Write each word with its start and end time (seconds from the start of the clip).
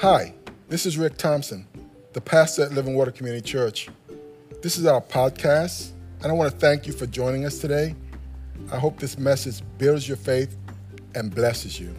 Hi, 0.00 0.32
this 0.70 0.86
is 0.86 0.96
Rick 0.96 1.18
Thompson, 1.18 1.66
the 2.14 2.22
pastor 2.22 2.62
at 2.62 2.72
Living 2.72 2.94
Water 2.94 3.10
Community 3.10 3.46
Church. 3.46 3.90
This 4.62 4.78
is 4.78 4.86
our 4.86 5.02
podcast, 5.02 5.90
and 6.22 6.32
I 6.32 6.34
want 6.34 6.50
to 6.50 6.56
thank 6.58 6.86
you 6.86 6.94
for 6.94 7.04
joining 7.04 7.44
us 7.44 7.58
today. 7.58 7.94
I 8.72 8.78
hope 8.78 8.98
this 8.98 9.18
message 9.18 9.60
builds 9.76 10.08
your 10.08 10.16
faith 10.16 10.56
and 11.14 11.34
blesses 11.34 11.78
you. 11.78 11.94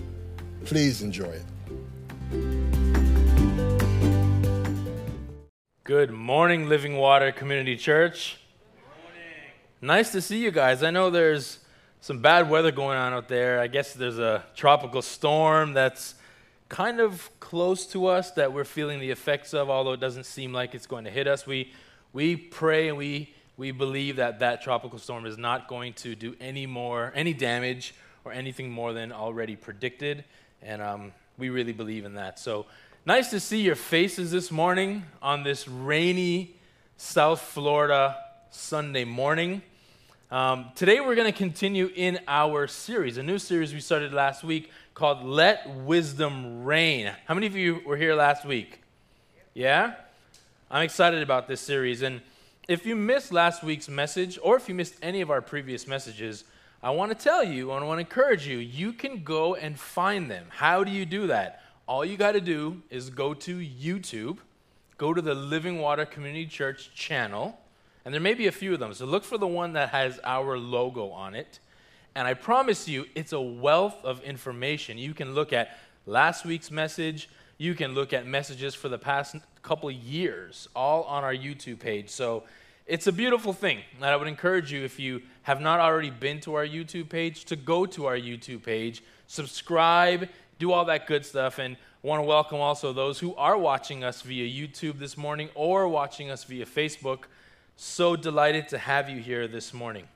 Please 0.66 1.04
enjoy 1.04 1.30
it. 1.30 1.46
Good 5.84 6.10
morning, 6.10 6.68
Living 6.68 6.98
Water 6.98 7.32
Community 7.32 7.78
Church. 7.78 8.40
Nice 9.80 10.12
to 10.14 10.22
see 10.22 10.40
you 10.40 10.50
guys. 10.50 10.82
I 10.82 10.90
know 10.90 11.12
there's 11.12 11.60
some 12.00 12.20
bad 12.20 12.50
weather 12.50 12.72
going 12.72 12.98
on 12.98 13.14
out 13.14 13.28
there. 13.28 13.60
I 13.60 13.68
guess 13.68 13.94
there's 13.94 14.18
a 14.18 14.44
tropical 14.56 15.04
storm 15.04 15.74
that's 15.74 16.16
kind 16.68 17.00
of 17.00 17.30
close 17.52 17.86
to 17.86 18.06
us 18.06 18.32
that 18.32 18.54
we're 18.54 18.64
feeling 18.64 19.02
the 19.02 19.12
effects 19.12 19.54
of, 19.54 19.70
although 19.70 19.92
it 19.92 20.00
doesn't 20.00 20.26
seem 20.26 20.54
like 20.54 20.74
it's 20.74 20.86
going 20.86 21.04
to 21.04 21.12
hit 21.12 21.28
us. 21.28 21.46
We, 21.46 21.74
we 22.14 22.38
pray 22.38 22.88
and 22.88 22.98
we, 22.98 23.34
we 23.58 23.72
believe 23.72 24.16
that 24.16 24.40
that 24.40 24.62
tropical 24.62 24.98
storm 24.98 25.26
is 25.26 25.38
not 25.38 25.68
going 25.68 25.92
to 25.96 26.16
do 26.16 26.34
any 26.40 26.66
more, 26.66 27.12
any 27.14 27.34
damage 27.34 27.94
or 28.24 28.32
anything 28.32 28.72
more 28.72 28.94
than 28.94 29.12
already 29.12 29.58
predicted. 29.58 30.24
And 30.62 30.82
um, 30.82 31.12
we 31.38 31.50
really 31.50 31.74
believe 31.74 32.06
in 32.06 32.14
that. 32.14 32.40
So 32.40 32.68
nice 33.06 33.30
to 33.32 33.40
see 33.42 33.60
your 33.60 33.76
faces 33.76 34.32
this 34.32 34.50
morning 34.50 35.04
on 35.22 35.44
this 35.44 35.68
rainy 35.68 36.56
South 36.96 37.42
Florida 37.42 38.16
Sunday 38.50 39.04
morning. 39.04 39.62
Um, 40.32 40.68
today 40.74 41.02
we're 41.02 41.16
going 41.16 41.30
to 41.30 41.38
continue 41.38 41.92
in 41.94 42.18
our 42.30 42.68
series, 42.68 43.18
a 43.18 43.24
new 43.24 43.38
series 43.38 43.74
we 43.74 43.82
started 43.82 44.14
last 44.14 44.42
week 44.42 44.72
called 44.94 45.24
Let 45.24 45.70
Wisdom 45.70 46.64
Reign. 46.64 47.12
How 47.26 47.34
many 47.34 47.48
of 47.48 47.56
you 47.56 47.82
were 47.86 47.98
here 47.98 48.14
last 48.14 48.46
week? 48.46 48.82
Yeah? 49.54 49.94
I'm 50.70 50.84
excited 50.84 51.24
about 51.24 51.48
this 51.48 51.62
series. 51.62 52.02
And 52.02 52.22
if 52.68 52.86
you 52.86 52.96
missed 52.96 53.32
last 53.32 53.64
week's 53.64 53.90
message, 53.90 54.38
or 54.42 54.58
if 54.58 54.68
you 54.68 54.76
missed 54.76 54.96
any 55.02 55.22
of 55.22 55.32
our 55.32 55.42
previous 55.42 55.88
messages, 55.88 56.44
I 56.84 56.90
want 56.92 57.12
to 57.12 57.24
tell 57.24 57.44
you, 57.44 57.72
and 57.72 57.84
I 57.84 57.88
want 57.88 57.98
to 57.98 58.02
encourage 58.02 58.48
you, 58.48 58.58
you 58.58 58.92
can 58.92 59.24
go 59.24 59.56
and 59.56 59.80
find 59.80 60.30
them. 60.30 60.46
How 60.50 60.84
do 60.84 60.92
you 60.92 61.06
do 61.06 61.28
that? 61.28 61.62
All 61.88 62.04
you 62.04 62.18
got 62.18 62.34
to 62.34 62.42
do 62.42 62.82
is 62.90 63.10
go 63.10 63.34
to 63.34 63.58
YouTube, 63.58 64.38
go 64.98 65.14
to 65.14 65.22
the 65.22 65.36
Living 65.36 65.80
Water 65.80 66.06
Community 66.06 66.46
Church 66.46 66.94
channel, 66.94 67.60
and 68.04 68.14
there 68.14 68.22
may 68.22 68.34
be 68.34 68.48
a 68.48 68.52
few 68.52 68.74
of 68.74 68.80
them. 68.80 68.94
So 68.94 69.06
look 69.06 69.24
for 69.24 69.38
the 69.38 69.48
one 69.48 69.74
that 69.74 69.90
has 69.90 70.20
our 70.24 70.58
logo 70.58 71.10
on 71.10 71.36
it. 71.36 71.60
And 72.16 72.28
I 72.28 72.34
promise 72.34 72.88
you, 72.88 73.06
it's 73.16 73.34
a 73.34 73.40
wealth 73.40 74.04
of 74.04 74.22
information. 74.24 74.98
You 74.98 75.14
can 75.14 75.34
look 75.34 75.54
at 75.54 75.78
last 76.06 76.46
week's 76.46 76.70
message, 76.70 77.30
you 77.58 77.74
can 77.74 77.94
look 77.94 78.12
at 78.12 78.26
messages 78.26 78.76
for 78.76 78.90
the 78.90 78.98
past 78.98 79.36
couple 79.62 79.90
years, 79.92 80.68
all 80.76 81.04
on 81.04 81.24
our 81.24 81.34
YouTube 81.34 81.80
page. 81.80 82.10
So 82.10 82.44
it's 82.88 83.08
a 83.08 83.12
beautiful 83.12 83.54
thing. 83.54 83.80
And 83.96 84.06
I 84.06 84.16
would 84.16 84.28
encourage 84.28 84.74
you, 84.74 84.84
if 84.84 85.00
you 85.00 85.22
have 85.44 85.62
not 85.62 85.80
already 85.80 86.10
been 86.10 86.42
to 86.42 86.56
our 86.56 86.66
YouTube 86.66 87.08
page, 87.08 87.46
to 87.46 87.56
go 87.56 87.86
to 87.86 88.08
our 88.08 88.18
YouTube 88.18 88.64
page, 88.64 89.04
subscribe, 89.28 90.28
do 90.60 90.72
all 90.72 90.86
that 90.86 91.08
good 91.08 91.26
stuff. 91.26 91.60
And 91.60 91.78
want 92.04 92.20
to 92.20 92.26
welcome 92.26 92.60
also 92.60 92.92
those 92.92 93.20
who 93.20 93.36
are 93.36 93.58
watching 93.58 94.04
us 94.04 94.24
via 94.24 94.46
YouTube 94.46 94.98
this 94.98 95.16
morning 95.16 95.50
or 95.54 95.88
watching 95.88 96.32
us 96.32 96.44
via 96.44 96.66
Facebook. 96.66 97.26
So 97.78 98.16
delighted 98.16 98.68
to 98.70 98.80
have 98.80 99.10
you 99.10 99.20
here 99.20 99.48
this 99.48 99.74
morning. 99.74 100.08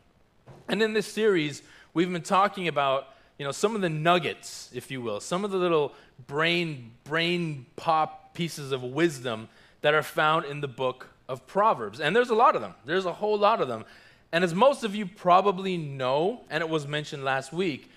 And 0.67 0.81
in 0.81 0.93
this 0.93 1.07
series, 1.07 1.61
we've 1.95 2.11
been 2.11 2.21
talking 2.21 2.67
about 2.67 3.07
you 3.39 3.45
know 3.45 3.51
some 3.51 3.73
of 3.73 3.81
the 3.81 3.89
nuggets, 3.89 4.69
if 4.71 4.91
you 4.91 5.01
will, 5.01 5.19
some 5.19 5.43
of 5.43 5.49
the 5.49 5.57
little 5.57 5.93
brain 6.27 6.91
brain 7.03 7.65
pop 7.75 8.35
pieces 8.35 8.71
of 8.71 8.83
wisdom 8.83 9.49
that 9.81 9.95
are 9.95 10.03
found 10.03 10.45
in 10.45 10.61
the 10.61 10.67
book 10.67 11.09
of 11.27 11.47
Proverbs. 11.47 11.99
And 11.99 12.15
there's 12.15 12.29
a 12.29 12.35
lot 12.35 12.55
of 12.55 12.61
them. 12.61 12.75
There's 12.85 13.05
a 13.05 13.13
whole 13.13 13.37
lot 13.39 13.61
of 13.61 13.67
them. 13.67 13.85
And 14.31 14.43
as 14.43 14.53
most 14.53 14.83
of 14.83 14.93
you 14.93 15.05
probably 15.05 15.77
know, 15.77 16.41
and 16.49 16.61
it 16.61 16.69
was 16.69 16.85
mentioned 16.85 17.23
last 17.23 17.53
week, 17.53 17.89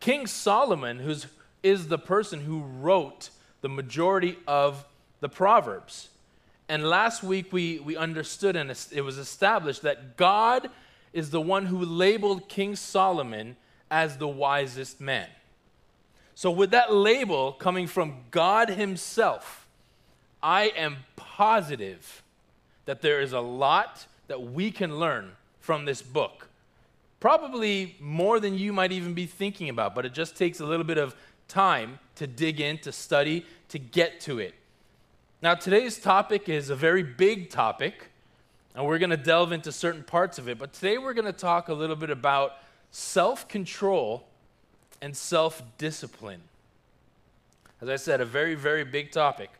King 0.00 0.26
Solomon, 0.26 0.98
who's 0.98 1.26
is 1.62 1.88
the 1.88 1.98
person 1.98 2.40
who 2.40 2.60
wrote 2.60 3.30
the 3.62 3.68
majority 3.68 4.36
of 4.46 4.84
the 5.20 5.28
Proverbs. 5.28 6.10
And 6.68 6.84
last 6.88 7.22
week 7.22 7.52
we, 7.52 7.78
we 7.78 7.96
understood 7.96 8.54
and 8.54 8.70
it 8.92 9.00
was 9.00 9.16
established 9.16 9.82
that 9.82 10.16
God 10.18 10.68
is 11.14 11.30
the 11.30 11.40
one 11.40 11.66
who 11.66 11.82
labeled 11.82 12.48
King 12.48 12.76
Solomon 12.76 13.56
as 13.90 14.18
the 14.18 14.28
wisest 14.28 15.00
man. 15.00 15.28
So, 16.34 16.50
with 16.50 16.72
that 16.72 16.92
label 16.92 17.52
coming 17.52 17.86
from 17.86 18.24
God 18.32 18.68
Himself, 18.68 19.66
I 20.42 20.64
am 20.76 20.96
positive 21.14 22.22
that 22.84 23.00
there 23.00 23.20
is 23.20 23.32
a 23.32 23.40
lot 23.40 24.06
that 24.26 24.42
we 24.42 24.70
can 24.70 24.98
learn 24.98 25.32
from 25.60 25.84
this 25.84 26.02
book. 26.02 26.48
Probably 27.20 27.96
more 28.00 28.40
than 28.40 28.58
you 28.58 28.72
might 28.72 28.92
even 28.92 29.14
be 29.14 29.26
thinking 29.26 29.68
about, 29.68 29.94
but 29.94 30.04
it 30.04 30.12
just 30.12 30.36
takes 30.36 30.60
a 30.60 30.66
little 30.66 30.84
bit 30.84 30.98
of 30.98 31.14
time 31.46 32.00
to 32.16 32.26
dig 32.26 32.60
in, 32.60 32.78
to 32.78 32.92
study, 32.92 33.46
to 33.68 33.78
get 33.78 34.20
to 34.22 34.40
it. 34.40 34.54
Now, 35.40 35.54
today's 35.54 35.98
topic 35.98 36.48
is 36.48 36.68
a 36.68 36.76
very 36.76 37.02
big 37.02 37.50
topic, 37.50 38.10
and 38.74 38.86
we're 38.86 38.98
going 38.98 39.10
to 39.10 39.16
delve 39.16 39.52
into 39.52 39.70
certain 39.72 40.02
parts 40.02 40.38
of 40.38 40.48
it. 40.48 40.58
But 40.58 40.72
today 40.72 40.98
we're 40.98 41.14
going 41.14 41.26
to 41.26 41.32
talk 41.32 41.68
a 41.68 41.74
little 41.74 41.96
bit 41.96 42.10
about 42.10 42.54
self 42.90 43.48
control 43.48 44.26
and 45.00 45.16
self 45.16 45.62
discipline. 45.78 46.42
As 47.80 47.88
I 47.88 47.96
said, 47.96 48.20
a 48.20 48.24
very, 48.24 48.54
very 48.54 48.84
big 48.84 49.12
topic. 49.12 49.50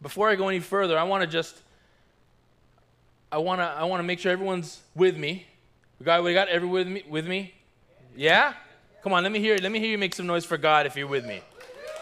Before 0.00 0.28
I 0.28 0.36
go 0.36 0.48
any 0.48 0.60
further, 0.60 0.98
I 0.98 1.04
want 1.04 1.22
to 1.22 1.26
just. 1.26 1.60
I 3.30 3.38
want 3.38 3.60
to 3.60 3.64
I 3.64 3.84
want 3.84 4.00
to 4.00 4.04
make 4.04 4.18
sure 4.18 4.30
everyone's 4.30 4.80
with 4.94 5.16
me. 5.16 5.46
We 5.98 6.04
got 6.04 6.22
we 6.22 6.34
got 6.34 6.48
everyone 6.48 6.74
with 6.74 6.88
me 6.88 7.04
with 7.08 7.26
me? 7.26 7.54
Yeah? 8.14 8.52
Come 9.02 9.14
on, 9.14 9.22
let 9.22 9.32
me 9.32 9.40
hear 9.40 9.56
let 9.56 9.72
me 9.72 9.78
hear 9.78 9.90
you 9.90 9.98
make 9.98 10.14
some 10.14 10.26
noise 10.26 10.44
for 10.44 10.58
God 10.58 10.84
if 10.84 10.96
you're 10.96 11.06
with 11.06 11.24
me. 11.24 11.40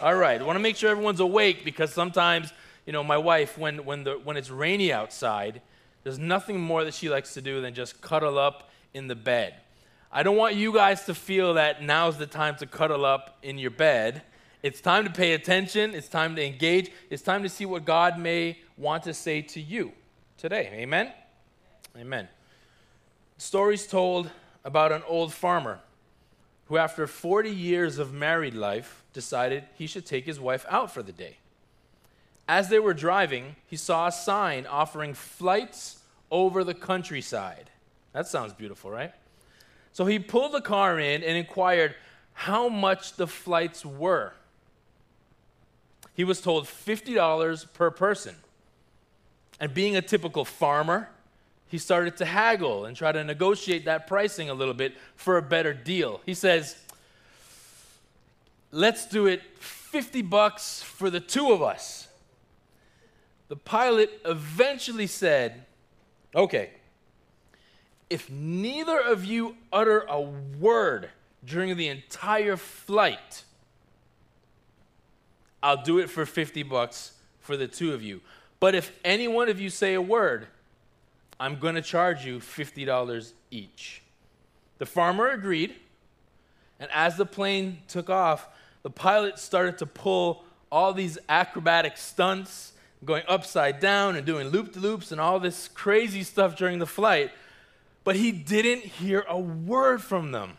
All 0.01 0.15
right. 0.15 0.41
I 0.41 0.43
want 0.43 0.57
to 0.57 0.61
make 0.61 0.75
sure 0.75 0.89
everyone's 0.89 1.21
awake 1.21 1.63
because 1.63 1.93
sometimes 1.93 2.51
you 2.85 2.93
know, 2.93 3.03
my 3.03 3.17
wife, 3.17 3.57
when, 3.57 3.85
when, 3.85 4.03
the, 4.03 4.13
when 4.13 4.37
it's 4.37 4.49
rainy 4.49 4.91
outside, 4.91 5.61
there's 6.03 6.19
nothing 6.19 6.59
more 6.59 6.83
that 6.83 6.93
she 6.93 7.09
likes 7.09 7.33
to 7.35 7.41
do 7.41 7.61
than 7.61 7.73
just 7.73 8.01
cuddle 8.01 8.37
up 8.37 8.69
in 8.93 9.07
the 9.07 9.15
bed. 9.15 9.55
I 10.11 10.23
don't 10.23 10.35
want 10.35 10.55
you 10.55 10.73
guys 10.73 11.05
to 11.05 11.15
feel 11.15 11.53
that 11.53 11.81
now's 11.81 12.17
the 12.17 12.25
time 12.25 12.55
to 12.57 12.65
cuddle 12.65 13.05
up 13.05 13.37
in 13.43 13.57
your 13.57 13.71
bed. 13.71 14.23
It's 14.63 14.81
time 14.81 15.05
to 15.05 15.09
pay 15.09 15.33
attention. 15.33 15.95
It's 15.95 16.09
time 16.09 16.35
to 16.35 16.45
engage. 16.45 16.91
It's 17.09 17.21
time 17.21 17.43
to 17.43 17.49
see 17.49 17.65
what 17.65 17.85
God 17.85 18.19
may 18.19 18.59
want 18.77 19.03
to 19.03 19.13
say 19.13 19.41
to 19.41 19.61
you 19.61 19.93
today. 20.37 20.69
Amen? 20.73 21.13
Amen. 21.97 22.27
Stories 23.37 23.87
told 23.87 24.29
about 24.63 24.91
an 24.91 25.03
old 25.07 25.33
farmer 25.33 25.79
who, 26.65 26.77
after 26.77 27.07
40 27.07 27.49
years 27.49 27.97
of 27.97 28.13
married 28.13 28.53
life, 28.53 29.03
decided 29.13 29.63
he 29.75 29.87
should 29.87 30.05
take 30.05 30.25
his 30.25 30.39
wife 30.39 30.65
out 30.69 30.91
for 30.91 31.01
the 31.01 31.11
day. 31.11 31.37
As 32.51 32.67
they 32.67 32.79
were 32.79 32.93
driving, 32.93 33.55
he 33.65 33.77
saw 33.77 34.07
a 34.07 34.11
sign 34.11 34.65
offering 34.65 35.13
flights 35.13 35.99
over 36.29 36.65
the 36.65 36.73
countryside. 36.73 37.69
That 38.11 38.27
sounds 38.27 38.51
beautiful, 38.51 38.91
right? 38.91 39.13
So 39.93 40.05
he 40.05 40.19
pulled 40.19 40.51
the 40.51 40.59
car 40.59 40.99
in 40.99 41.23
and 41.23 41.37
inquired 41.37 41.95
how 42.33 42.67
much 42.67 43.13
the 43.13 43.25
flights 43.25 43.85
were. 43.85 44.33
He 46.13 46.25
was 46.25 46.41
told 46.41 46.65
$50 46.65 47.73
per 47.73 47.89
person. 47.89 48.35
And 49.57 49.73
being 49.73 49.95
a 49.95 50.01
typical 50.01 50.43
farmer, 50.43 51.07
he 51.69 51.77
started 51.77 52.17
to 52.17 52.25
haggle 52.25 52.83
and 52.83 52.97
try 52.97 53.13
to 53.13 53.23
negotiate 53.23 53.85
that 53.85 54.07
pricing 54.07 54.49
a 54.49 54.53
little 54.53 54.73
bit 54.73 54.95
for 55.15 55.37
a 55.37 55.41
better 55.41 55.73
deal. 55.73 56.19
He 56.25 56.33
says, 56.33 56.75
Let's 58.73 59.05
do 59.05 59.27
it 59.27 59.41
50 59.59 60.21
bucks 60.23 60.81
for 60.81 61.09
the 61.09 61.21
two 61.21 61.53
of 61.53 61.61
us 61.61 62.09
the 63.51 63.57
pilot 63.57 64.21
eventually 64.23 65.07
said, 65.07 65.65
Okay, 66.33 66.69
if 68.09 68.29
neither 68.29 68.97
of 68.97 69.25
you 69.25 69.57
utter 69.73 70.05
a 70.07 70.21
word 70.21 71.09
during 71.43 71.75
the 71.75 71.89
entire 71.89 72.55
flight, 72.55 73.43
I'll 75.61 75.83
do 75.83 75.99
it 75.99 76.09
for 76.09 76.25
50 76.25 76.63
bucks 76.63 77.11
for 77.41 77.57
the 77.57 77.67
two 77.67 77.93
of 77.93 78.01
you. 78.01 78.21
But 78.61 78.73
if 78.73 78.93
any 79.03 79.27
one 79.27 79.49
of 79.49 79.59
you 79.59 79.69
say 79.69 79.95
a 79.95 80.01
word, 80.01 80.47
I'm 81.37 81.59
going 81.59 81.75
to 81.75 81.81
charge 81.81 82.25
you 82.25 82.39
$50 82.39 83.33
each. 83.51 84.01
The 84.77 84.85
farmer 84.85 85.27
agreed, 85.27 85.75
and 86.79 86.89
as 86.93 87.17
the 87.17 87.25
plane 87.25 87.79
took 87.89 88.09
off, 88.09 88.47
the 88.83 88.89
pilot 88.89 89.37
started 89.39 89.77
to 89.79 89.85
pull 89.85 90.45
all 90.71 90.93
these 90.93 91.17
acrobatic 91.27 91.97
stunts 91.97 92.71
going 93.03 93.23
upside 93.27 93.79
down 93.79 94.15
and 94.15 94.25
doing 94.25 94.49
loop 94.49 94.73
de 94.73 94.79
loops 94.79 95.11
and 95.11 95.19
all 95.19 95.39
this 95.39 95.67
crazy 95.67 96.23
stuff 96.23 96.55
during 96.55 96.79
the 96.79 96.85
flight, 96.85 97.31
but 98.03 98.15
he 98.15 98.31
didn't 98.31 98.83
hear 98.83 99.25
a 99.27 99.39
word 99.39 100.01
from 100.01 100.31
them. 100.31 100.57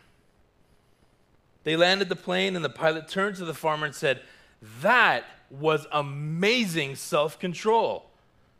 They 1.63 1.75
landed 1.75 2.09
the 2.09 2.15
plane, 2.15 2.55
and 2.55 2.63
the 2.63 2.69
pilot 2.69 3.07
turned 3.07 3.37
to 3.37 3.45
the 3.45 3.53
farmer 3.53 3.85
and 3.85 3.95
said, 3.95 4.21
That 4.81 5.23
was 5.49 5.87
amazing 5.91 6.95
self 6.95 7.39
control. 7.39 8.09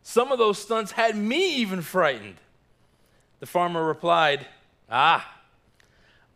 Some 0.04 0.32
of 0.32 0.38
those 0.38 0.58
stunts 0.58 0.94
had 0.94 1.16
me 1.16 1.58
even 1.58 1.82
frightened. 1.82 2.36
The 3.40 3.46
farmer 3.46 3.86
replied, 3.86 4.48
Ah, 4.90 5.40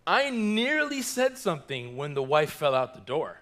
I 0.06 0.30
nearly 0.30 1.02
said 1.02 1.38
something 1.38 1.96
when 1.96 2.14
the 2.14 2.24
wife 2.24 2.52
fell 2.52 2.76
out 2.76 2.94
the 2.94 3.02
door. 3.02 3.42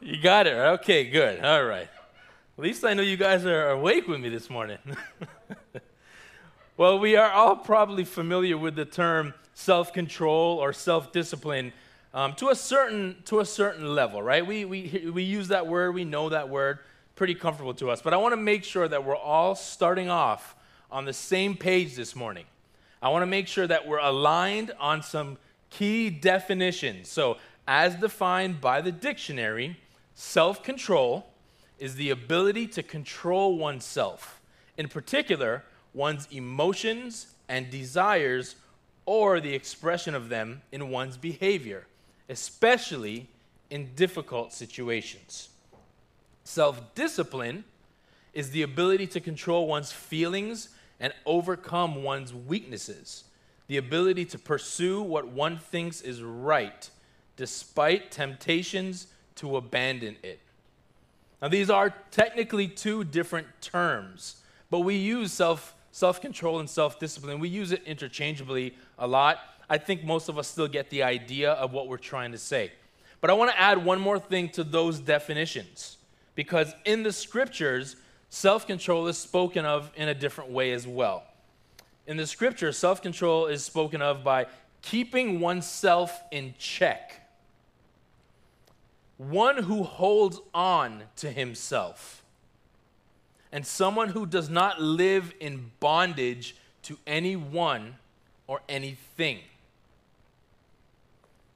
You 0.00 0.20
got 0.20 0.46
it. 0.46 0.54
Okay, 0.54 1.04
good. 1.04 1.44
All 1.44 1.64
right. 1.64 1.88
At 2.58 2.64
least 2.64 2.84
I 2.84 2.94
know 2.94 3.02
you 3.02 3.16
guys 3.16 3.46
are 3.46 3.70
awake 3.70 4.08
with 4.08 4.20
me 4.20 4.28
this 4.28 4.50
morning. 4.50 4.78
well, 6.76 6.98
we 6.98 7.14
are 7.16 7.30
all 7.30 7.56
probably 7.56 8.04
familiar 8.04 8.58
with 8.58 8.74
the 8.74 8.84
term 8.84 9.34
self 9.54 9.92
control 9.92 10.58
or 10.58 10.72
self 10.72 11.12
discipline 11.12 11.72
um, 12.14 12.34
to, 12.34 12.48
a 12.48 12.54
certain, 12.54 13.16
to 13.26 13.40
a 13.40 13.44
certain 13.44 13.94
level, 13.94 14.22
right? 14.22 14.44
We, 14.44 14.64
we, 14.64 15.10
we 15.12 15.22
use 15.22 15.48
that 15.48 15.66
word, 15.66 15.94
we 15.94 16.04
know 16.04 16.30
that 16.30 16.48
word, 16.48 16.78
pretty 17.14 17.34
comfortable 17.34 17.74
to 17.74 17.90
us. 17.90 18.00
But 18.00 18.14
I 18.14 18.16
want 18.16 18.32
to 18.32 18.38
make 18.38 18.64
sure 18.64 18.88
that 18.88 19.04
we're 19.04 19.16
all 19.16 19.54
starting 19.54 20.08
off 20.08 20.56
on 20.90 21.04
the 21.04 21.12
same 21.12 21.56
page 21.56 21.94
this 21.94 22.16
morning. 22.16 22.46
I 23.00 23.10
want 23.10 23.22
to 23.22 23.26
make 23.26 23.46
sure 23.46 23.66
that 23.66 23.86
we're 23.86 23.98
aligned 23.98 24.72
on 24.80 25.02
some 25.02 25.38
key 25.70 26.10
definitions. 26.10 27.08
So, 27.08 27.36
as 27.68 27.96
defined 27.96 28.62
by 28.62 28.80
the 28.80 28.90
dictionary, 28.90 29.76
self 30.14 30.64
control 30.64 31.26
is 31.78 31.94
the 31.94 32.08
ability 32.08 32.66
to 32.66 32.82
control 32.82 33.58
oneself, 33.58 34.40
in 34.78 34.88
particular, 34.88 35.62
one's 35.92 36.26
emotions 36.32 37.34
and 37.46 37.70
desires, 37.70 38.56
or 39.04 39.38
the 39.38 39.54
expression 39.54 40.14
of 40.14 40.30
them 40.30 40.62
in 40.72 40.88
one's 40.88 41.18
behavior, 41.18 41.86
especially 42.30 43.28
in 43.68 43.94
difficult 43.94 44.52
situations. 44.52 45.50
Self 46.44 46.94
discipline 46.94 47.64
is 48.32 48.50
the 48.50 48.62
ability 48.62 49.06
to 49.08 49.20
control 49.20 49.66
one's 49.66 49.92
feelings 49.92 50.70
and 50.98 51.12
overcome 51.26 52.02
one's 52.02 52.32
weaknesses, 52.32 53.24
the 53.66 53.76
ability 53.76 54.24
to 54.24 54.38
pursue 54.38 55.02
what 55.02 55.28
one 55.28 55.58
thinks 55.58 56.00
is 56.00 56.22
right 56.22 56.88
despite 57.38 58.10
temptations 58.10 59.06
to 59.36 59.56
abandon 59.56 60.16
it. 60.22 60.40
Now, 61.40 61.48
these 61.48 61.70
are 61.70 61.94
technically 62.10 62.66
two 62.66 63.04
different 63.04 63.46
terms, 63.62 64.42
but 64.70 64.80
we 64.80 64.96
use 64.96 65.32
self 65.32 65.74
self 65.92 66.20
control 66.20 66.58
and 66.58 66.68
self 66.68 66.98
discipline. 66.98 67.38
We 67.38 67.48
use 67.48 67.72
it 67.72 67.82
interchangeably 67.86 68.74
a 68.98 69.06
lot. 69.06 69.38
I 69.70 69.78
think 69.78 70.04
most 70.04 70.28
of 70.28 70.36
us 70.36 70.48
still 70.48 70.68
get 70.68 70.90
the 70.90 71.04
idea 71.04 71.52
of 71.52 71.72
what 71.72 71.88
we're 71.88 71.96
trying 71.96 72.32
to 72.32 72.38
say. 72.38 72.72
But 73.20 73.30
I 73.30 73.34
want 73.34 73.50
to 73.52 73.60
add 73.60 73.84
one 73.84 74.00
more 74.00 74.18
thing 74.18 74.48
to 74.50 74.64
those 74.64 74.98
definitions 74.98 75.96
because 76.34 76.74
in 76.84 77.04
the 77.04 77.12
scriptures, 77.12 77.96
self 78.30 78.66
control 78.66 79.06
is 79.06 79.16
spoken 79.16 79.64
of 79.64 79.92
in 79.94 80.08
a 80.08 80.14
different 80.14 80.50
way 80.50 80.72
as 80.72 80.86
well. 80.88 81.22
In 82.08 82.16
the 82.16 82.26
scripture, 82.26 82.72
self 82.72 83.00
control 83.00 83.46
is 83.46 83.64
spoken 83.64 84.02
of 84.02 84.24
by 84.24 84.46
keeping 84.82 85.38
oneself 85.38 86.20
in 86.32 86.54
check 86.58 87.27
one 89.18 89.64
who 89.64 89.82
holds 89.82 90.40
on 90.54 91.02
to 91.16 91.30
himself, 91.30 92.22
and 93.52 93.66
someone 93.66 94.10
who 94.10 94.24
does 94.24 94.48
not 94.48 94.80
live 94.80 95.34
in 95.40 95.72
bondage 95.80 96.56
to 96.82 96.96
anyone 97.06 97.96
or 98.46 98.60
anything. 98.68 99.40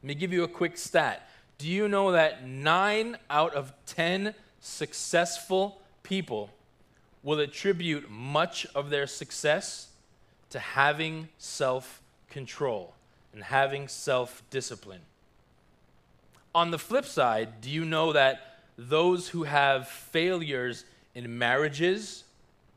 Let 0.03 0.09
me 0.09 0.15
give 0.15 0.33
you 0.33 0.43
a 0.43 0.49
quick 0.49 0.77
stat. 0.77 1.29
Do 1.59 1.69
you 1.69 1.87
know 1.87 2.11
that 2.11 2.47
nine 2.47 3.17
out 3.31 3.55
of 3.55 3.73
10 3.87 4.35
successful 4.61 5.81
people 6.03 6.51
will 7.23 7.39
attribute 7.39 8.11
much 8.11 8.67
of 8.75 8.91
their 8.91 9.07
success 9.07 9.89
to 10.51 10.59
having 10.59 11.29
self 11.39 12.03
control 12.29 12.95
and 13.33 13.45
having 13.45 13.87
self 13.87 14.43
discipline? 14.51 15.03
On 16.55 16.71
the 16.71 16.79
flip 16.79 17.07
side, 17.07 17.61
do 17.61 17.71
you 17.71 17.85
know 17.85 18.13
that 18.13 18.59
those 18.77 19.29
who 19.29 19.45
have 19.45 19.89
failures 19.89 20.85
in 21.15 21.39
marriages, 21.39 22.25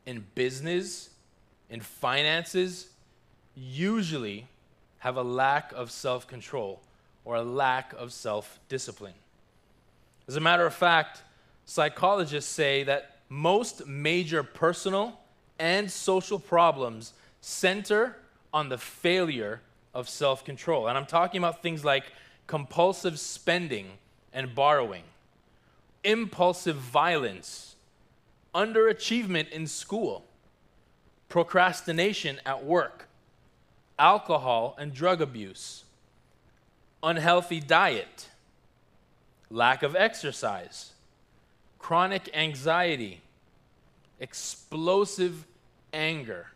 in 0.06 0.24
business, 0.34 1.10
in 1.68 1.80
finances, 1.80 2.88
usually 3.54 4.46
have 4.98 5.16
a 5.16 5.22
lack 5.22 5.72
of 5.72 5.90
self 5.90 6.26
control 6.26 6.80
or 7.24 7.36
a 7.36 7.42
lack 7.42 7.92
of 7.94 8.12
self 8.12 8.58
discipline? 8.68 9.14
As 10.28 10.36
a 10.36 10.40
matter 10.40 10.66
of 10.66 10.74
fact, 10.74 11.22
psychologists 11.64 12.50
say 12.50 12.82
that 12.84 13.16
most 13.28 13.86
major 13.86 14.42
personal 14.42 15.20
and 15.58 15.90
social 15.90 16.38
problems 16.38 17.12
center 17.40 18.16
on 18.52 18.68
the 18.68 18.78
failure 18.78 19.60
of 19.94 20.08
self 20.08 20.44
control. 20.44 20.88
And 20.88 20.96
I'm 20.96 21.06
talking 21.06 21.38
about 21.38 21.62
things 21.62 21.84
like 21.84 22.04
compulsive 22.46 23.18
spending 23.18 23.92
and 24.32 24.54
borrowing, 24.54 25.02
impulsive 26.04 26.76
violence, 26.76 27.76
underachievement 28.54 29.48
in 29.50 29.66
school, 29.66 30.24
procrastination 31.28 32.40
at 32.46 32.64
work, 32.64 33.08
alcohol 33.98 34.76
and 34.78 34.92
drug 34.94 35.20
abuse, 35.20 35.84
unhealthy 37.02 37.60
diet, 37.60 38.28
lack 39.50 39.82
of 39.82 39.96
exercise, 39.96 40.92
chronic 41.78 42.28
anxiety, 42.34 43.20
explosive 44.20 45.44
anger. 45.92 46.48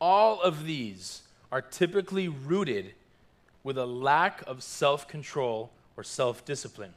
All 0.00 0.40
of 0.40 0.64
these 0.64 1.22
are 1.50 1.62
typically 1.62 2.28
rooted 2.28 2.94
with 3.64 3.78
a 3.78 3.86
lack 3.86 4.42
of 4.46 4.62
self 4.62 5.08
control 5.08 5.72
or 5.96 6.04
self 6.04 6.44
discipline. 6.44 6.94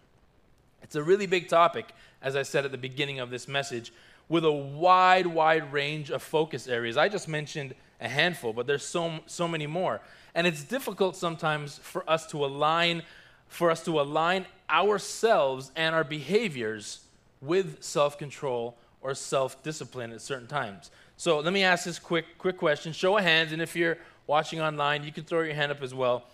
It's 0.84 0.96
a 0.96 1.02
really 1.02 1.26
big 1.26 1.50
topic, 1.50 1.94
as 2.22 2.36
I 2.36 2.44
said 2.44 2.66
at 2.66 2.72
the 2.72 2.78
beginning 2.78 3.20
of 3.20 3.32
this 3.32 3.48
message, 3.48 3.92
with 4.30 4.46
a 4.46 4.52
wide, 4.52 5.26
wide 5.26 5.74
range 5.74 6.12
of 6.12 6.22
focus 6.22 6.68
areas. 6.68 6.98
I 6.98 7.10
just 7.10 7.28
mentioned 7.28 7.74
a 8.00 8.08
handful, 8.08 8.54
but 8.54 8.68
there's 8.68 8.86
so, 8.86 9.20
so 9.26 9.48
many 9.48 9.66
more. 9.66 10.02
And 10.36 10.46
it's 10.46 10.64
difficult 10.64 11.16
sometimes 11.16 11.80
for 11.80 12.08
us 12.08 12.28
to 12.28 12.46
align 12.46 13.02
for 13.48 13.72
us 13.72 13.82
to 13.86 14.02
align 14.02 14.46
ourselves 14.70 15.72
and 15.78 15.96
our 15.96 16.04
behaviors 16.04 17.00
with 17.42 17.82
self-control 17.82 18.76
or 19.02 19.16
self-discipline 19.16 20.12
at 20.12 20.22
certain 20.22 20.48
times. 20.48 20.92
So 21.16 21.40
let 21.40 21.54
me 21.54 21.64
ask 21.64 21.86
this 21.86 21.98
quick 21.98 22.26
quick 22.38 22.58
question. 22.58 22.92
Show 22.92 23.18
of 23.18 23.24
hands, 23.24 23.54
and 23.54 23.62
if 23.62 23.76
you're 23.76 23.98
watching 24.28 24.60
online, 24.60 25.04
you 25.06 25.14
can 25.14 25.24
throw 25.24 25.42
your 25.42 25.54
hand 25.54 25.72
up 25.72 25.82
as 25.82 25.94
well. 25.94 26.26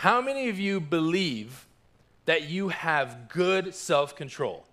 How 0.00 0.22
many 0.22 0.48
of 0.48 0.58
you 0.58 0.80
believe 0.80 1.66
that 2.24 2.48
you 2.48 2.68
have 2.68 3.28
good 3.28 3.74
self 3.74 4.16
control? 4.16 4.64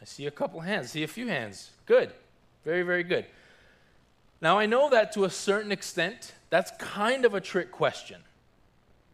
I 0.00 0.06
see 0.06 0.26
a 0.26 0.30
couple 0.30 0.60
hands, 0.60 0.86
I 0.86 0.88
see 0.88 1.02
a 1.02 1.06
few 1.06 1.28
hands. 1.28 1.72
Good. 1.84 2.10
Very, 2.64 2.80
very 2.80 3.02
good. 3.02 3.26
Now, 4.40 4.58
I 4.58 4.64
know 4.64 4.88
that 4.88 5.12
to 5.12 5.24
a 5.24 5.30
certain 5.30 5.72
extent, 5.72 6.32
that's 6.48 6.70
kind 6.78 7.26
of 7.26 7.34
a 7.34 7.40
trick 7.40 7.70
question. 7.70 8.22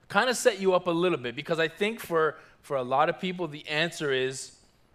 Kind 0.07 0.31
of 0.31 0.37
set 0.37 0.61
you 0.61 0.75
up 0.75 0.87
a 0.87 0.93
little 0.93 1.19
bit 1.19 1.35
because 1.35 1.59
I 1.59 1.67
think 1.67 1.99
for, 1.99 2.37
for 2.61 2.77
a 2.77 2.85
lot 2.85 3.09
of 3.09 3.19
people, 3.19 3.49
the 3.49 3.67
answer 3.67 4.13
is 4.13 4.53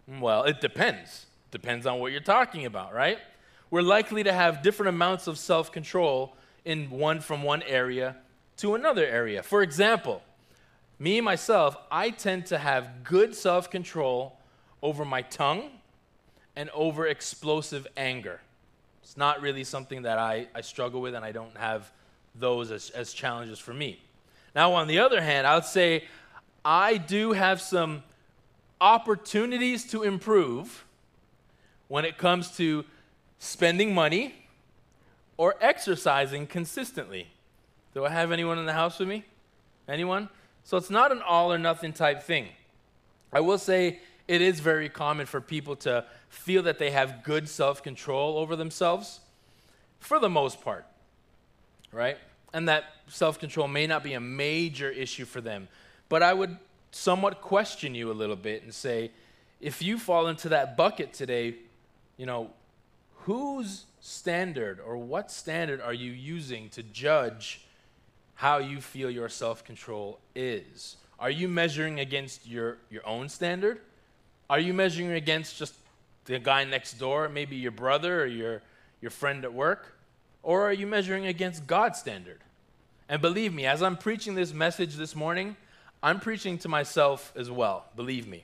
well, 0.07 0.43
it 0.43 0.61
depends. 0.61 1.25
Depends 1.51 1.85
on 1.85 1.99
what 1.99 2.13
you're 2.13 2.21
talking 2.21 2.65
about, 2.65 2.93
right? 2.93 3.19
We're 3.69 3.81
likely 3.81 4.23
to 4.23 4.31
have 4.31 4.63
different 4.63 4.87
amounts 4.87 5.27
of 5.27 5.37
self 5.37 5.73
control 5.73 6.37
in 6.63 6.89
one 6.89 7.19
from 7.19 7.43
one 7.43 7.63
area 7.63 8.15
to 8.57 8.75
another 8.75 9.05
area. 9.05 9.43
For 9.43 9.61
example, 9.61 10.21
me 10.99 11.21
myself, 11.21 11.77
I 11.91 12.09
tend 12.09 12.47
to 12.47 12.57
have 12.57 13.03
good 13.03 13.35
self 13.35 13.69
control 13.69 14.37
over 14.81 15.05
my 15.05 15.21
tongue 15.21 15.69
and 16.55 16.69
over 16.71 17.07
explosive 17.07 17.87
anger. 17.95 18.41
It's 19.03 19.15
not 19.15 19.41
really 19.41 19.63
something 19.63 20.01
that 20.03 20.17
I, 20.17 20.47
I 20.53 20.61
struggle 20.61 21.01
with, 21.01 21.15
and 21.15 21.23
I 21.23 21.31
don't 21.31 21.55
have 21.55 21.91
those 22.35 22.71
as, 22.71 22.89
as 22.89 23.13
challenges 23.13 23.59
for 23.59 23.73
me. 23.73 24.01
Now, 24.55 24.73
on 24.73 24.87
the 24.87 24.99
other 24.99 25.21
hand, 25.21 25.45
I 25.45 25.55
would 25.55 25.65
say 25.65 26.05
I 26.65 26.97
do 26.97 27.33
have 27.33 27.61
some 27.61 28.03
opportunities 28.81 29.85
to 29.91 30.03
improve 30.03 30.85
when 31.87 32.05
it 32.05 32.17
comes 32.17 32.55
to 32.57 32.85
spending 33.39 33.93
money 33.93 34.35
or 35.37 35.55
exercising 35.61 36.47
consistently. 36.47 37.27
Do 37.97 38.05
I 38.05 38.09
have 38.09 38.31
anyone 38.31 38.59
in 38.59 38.67
the 38.67 38.73
house 38.73 38.99
with 38.99 39.07
me? 39.07 39.25
Anyone? 39.87 40.29
So 40.63 40.77
it's 40.77 40.91
not 40.91 41.11
an 41.11 41.23
all 41.23 41.51
or 41.51 41.57
nothing 41.57 41.93
type 41.93 42.21
thing. 42.21 42.49
I 43.33 43.39
will 43.39 43.57
say 43.57 43.97
it 44.27 44.39
is 44.39 44.59
very 44.59 44.87
common 44.87 45.25
for 45.25 45.41
people 45.41 45.75
to 45.77 46.05
feel 46.29 46.61
that 46.61 46.77
they 46.77 46.91
have 46.91 47.23
good 47.23 47.49
self 47.49 47.81
control 47.81 48.37
over 48.37 48.55
themselves 48.55 49.21
for 49.99 50.19
the 50.19 50.29
most 50.29 50.61
part, 50.61 50.85
right? 51.91 52.19
And 52.53 52.69
that 52.69 52.83
self 53.07 53.39
control 53.39 53.67
may 53.67 53.87
not 53.87 54.03
be 54.03 54.13
a 54.13 54.19
major 54.19 54.91
issue 54.91 55.25
for 55.25 55.41
them. 55.41 55.67
But 56.07 56.21
I 56.21 56.33
would 56.33 56.55
somewhat 56.91 57.41
question 57.41 57.95
you 57.95 58.11
a 58.11 58.13
little 58.13 58.35
bit 58.35 58.61
and 58.61 58.71
say, 58.71 59.09
if 59.59 59.81
you 59.81 59.97
fall 59.97 60.27
into 60.27 60.49
that 60.49 60.77
bucket 60.77 61.13
today, 61.13 61.55
you 62.15 62.27
know, 62.27 62.51
whose 63.21 63.85
standard 64.01 64.79
or 64.79 64.97
what 64.97 65.31
standard 65.31 65.81
are 65.81 65.95
you 65.95 66.11
using 66.11 66.69
to 66.69 66.83
judge 66.83 67.63
how 68.37 68.59
you 68.59 68.79
feel 68.79 69.09
your 69.09 69.29
self 69.29 69.63
control 69.63 70.19
is? 70.35 70.95
Are 71.19 71.31
you 71.31 71.47
measuring 71.47 71.99
against 71.99 72.47
your, 72.47 72.77
your 72.89 73.05
own 73.05 73.29
standard? 73.29 73.79
Are 74.47 74.59
you 74.59 74.73
measuring 74.73 75.11
against 75.11 75.57
just 75.57 75.73
the 76.25 76.37
guy 76.37 76.63
next 76.63 76.93
door, 76.93 77.27
maybe 77.29 77.55
your 77.55 77.71
brother 77.71 78.21
or 78.21 78.27
your, 78.27 78.61
your 79.01 79.09
friend 79.09 79.43
at 79.43 79.53
work? 79.53 79.97
Or 80.43 80.63
are 80.67 80.73
you 80.73 80.85
measuring 80.85 81.25
against 81.25 81.65
God's 81.65 81.97
standard? 81.99 82.39
And 83.09 83.21
believe 83.23 83.53
me, 83.53 83.65
as 83.65 83.81
I'm 83.81 83.97
preaching 83.97 84.35
this 84.35 84.53
message 84.53 84.95
this 84.95 85.15
morning, 85.15 85.57
I'm 86.03 86.19
preaching 86.19 86.59
to 86.59 86.69
myself 86.69 87.33
as 87.35 87.49
well, 87.49 87.85
believe 87.95 88.27
me. 88.27 88.43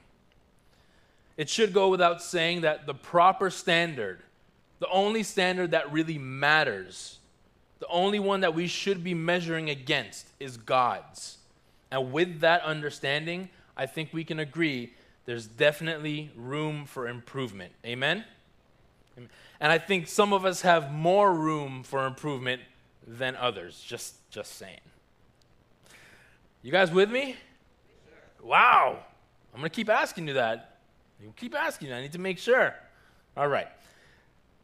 It 1.38 1.50
should 1.50 1.71
go 1.71 1.89
without 1.89 2.21
saying 2.21 2.62
that 2.62 2.88
the 2.88 2.95
proper 2.95 3.51
standard, 3.51 4.21
the 4.79 4.89
only 4.89 5.21
standard 5.21 5.71
that 5.71 5.91
really 5.93 6.17
matters, 6.17 7.19
the 7.84 7.90
only 7.90 8.18
one 8.20 8.40
that 8.40 8.56
we 8.56 8.66
should 8.66 9.04
be 9.04 9.13
measuring 9.13 9.70
against 9.70 10.25
is 10.40 10.56
God's. 10.56 11.38
And 11.92 12.13
with 12.13 12.40
that 12.40 12.62
understanding, 12.62 13.50
I 13.75 13.88
think 13.88 14.13
we 14.13 14.24
can 14.24 14.40
agree 14.40 14.94
there's 15.25 15.48
definitely 15.48 16.32
room 16.38 16.86
for 16.86 17.10
improvement. 17.10 17.74
Amen? 17.86 18.24
And 19.18 19.70
I 19.70 19.80
think 19.80 20.08
some 20.08 20.32
of 20.32 20.46
us 20.46 20.62
have 20.62 20.94
more 20.94 21.34
room 21.34 21.84
for 21.84 22.08
improvement 22.08 22.62
than 23.06 23.36
others. 23.36 23.84
Just, 23.86 24.16
just 24.32 24.56
saying. 24.56 24.80
You 26.62 26.72
guys 26.72 26.90
with 26.90 27.12
me? 27.12 27.36
Wow. 28.42 29.00
I'm 29.54 29.60
going 29.60 29.70
to 29.70 29.75
keep 29.75 29.90
asking 29.90 30.30
you 30.30 30.36
that. 30.36 30.78
You 31.22 31.34
keep 31.36 31.54
asking 31.54 31.90
you. 31.90 31.96
I 31.96 32.02
need 32.02 32.13
to 32.13 32.20
make 32.20 32.38
sure. 32.38 32.75
All 33.36 33.50
right. 33.50 33.68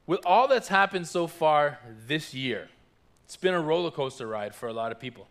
With 0.07 0.21
all 0.25 0.47
that's 0.47 0.69
happened 0.69 1.05
so 1.05 1.27
far 1.27 1.79
this 2.07 2.33
year, 2.33 2.69
it's 3.29 3.37
been 3.37 3.53
a 3.53 3.61
roller 3.61 3.91
coaster 3.91 4.25
ride 4.25 4.55
for 4.55 4.69
a 4.69 4.73
lot 4.73 4.91
of 4.91 4.99
people. 4.99 5.27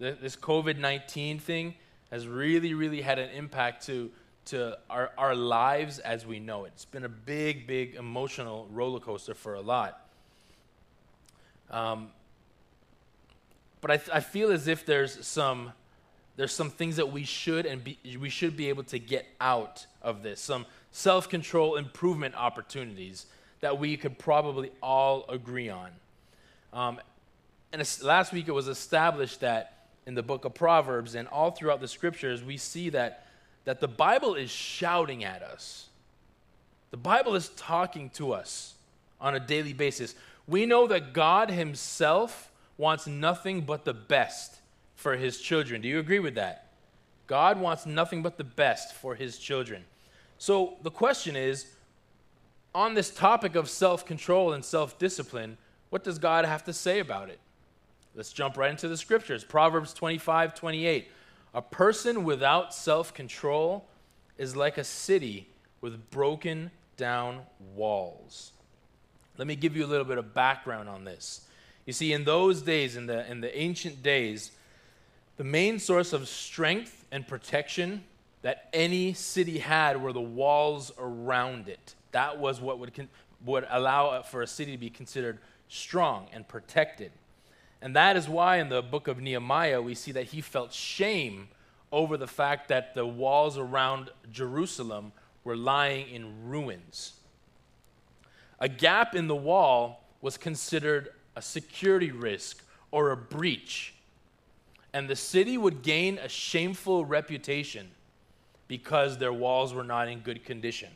This 0.00 0.34
COVID 0.34 0.78
19 0.78 1.38
thing 1.38 1.76
has 2.10 2.26
really, 2.26 2.74
really 2.74 3.02
had 3.02 3.20
an 3.20 3.30
impact 3.30 3.86
to 3.86 4.10
to 4.46 4.76
our, 4.90 5.12
our 5.16 5.36
lives 5.36 6.00
as 6.00 6.26
we 6.26 6.40
know 6.40 6.64
it. 6.64 6.72
It's 6.74 6.84
been 6.84 7.04
a 7.04 7.08
big, 7.08 7.68
big 7.68 7.94
emotional 7.94 8.66
roller 8.72 8.98
coaster 8.98 9.34
for 9.34 9.54
a 9.54 9.60
lot. 9.60 10.08
Um, 11.70 12.08
but 13.80 13.92
I, 13.92 13.96
th- 13.98 14.10
I 14.12 14.18
feel 14.18 14.50
as 14.50 14.66
if 14.66 14.84
there's 14.84 15.24
some 15.24 15.72
there's 16.34 16.52
some 16.52 16.68
things 16.68 16.96
that 16.96 17.12
we 17.12 17.22
should 17.22 17.64
and 17.64 17.84
be, 17.84 17.96
we 18.20 18.28
should 18.28 18.56
be 18.56 18.70
able 18.70 18.82
to 18.84 18.98
get 18.98 19.26
out 19.40 19.86
of 20.02 20.24
this 20.24 20.40
some 20.40 20.66
self-control 20.90 21.76
improvement 21.76 22.34
opportunities 22.34 23.26
that 23.60 23.78
we 23.78 23.96
could 23.96 24.18
probably 24.18 24.72
all 24.82 25.26
agree 25.28 25.68
on 25.68 25.90
um, 26.72 26.98
and 27.72 27.98
last 28.02 28.32
week 28.32 28.48
it 28.48 28.52
was 28.52 28.68
established 28.68 29.40
that 29.40 29.86
in 30.06 30.14
the 30.14 30.22
book 30.22 30.44
of 30.44 30.54
proverbs 30.54 31.14
and 31.14 31.28
all 31.28 31.50
throughout 31.50 31.80
the 31.80 31.88
scriptures 31.88 32.42
we 32.42 32.56
see 32.56 32.90
that 32.90 33.26
that 33.64 33.80
the 33.80 33.88
Bible 33.88 34.34
is 34.34 34.50
shouting 34.50 35.24
at 35.24 35.42
us. 35.42 35.88
The 36.90 36.96
Bible 36.96 37.34
is 37.34 37.50
talking 37.50 38.10
to 38.10 38.32
us 38.32 38.74
on 39.20 39.34
a 39.34 39.40
daily 39.40 39.72
basis. 39.72 40.14
We 40.48 40.66
know 40.66 40.86
that 40.86 41.12
God 41.12 41.50
Himself 41.50 42.50
wants 42.78 43.06
nothing 43.06 43.60
but 43.60 43.84
the 43.84 43.94
best 43.94 44.56
for 44.96 45.16
His 45.16 45.40
children. 45.40 45.82
Do 45.82 45.88
you 45.88 45.98
agree 45.98 46.18
with 46.18 46.34
that? 46.34 46.72
God 47.26 47.60
wants 47.60 47.86
nothing 47.86 48.22
but 48.22 48.38
the 48.38 48.44
best 48.44 48.94
for 48.94 49.14
His 49.14 49.38
children. 49.38 49.84
So 50.38 50.74
the 50.82 50.90
question 50.90 51.36
is 51.36 51.66
on 52.74 52.94
this 52.94 53.10
topic 53.10 53.54
of 53.54 53.68
self 53.68 54.04
control 54.06 54.52
and 54.52 54.64
self 54.64 54.98
discipline, 54.98 55.58
what 55.90 56.02
does 56.02 56.18
God 56.18 56.44
have 56.44 56.64
to 56.64 56.72
say 56.72 56.98
about 56.98 57.28
it? 57.28 57.38
Let's 58.14 58.32
jump 58.32 58.56
right 58.56 58.70
into 58.70 58.88
the 58.88 58.96
scriptures. 58.96 59.44
Proverbs 59.44 59.94
25 59.94 60.54
28. 60.54 61.08
A 61.54 61.62
person 61.62 62.24
without 62.24 62.74
self 62.74 63.14
control 63.14 63.86
is 64.38 64.56
like 64.56 64.78
a 64.78 64.84
city 64.84 65.48
with 65.80 66.10
broken 66.10 66.70
down 66.96 67.42
walls. 67.74 68.52
Let 69.38 69.46
me 69.46 69.56
give 69.56 69.76
you 69.76 69.84
a 69.84 69.88
little 69.88 70.04
bit 70.04 70.18
of 70.18 70.34
background 70.34 70.88
on 70.88 71.04
this. 71.04 71.42
You 71.86 71.92
see, 71.92 72.12
in 72.12 72.24
those 72.24 72.62
days, 72.62 72.96
in 72.96 73.06
the, 73.06 73.28
in 73.30 73.40
the 73.40 73.56
ancient 73.58 74.02
days, 74.02 74.52
the 75.38 75.44
main 75.44 75.78
source 75.78 76.12
of 76.12 76.28
strength 76.28 77.06
and 77.10 77.26
protection 77.26 78.04
that 78.42 78.68
any 78.72 79.12
city 79.12 79.58
had 79.58 80.00
were 80.00 80.12
the 80.12 80.20
walls 80.20 80.92
around 80.98 81.68
it. 81.68 81.94
That 82.12 82.38
was 82.38 82.60
what 82.60 82.78
would, 82.78 83.08
would 83.44 83.66
allow 83.70 84.22
for 84.22 84.42
a 84.42 84.46
city 84.46 84.72
to 84.72 84.78
be 84.78 84.90
considered 84.90 85.38
strong 85.68 86.28
and 86.32 86.46
protected. 86.46 87.12
And 87.82 87.96
that 87.96 88.16
is 88.16 88.28
why 88.28 88.58
in 88.58 88.68
the 88.68 88.82
book 88.82 89.08
of 89.08 89.20
Nehemiah 89.20 89.80
we 89.80 89.94
see 89.94 90.12
that 90.12 90.26
he 90.26 90.40
felt 90.40 90.72
shame 90.72 91.48
over 91.92 92.16
the 92.16 92.26
fact 92.26 92.68
that 92.68 92.94
the 92.94 93.06
walls 93.06 93.56
around 93.58 94.10
Jerusalem 94.30 95.12
were 95.44 95.56
lying 95.56 96.08
in 96.08 96.48
ruins. 96.48 97.14
A 98.58 98.68
gap 98.68 99.14
in 99.14 99.26
the 99.26 99.34
wall 99.36 100.04
was 100.20 100.36
considered 100.36 101.10
a 101.34 101.42
security 101.42 102.10
risk 102.10 102.62
or 102.90 103.10
a 103.10 103.16
breach, 103.16 103.94
and 104.92 105.08
the 105.08 105.16
city 105.16 105.56
would 105.56 105.82
gain 105.82 106.18
a 106.18 106.28
shameful 106.28 107.04
reputation 107.04 107.90
because 108.68 109.18
their 109.18 109.32
walls 109.32 109.72
were 109.72 109.84
not 109.84 110.08
in 110.08 110.20
good 110.20 110.44
condition. 110.44 110.90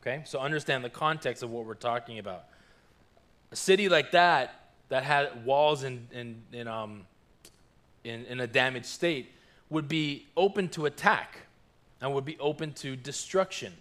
Okay, 0.00 0.22
so 0.24 0.40
understand 0.40 0.84
the 0.84 0.90
context 0.90 1.42
of 1.42 1.50
what 1.50 1.64
we're 1.64 1.74
talking 1.74 2.18
about. 2.18 2.44
A 3.52 3.56
city 3.56 3.88
like 3.88 4.10
that 4.10 4.65
that 4.88 5.02
had 5.02 5.44
walls 5.44 5.82
in, 5.82 6.06
in, 6.12 6.42
in, 6.52 6.68
um, 6.68 7.06
in, 8.04 8.24
in 8.26 8.40
a 8.40 8.46
damaged 8.46 8.86
state 8.86 9.32
would 9.68 9.88
be 9.88 10.26
open 10.36 10.68
to 10.70 10.86
attack 10.86 11.38
and 12.00 12.14
would 12.14 12.24
be 12.24 12.38
open 12.38 12.72
to 12.72 12.94
destruction. 12.96 13.72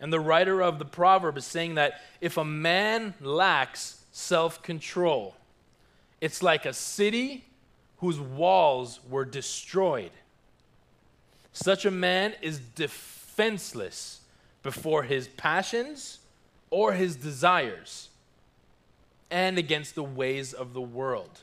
And 0.00 0.12
the 0.12 0.20
writer 0.20 0.60
of 0.60 0.78
the 0.78 0.84
proverb 0.84 1.38
is 1.38 1.46
saying 1.46 1.76
that 1.76 2.00
if 2.20 2.36
a 2.36 2.44
man 2.44 3.14
lacks 3.20 4.02
self 4.12 4.62
control, 4.62 5.34
it's 6.20 6.42
like 6.42 6.66
a 6.66 6.72
city 6.72 7.44
whose 7.98 8.18
walls 8.18 9.00
were 9.08 9.24
destroyed. 9.24 10.10
Such 11.52 11.86
a 11.86 11.90
man 11.90 12.34
is 12.42 12.58
defenseless 12.58 14.20
before 14.62 15.04
his 15.04 15.28
passions 15.28 16.18
or 16.68 16.92
his 16.92 17.16
desires 17.16 18.10
and 19.30 19.58
against 19.58 19.94
the 19.94 20.02
ways 20.02 20.52
of 20.52 20.72
the 20.72 20.80
world. 20.80 21.42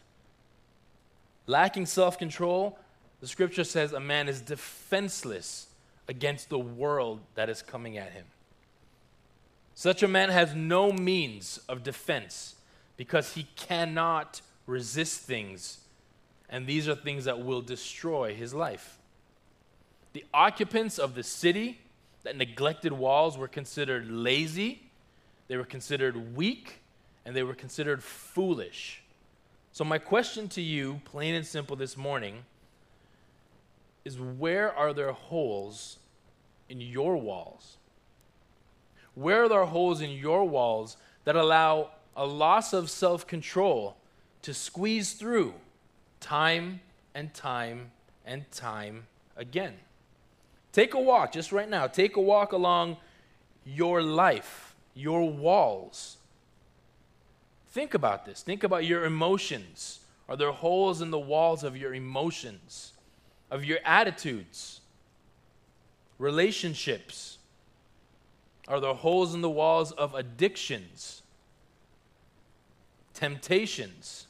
Lacking 1.47 1.85
self 1.85 2.17
control, 2.17 2.79
the 3.19 3.27
scripture 3.27 3.63
says 3.63 3.93
a 3.93 3.99
man 3.99 4.27
is 4.27 4.41
defenseless 4.41 5.67
against 6.07 6.49
the 6.49 6.59
world 6.59 7.21
that 7.35 7.49
is 7.49 7.61
coming 7.61 7.97
at 7.97 8.11
him. 8.11 8.25
Such 9.75 10.03
a 10.03 10.07
man 10.07 10.29
has 10.29 10.53
no 10.53 10.91
means 10.91 11.59
of 11.67 11.83
defense 11.83 12.55
because 12.95 13.33
he 13.33 13.47
cannot 13.55 14.41
resist 14.65 15.21
things, 15.21 15.79
and 16.49 16.67
these 16.67 16.87
are 16.87 16.95
things 16.95 17.25
that 17.25 17.43
will 17.43 17.61
destroy 17.61 18.33
his 18.33 18.53
life. 18.53 18.99
The 20.13 20.25
occupants 20.33 20.99
of 20.99 21.15
the 21.15 21.23
city 21.23 21.79
that 22.23 22.37
neglected 22.37 22.93
walls 22.93 23.37
were 23.37 23.47
considered 23.47 24.09
lazy, 24.09 24.83
they 25.47 25.57
were 25.57 25.65
considered 25.65 26.35
weak, 26.35 26.82
and 27.25 27.35
they 27.35 27.43
were 27.43 27.53
considered 27.53 28.03
foolish. 28.03 29.01
So, 29.71 29.83
my 29.83 29.97
question 29.97 30.47
to 30.49 30.61
you, 30.61 31.01
plain 31.05 31.35
and 31.35 31.45
simple 31.45 31.75
this 31.75 31.97
morning, 31.97 32.45
is 34.05 34.19
where 34.19 34.73
are 34.73 34.93
there 34.93 35.11
holes 35.11 35.99
in 36.69 36.81
your 36.81 37.17
walls? 37.17 37.77
Where 39.15 39.43
are 39.43 39.49
there 39.49 39.65
holes 39.65 40.01
in 40.01 40.11
your 40.11 40.47
walls 40.47 40.97
that 41.23 41.35
allow 41.35 41.91
a 42.15 42.25
loss 42.25 42.73
of 42.73 42.89
self 42.89 43.25
control 43.25 43.97
to 44.41 44.53
squeeze 44.53 45.13
through 45.13 45.53
time 46.19 46.81
and 47.15 47.33
time 47.33 47.91
and 48.25 48.49
time 48.51 49.07
again? 49.37 49.73
Take 50.71 50.95
a 50.95 50.99
walk 50.99 51.31
just 51.31 51.51
right 51.51 51.69
now. 51.69 51.87
Take 51.87 52.17
a 52.17 52.21
walk 52.21 52.51
along 52.51 52.97
your 53.65 54.01
life, 54.01 54.75
your 54.95 55.29
walls. 55.29 56.17
Think 57.73 57.95
about 57.95 58.23
this. 58.23 58.43
Think 58.43 58.63
about 58.63 58.85
your 58.85 59.03
emotions. 59.03 59.99
Are 60.29 60.37
there 60.37 60.51
holes 60.51 61.01
in 61.01 61.09
the 61.09 61.17
walls 61.17 61.63
of 61.63 61.75
your 61.75 61.95
emotions, 61.95 62.93
of 63.49 63.65
your 63.65 63.79
attitudes, 63.83 64.81
relationships? 66.19 67.39
Are 68.67 68.79
there 68.79 68.93
holes 68.93 69.33
in 69.33 69.41
the 69.41 69.49
walls 69.49 69.91
of 69.91 70.13
addictions, 70.13 71.23
temptations? 73.15 74.27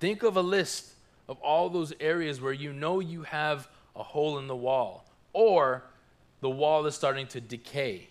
Think 0.00 0.22
of 0.22 0.36
a 0.36 0.42
list 0.42 0.92
of 1.30 1.40
all 1.40 1.70
those 1.70 1.94
areas 1.98 2.42
where 2.42 2.52
you 2.52 2.74
know 2.74 3.00
you 3.00 3.22
have 3.22 3.68
a 3.96 4.02
hole 4.02 4.38
in 4.38 4.48
the 4.48 4.56
wall 4.56 5.06
or 5.32 5.82
the 6.42 6.50
wall 6.50 6.84
is 6.84 6.94
starting 6.94 7.26
to 7.28 7.40
decay. 7.40 8.08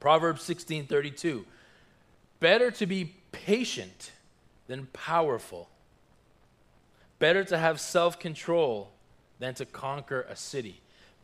Proverbs 0.00 0.42
16:32 0.42 1.44
Better 2.40 2.70
to 2.70 2.86
be 2.86 3.16
patient 3.32 4.12
than 4.66 4.86
powerful. 4.92 5.68
Better 7.18 7.42
to 7.44 7.58
have 7.58 7.80
self-control 7.80 8.90
than 9.40 9.54
to 9.54 9.64
conquer 9.64 10.22
a 10.28 10.36
city. 10.36 10.80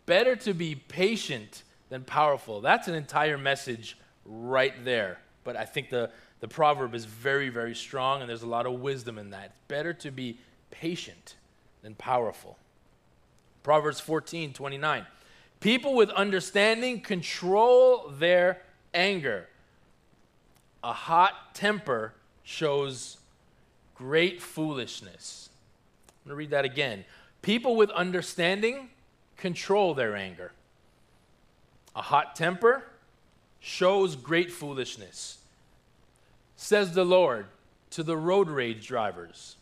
Better 0.06 0.34
to 0.36 0.52
be 0.52 0.74
patient 0.74 1.62
than 1.88 2.02
powerful. 2.02 2.60
That's 2.60 2.88
an 2.88 2.94
entire 2.94 3.38
message 3.38 3.96
right 4.24 4.84
there. 4.84 5.20
But 5.44 5.56
I 5.56 5.64
think 5.64 5.90
the, 5.90 6.10
the 6.40 6.48
proverb 6.48 6.94
is 6.94 7.04
very, 7.04 7.48
very 7.48 7.74
strong, 7.74 8.20
and 8.20 8.28
there's 8.28 8.42
a 8.42 8.48
lot 8.48 8.66
of 8.66 8.80
wisdom 8.80 9.18
in 9.18 9.30
that. 9.30 9.52
Better 9.68 9.92
to 9.94 10.10
be 10.10 10.38
patient 10.70 11.36
than 11.82 11.94
powerful. 11.94 12.58
Proverbs 13.62 14.00
14, 14.00 14.52
29. 14.52 15.06
People 15.60 15.94
with 15.94 16.10
understanding 16.10 17.00
control 17.00 18.08
their 18.18 18.60
anger. 18.94 19.48
A 20.82 20.92
hot 20.92 21.54
temper 21.54 22.14
shows 22.42 23.18
great 23.94 24.40
foolishness. 24.40 25.50
I'm 26.08 26.30
going 26.30 26.34
to 26.34 26.36
read 26.36 26.50
that 26.50 26.64
again. 26.64 27.04
People 27.42 27.76
with 27.76 27.90
understanding 27.90 28.88
control 29.36 29.94
their 29.94 30.16
anger. 30.16 30.52
A 31.96 32.02
hot 32.02 32.34
temper 32.36 32.84
shows 33.60 34.16
great 34.16 34.52
foolishness. 34.52 35.38
Says 36.56 36.92
the 36.92 37.04
Lord 37.04 37.46
to 37.90 38.02
the 38.02 38.16
road 38.16 38.48
rage 38.48 38.86
drivers, 38.86 39.56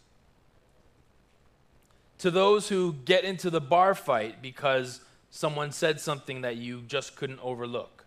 to 2.18 2.30
those 2.30 2.68
who 2.68 2.94
get 3.04 3.24
into 3.24 3.50
the 3.50 3.60
bar 3.60 3.94
fight 3.94 4.40
because 4.40 5.00
someone 5.30 5.70
said 5.70 6.00
something 6.00 6.40
that 6.40 6.56
you 6.56 6.82
just 6.86 7.14
couldn't 7.14 7.40
overlook, 7.40 8.01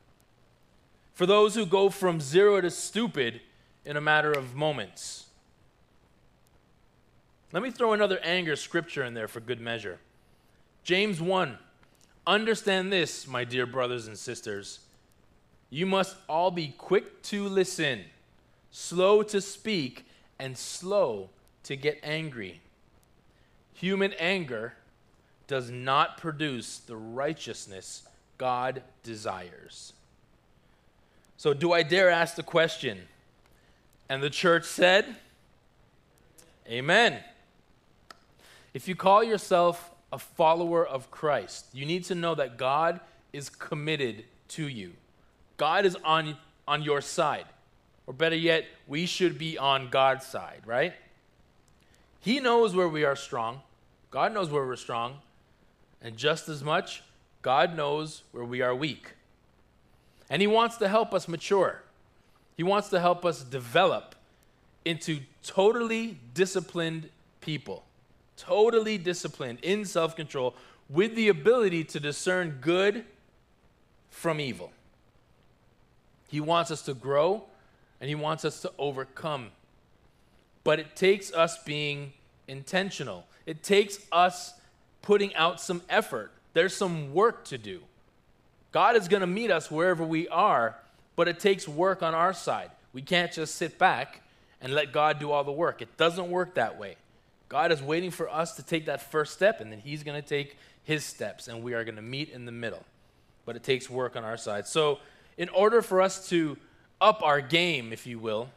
for 1.15 1.25
those 1.25 1.55
who 1.55 1.65
go 1.65 1.89
from 1.89 2.21
zero 2.21 2.61
to 2.61 2.69
stupid 2.69 3.41
in 3.85 3.97
a 3.97 4.01
matter 4.01 4.31
of 4.31 4.53
moments. 4.53 5.25
Let 7.51 7.63
me 7.63 7.71
throw 7.71 7.93
another 7.93 8.19
anger 8.19 8.57
scripture 8.57 9.03
in 9.03 9.13
there 9.13 9.29
for 9.29 9.39
good 9.39 9.61
measure. 9.61 9.97
James 10.83 11.19
1 11.19 11.57
Understand 12.27 12.91
this, 12.91 13.27
my 13.27 13.43
dear 13.43 13.65
brothers 13.65 14.07
and 14.07 14.17
sisters. 14.17 14.79
You 15.69 15.85
must 15.85 16.17
all 16.27 16.51
be 16.51 16.73
quick 16.77 17.21
to 17.23 17.47
listen, 17.47 18.05
slow 18.71 19.23
to 19.23 19.39
speak, 19.39 20.05
and 20.39 20.57
slow 20.57 21.29
to 21.63 21.75
get 21.75 21.99
angry. 22.03 22.61
Human 23.73 24.13
anger 24.13 24.73
does 25.47 25.69
not 25.69 26.17
produce 26.17 26.79
the 26.79 26.95
righteousness 26.95 28.03
God 28.37 28.81
desires. 29.03 29.93
So, 31.37 31.53
do 31.53 31.73
I 31.73 31.83
dare 31.83 32.09
ask 32.09 32.35
the 32.35 32.43
question? 32.43 33.01
And 34.09 34.21
the 34.21 34.29
church 34.29 34.65
said, 34.65 35.15
Amen. 36.67 37.19
If 38.73 38.87
you 38.87 38.95
call 38.95 39.23
yourself 39.23 39.91
a 40.11 40.17
follower 40.17 40.85
of 40.85 41.11
Christ, 41.11 41.67
you 41.73 41.85
need 41.85 42.03
to 42.05 42.15
know 42.15 42.35
that 42.35 42.57
God 42.57 42.99
is 43.33 43.49
committed 43.49 44.25
to 44.49 44.67
you. 44.67 44.93
God 45.57 45.85
is 45.85 45.97
on, 46.03 46.37
on 46.67 46.81
your 46.81 47.01
side. 47.01 47.45
Or 48.07 48.13
better 48.13 48.35
yet, 48.35 48.65
we 48.87 49.05
should 49.05 49.37
be 49.37 49.57
on 49.57 49.89
God's 49.89 50.25
side, 50.25 50.61
right? 50.65 50.93
He 52.19 52.39
knows 52.39 52.75
where 52.75 52.89
we 52.89 53.03
are 53.03 53.15
strong. 53.15 53.61
God 54.11 54.33
knows 54.33 54.49
where 54.49 54.65
we're 54.65 54.75
strong. 54.75 55.19
And 56.01 56.17
just 56.17 56.49
as 56.49 56.63
much, 56.63 57.03
God 57.41 57.75
knows 57.75 58.23
where 58.31 58.45
we 58.45 58.61
are 58.61 58.75
weak. 58.75 59.14
And 60.29 60.41
He 60.41 60.47
wants 60.47 60.77
to 60.77 60.87
help 60.87 61.13
us 61.13 61.27
mature. 61.27 61.81
He 62.57 62.63
wants 62.63 62.89
to 62.89 62.99
help 62.99 63.25
us 63.25 63.43
develop 63.43 64.15
into 64.83 65.19
totally 65.43 66.17
disciplined 66.33 67.09
people 67.41 67.83
totally 68.37 68.97
disciplined 68.97 69.59
in 69.61 69.85
self 69.85 70.15
control 70.15 70.55
with 70.89 71.15
the 71.15 71.29
ability 71.29 71.83
to 71.83 71.99
discern 71.99 72.59
good 72.61 73.05
from 74.09 74.39
evil. 74.39 74.71
He 76.29 76.39
wants 76.39 76.71
us 76.71 76.81
to 76.83 76.93
grow 76.93 77.43
and 77.99 78.09
He 78.09 78.15
wants 78.15 78.45
us 78.45 78.61
to 78.61 78.71
overcome. 78.77 79.51
But 80.63 80.79
it 80.79 80.95
takes 80.95 81.31
us 81.33 81.63
being 81.63 82.13
intentional, 82.47 83.25
it 83.45 83.63
takes 83.63 83.99
us 84.11 84.53
putting 85.01 85.33
out 85.35 85.61
some 85.61 85.81
effort. 85.89 86.31
There's 86.53 86.75
some 86.75 87.13
work 87.13 87.45
to 87.45 87.57
do. 87.57 87.81
God 88.75 88.97
is 88.97 89.07
going 89.07 89.21
to 89.21 89.27
meet 89.27 89.51
us 89.51 89.71
wherever 89.71 90.03
we 90.03 90.27
are, 90.27 90.75
but 91.15 91.29
it 91.29 91.39
takes 91.39 91.65
work 91.65 92.03
on 92.03 92.13
our 92.13 92.33
side. 92.33 92.71
We 92.91 93.01
can't 93.01 93.31
just 93.31 93.55
sit 93.55 93.79
back 93.79 94.21
and 94.59 94.73
let 94.73 94.91
God 94.91 95.17
do 95.17 95.31
all 95.31 95.45
the 95.45 95.51
work. 95.53 95.81
It 95.81 95.95
doesn't 95.95 96.29
work 96.29 96.55
that 96.55 96.77
way. 96.77 96.97
God 97.47 97.71
is 97.71 97.81
waiting 97.81 98.11
for 98.11 98.27
us 98.27 98.57
to 98.57 98.63
take 98.63 98.87
that 98.87 99.01
first 99.01 99.33
step, 99.33 99.61
and 99.61 99.71
then 99.71 99.79
He's 99.79 100.03
going 100.03 100.21
to 100.21 100.27
take 100.27 100.57
His 100.83 101.05
steps, 101.05 101.47
and 101.47 101.63
we 101.63 101.73
are 101.73 101.85
going 101.85 101.95
to 101.95 102.01
meet 102.01 102.31
in 102.31 102.43
the 102.43 102.51
middle. 102.51 102.83
But 103.45 103.55
it 103.55 103.63
takes 103.63 103.89
work 103.89 104.17
on 104.17 104.25
our 104.25 104.35
side. 104.35 104.67
So, 104.67 104.99
in 105.37 105.47
order 105.47 105.81
for 105.81 106.01
us 106.01 106.27
to 106.27 106.57
up 106.99 107.23
our 107.23 107.39
game, 107.39 107.93
if 107.93 108.05
you 108.05 108.19
will, 108.19 108.49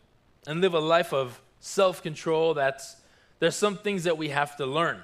and 0.48 0.60
live 0.60 0.74
a 0.74 0.80
life 0.80 1.12
of 1.12 1.40
self 1.60 2.02
control, 2.02 2.54
that's 2.54 2.96
there's 3.38 3.54
some 3.54 3.76
things 3.76 4.02
that 4.02 4.18
we 4.18 4.30
have 4.30 4.56
to 4.56 4.66
learn. 4.66 5.00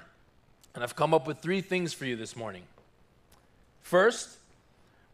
And 0.73 0.83
I've 0.83 0.97
come 0.97 1.13
up 1.13 1.25
with 1.25 1.39
three 1.39 1.61
things 1.61 1.93
for 1.93 2.03
you 2.03 2.17
this 2.17 2.35
morning. 2.35 2.63
First, 3.81 4.39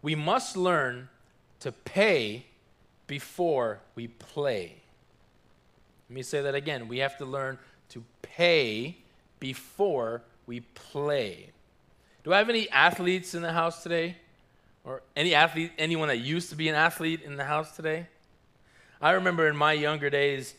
we 0.02 0.16
must 0.16 0.58
learn 0.58 1.10
to 1.60 1.72
pay 1.72 2.46
before 3.08 3.80
we 3.96 4.08
play. 4.08 4.76
Let 6.10 6.16
me 6.16 6.24
say 6.24 6.42
that 6.42 6.56
again. 6.56 6.88
We 6.88 7.00
have 7.00 7.18
to 7.20 7.26
learn 7.26 7.58
to 7.90 8.04
pay 8.22 8.98
before 9.40 10.24
we 10.46 10.62
play. 10.62 11.52
Do 12.24 12.34
I 12.34 12.38
have 12.38 12.50
any 12.50 12.70
athletes 12.70 13.34
in 13.34 13.42
the 13.42 13.54
house 13.54 13.84
today? 13.84 14.18
Or 14.84 15.04
any 15.16 15.36
athlete, 15.36 15.72
anyone 15.78 16.08
that 16.08 16.20
used 16.20 16.50
to 16.50 16.56
be 16.56 16.68
an 16.68 16.76
athlete 16.76 17.22
in 17.22 17.36
the 17.36 17.44
house 17.44 17.76
today? 17.76 18.08
I 19.02 19.12
remember 19.12 19.48
in 19.48 19.56
my 19.56 19.74
younger 19.74 20.10
days, 20.10 20.56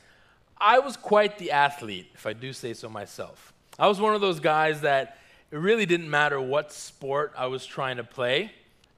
I 0.56 0.78
was 0.78 0.96
quite 0.96 1.38
the 1.38 1.50
athlete, 1.50 2.08
if 2.14 2.26
I 2.26 2.32
do 2.32 2.52
say 2.52 2.72
so 2.74 2.88
myself. 2.88 3.52
I 3.78 3.88
was 3.88 4.00
one 4.00 4.14
of 4.14 4.20
those 4.20 4.38
guys 4.40 4.82
that 4.82 5.18
it 5.50 5.56
really 5.56 5.86
didn't 5.86 6.08
matter 6.08 6.40
what 6.40 6.72
sport 6.72 7.32
I 7.36 7.46
was 7.46 7.66
trying 7.66 7.96
to 7.96 8.04
play. 8.04 8.52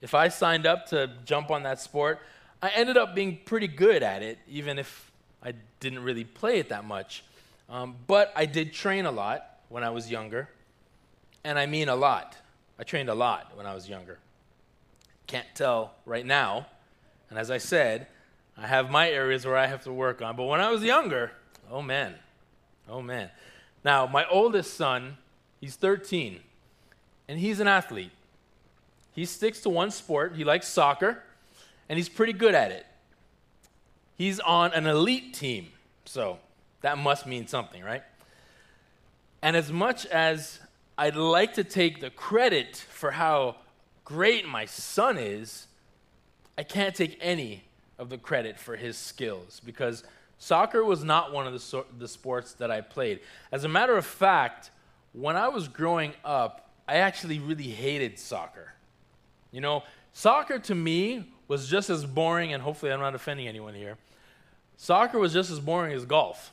If 0.05 0.13
I 0.13 0.29
signed 0.29 0.67
up 0.67 0.85
to 0.89 1.11
jump 1.25 1.51
on 1.51 1.63
that 1.63 1.81
sport, 1.81 2.21
I 2.61 2.69
ended 2.69 2.99
up 2.99 3.15
being 3.15 3.39
pretty 3.47 3.67
good 3.67 4.03
at 4.03 4.23
it, 4.23 4.39
even 4.47 4.79
if 4.79 5.11
I 5.43 5.55
didn't 5.81 6.01
really 6.01 6.25
play 6.25 6.59
it 6.59 6.69
that 6.69 6.85
much. 6.85 7.25
Um, 7.71 7.97
but 8.07 8.31
I 8.37 8.45
did 8.45 8.75
train 8.75 9.07
a 9.07 9.11
lot 9.11 9.61
when 9.71 9.83
I 9.83 9.89
was 9.89 10.11
younger, 10.11 10.51
and 11.43 11.59
I 11.59 11.65
mean 11.65 11.89
a 11.89 11.97
lot. 11.97 12.37
I 12.79 12.83
trained 12.83 13.09
a 13.09 13.15
lot 13.15 13.57
when 13.57 13.65
I 13.65 13.73
was 13.73 13.89
younger. 13.89 14.19
Can't 15.27 15.47
tell 15.55 15.95
right 16.05 16.27
now, 16.27 16.67
and 17.31 17.39
as 17.39 17.51
I 17.51 17.57
said, 17.57 18.07
I 18.59 18.67
have 18.67 18.91
my 18.91 19.09
areas 19.09 19.47
where 19.47 19.57
I 19.57 19.69
have 19.69 19.85
to 19.85 19.93
work 19.93 20.21
on. 20.21 20.37
But 20.37 20.45
when 20.45 20.61
I 20.61 20.71
was 20.71 20.83
younger, 20.83 21.33
oh 21.71 21.81
man, 21.81 22.15
oh 22.91 23.01
man. 23.01 23.31
Now, 23.83 24.07
my 24.07 24.27
oldest 24.29 24.75
son, 24.75 25.17
he's 25.63 25.77
13, 25.77 26.41
and 27.27 27.39
he's 27.39 27.59
an 27.59 27.69
athlete. 27.69 28.13
He 29.15 29.25
sticks 29.25 29.61
to 29.61 29.71
one 29.71 29.91
sport, 29.91 30.35
he 30.37 30.45
likes 30.45 30.69
soccer, 30.69 31.23
and 31.89 31.97
he's 31.97 32.09
pretty 32.09 32.33
good 32.33 32.55
at 32.55 32.73
it. 32.73 32.85
He's 34.17 34.41
on 34.41 34.73
an 34.73 34.87
elite 34.87 35.35
team, 35.35 35.69
so 36.05 36.39
that 36.83 36.99
must 36.99 37.27
mean 37.27 37.47
something, 37.47 37.83
right? 37.83 38.03
And 39.41 39.57
as 39.57 39.73
much 39.73 40.07
as 40.07 40.59
I'd 40.99 41.17
like 41.17 41.55
to 41.55 41.65
take 41.65 42.01
the 42.01 42.11
credit 42.11 42.77
for 42.77 43.13
how 43.13 43.57
great 44.05 44.47
my 44.47 44.65
son 44.65 45.17
is, 45.19 45.67
I 46.57 46.63
can't 46.63 46.95
take 46.95 47.19
any 47.21 47.65
of 47.99 48.11
the 48.11 48.19
credit 48.19 48.59
for 48.59 48.77
his 48.77 48.97
skills 48.97 49.61
because 49.65 50.05
soccer 50.39 50.85
was 50.85 51.05
not 51.05 51.33
one 51.33 51.47
of 51.47 51.53
the, 51.53 51.59
so- 51.59 51.87
the 51.99 52.09
sports 52.09 52.53
that 52.55 52.71
I 52.71 52.81
played. 52.81 53.21
As 53.51 53.65
a 53.65 53.69
matter 53.69 53.97
of 53.97 54.05
fact, 54.05 54.71
when 55.13 55.37
I 55.37 55.49
was 55.49 55.69
growing 55.69 56.13
up, 56.25 56.71
I 56.87 56.97
actually 56.97 57.39
really 57.39 57.71
hated 57.71 58.19
soccer. 58.19 58.74
You 59.55 59.61
know, 59.61 59.85
soccer 60.13 60.59
to 60.59 60.75
me 60.75 61.33
was 61.47 61.69
just 61.69 61.89
as 61.89 62.05
boring, 62.05 62.53
and 62.53 62.61
hopefully 62.61 62.91
I'm 62.91 62.99
not 62.99 63.15
offending 63.15 63.47
anyone 63.47 63.73
here. 63.73 63.97
Soccer 64.77 65.21
was 65.21 65.33
just 65.33 65.49
as 65.49 65.61
boring 65.61 65.93
as 65.93 66.05
golf 66.05 66.53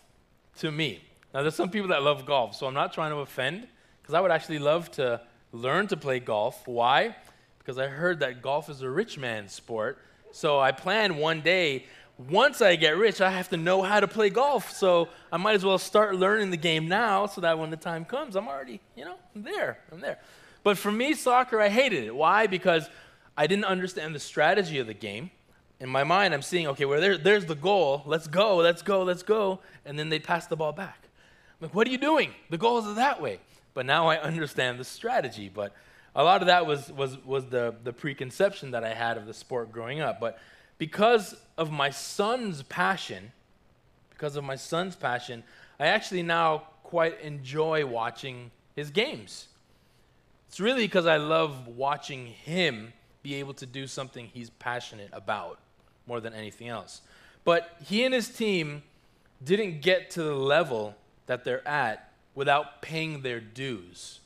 to 0.60 0.72
me. 0.72 1.02
Now, 1.34 1.42
there's 1.42 1.56
some 1.56 1.72
people 1.72 1.90
that 1.90 2.04
love 2.04 2.28
golf, 2.28 2.56
so 2.56 2.68
I'm 2.68 2.76
not 2.76 2.94
trying 2.94 3.10
to 3.10 3.18
offend, 3.18 3.68
because 4.00 4.14
I 4.14 4.20
would 4.20 4.30
actually 4.30 4.60
love 4.60 4.92
to 4.92 5.20
learn 5.52 5.88
to 5.88 5.98
play 5.98 6.20
golf. 6.20 6.68
Why? 6.68 7.16
Because 7.58 7.80
I 7.80 7.88
heard 7.88 8.20
that 8.20 8.44
golf 8.44 8.70
is 8.70 8.84
a 8.84 8.90
rich 8.90 9.18
man's 9.18 9.52
sport. 9.52 9.98
So 10.32 10.60
I 10.60 10.72
plan 10.72 11.18
one 11.18 11.42
day 11.42 11.86
once 12.30 12.62
I 12.62 12.76
get 12.76 12.98
rich, 12.98 13.20
I 13.20 13.32
have 13.32 13.50
to 13.50 13.58
know 13.58 13.82
how 13.82 14.00
to 14.00 14.08
play 14.08 14.30
golf. 14.30 14.72
So 14.72 15.10
I 15.32 15.38
might 15.38 15.56
as 15.56 15.66
well 15.66 15.80
start 15.80 16.16
learning 16.16 16.52
the 16.52 16.58
game 16.58 16.88
now 16.88 17.26
so 17.26 17.42
that 17.42 17.58
when 17.58 17.72
the 17.72 17.78
time 17.78 18.06
comes, 18.06 18.36
I'm 18.36 18.48
already, 18.48 18.80
you 18.96 19.06
know, 19.06 19.16
I'm 19.36 19.42
there. 19.42 19.80
I'm 19.92 20.02
there. 20.02 20.20
But 20.64 20.78
for 20.78 20.92
me, 20.92 21.14
soccer, 21.14 21.60
I 21.60 21.70
hated 21.70 22.04
it. 22.04 22.16
Why? 22.16 22.48
Because 22.48 22.90
I 23.36 23.48
didn't 23.48 23.66
understand 23.66 24.14
the 24.14 24.20
strategy 24.20 24.80
of 24.80 24.88
the 24.88 24.94
game. 24.94 25.32
In 25.80 25.90
my 25.90 26.04
mind, 26.04 26.34
I'm 26.34 26.44
seeing, 26.44 26.68
okay, 26.68 26.86
well, 26.86 27.02
there, 27.02 27.18
there's 27.18 27.46
the 27.46 27.56
goal. 27.56 28.04
Let's 28.06 28.28
go, 28.28 28.58
let's 28.58 28.84
go, 28.84 29.02
let's 29.02 29.24
go. 29.24 29.60
And 29.86 29.98
then 29.98 30.10
they 30.10 30.20
pass 30.20 30.46
the 30.46 30.56
ball 30.56 30.72
back. 30.72 31.00
I'm 31.60 31.68
like, 31.68 31.76
what 31.76 31.88
are 31.88 31.92
you 31.92 31.98
doing? 31.98 32.32
The 32.52 32.58
goals 32.58 32.86
are 32.86 32.94
that 32.96 33.22
way. 33.22 33.40
But 33.74 33.86
now 33.86 34.08
I 34.08 34.18
understand 34.20 34.80
the 34.80 34.84
strategy. 34.84 35.50
But 35.52 35.74
a 36.16 36.24
lot 36.24 36.42
of 36.42 36.48
that 36.48 36.68
was, 36.68 36.92
was, 36.92 37.18
was 37.26 37.46
the, 37.46 37.74
the 37.84 37.94
preconception 37.94 38.72
that 38.72 38.84
I 38.84 38.94
had 38.94 39.18
of 39.18 39.26
the 39.26 39.34
sport 39.34 39.72
growing 39.72 40.02
up. 40.02 40.20
But 40.20 40.38
because 40.78 41.36
of 41.58 41.72
my 41.72 41.90
son's 41.90 42.62
passion, 42.64 43.32
because 44.10 44.36
of 44.36 44.44
my 44.44 44.58
son's 44.58 44.96
passion, 44.96 45.44
I 45.80 45.88
actually 45.88 46.22
now 46.22 46.64
quite 46.84 47.20
enjoy 47.22 47.86
watching 47.86 48.52
his 48.76 48.92
games. 48.92 49.48
It's 50.52 50.60
really 50.60 50.84
because 50.84 51.06
I 51.06 51.16
love 51.16 51.66
watching 51.66 52.26
him 52.26 52.92
be 53.24 53.36
able 53.36 53.54
to 53.54 53.66
do 53.66 53.88
something 53.88 54.26
he's 54.26 54.50
passionate 54.50 55.08
about 55.14 55.60
more 56.06 56.20
than 56.20 56.34
anything 56.34 56.68
else. 56.68 57.00
But 57.46 57.74
he 57.86 58.04
and 58.04 58.14
his 58.14 58.28
team 58.28 58.84
didn't 59.42 59.82
get 59.82 60.10
to 60.12 60.24
the 60.24 60.36
level 60.36 60.98
that 61.28 61.46
they're 61.46 61.66
at 61.66 62.12
without 62.36 62.82
paying 62.82 63.22
their 63.22 63.40
dues, 63.40 64.20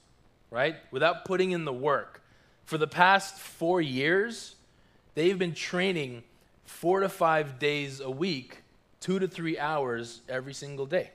right? 0.50 0.78
Without 0.90 1.26
putting 1.26 1.52
in 1.52 1.64
the 1.64 1.72
work. 1.72 2.24
For 2.64 2.80
the 2.80 2.88
past 2.88 3.38
four 3.38 3.80
years, 3.80 4.56
they've 5.14 5.38
been 5.38 5.54
training 5.54 6.24
four 6.64 7.02
to 7.02 7.10
five 7.10 7.60
days 7.60 8.00
a 8.00 8.10
week, 8.10 8.64
two 9.00 9.20
to 9.20 9.28
three 9.28 9.60
hours 9.60 10.22
every 10.28 10.56
single 10.56 10.88
day. 10.88 11.12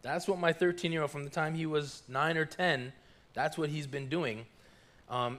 That's 0.00 0.26
what 0.26 0.38
my 0.38 0.54
13 0.54 0.90
year 0.90 1.02
old, 1.02 1.10
from 1.10 1.24
the 1.24 1.30
time 1.30 1.54
he 1.54 1.66
was 1.66 2.02
nine 2.08 2.38
or 2.38 2.46
10, 2.46 2.94
that's 3.34 3.56
what 3.56 3.70
he's 3.70 3.86
been 3.86 4.08
doing. 4.08 4.46
Um, 5.08 5.38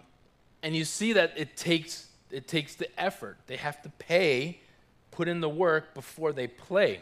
and 0.62 0.76
you 0.76 0.86
see 0.86 1.14
that 1.14 1.34
it 1.36 1.56
takes, 1.56 2.08
it 2.32 2.48
takes 2.48 2.76
the 2.76 2.88
effort. 3.00 3.38
They 3.48 3.58
have 3.58 3.82
to 3.84 3.90
pay, 3.90 4.60
put 5.12 5.28
in 5.28 5.42
the 5.42 5.50
work 5.50 5.94
before 5.94 6.34
they 6.34 6.48
play. 6.48 7.02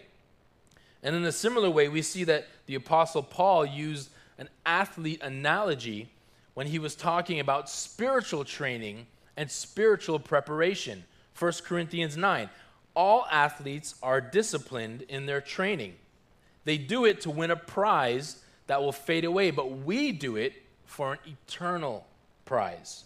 And 1.04 1.16
in 1.16 1.24
a 1.26 1.32
similar 1.32 1.70
way, 1.70 1.88
we 1.90 2.02
see 2.02 2.24
that 2.26 2.48
the 2.66 2.76
Apostle 2.76 3.24
Paul 3.24 3.66
used 3.66 4.10
an 4.38 4.50
athlete 4.66 5.22
analogy 5.22 6.10
when 6.54 6.68
he 6.68 6.80
was 6.80 6.96
talking 6.96 7.40
about 7.40 7.70
spiritual 7.70 8.44
training 8.44 9.06
and 9.36 9.50
spiritual 9.50 10.20
preparation. 10.20 11.04
1 11.38 11.54
Corinthians 11.64 12.18
9. 12.18 12.50
All 12.96 13.28
athletes 13.32 13.96
are 14.02 14.20
disciplined 14.20 15.04
in 15.04 15.28
their 15.28 15.42
training. 15.42 15.94
They 16.66 16.78
do 16.78 17.06
it 17.06 17.22
to 17.22 17.30
win 17.30 17.52
a 17.52 17.56
prize 17.56 18.42
that 18.66 18.82
will 18.82 18.92
fade 18.92 19.24
away, 19.24 19.52
but 19.52 19.72
we 19.72 20.12
do 20.12 20.36
it 20.36 20.54
for 20.88 21.14
an 21.14 21.20
eternal 21.28 22.08
prize. 22.46 23.04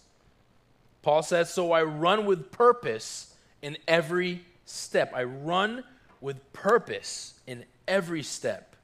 Paul 1.02 1.24
says, 1.24 1.54
So 1.54 1.74
I 1.74 1.84
run 1.84 2.26
with 2.26 2.52
purpose 2.52 3.36
in 3.62 3.78
every 3.88 4.46
step. 4.66 5.12
I 5.14 5.24
run 5.24 5.84
with 6.22 6.54
purpose 6.54 7.34
in 7.46 7.66
every 7.88 8.24
step. 8.24 8.76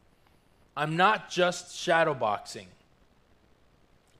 I'm 0.75 0.97
not 0.97 1.29
just 1.29 1.67
shadowboxing. 1.67 2.65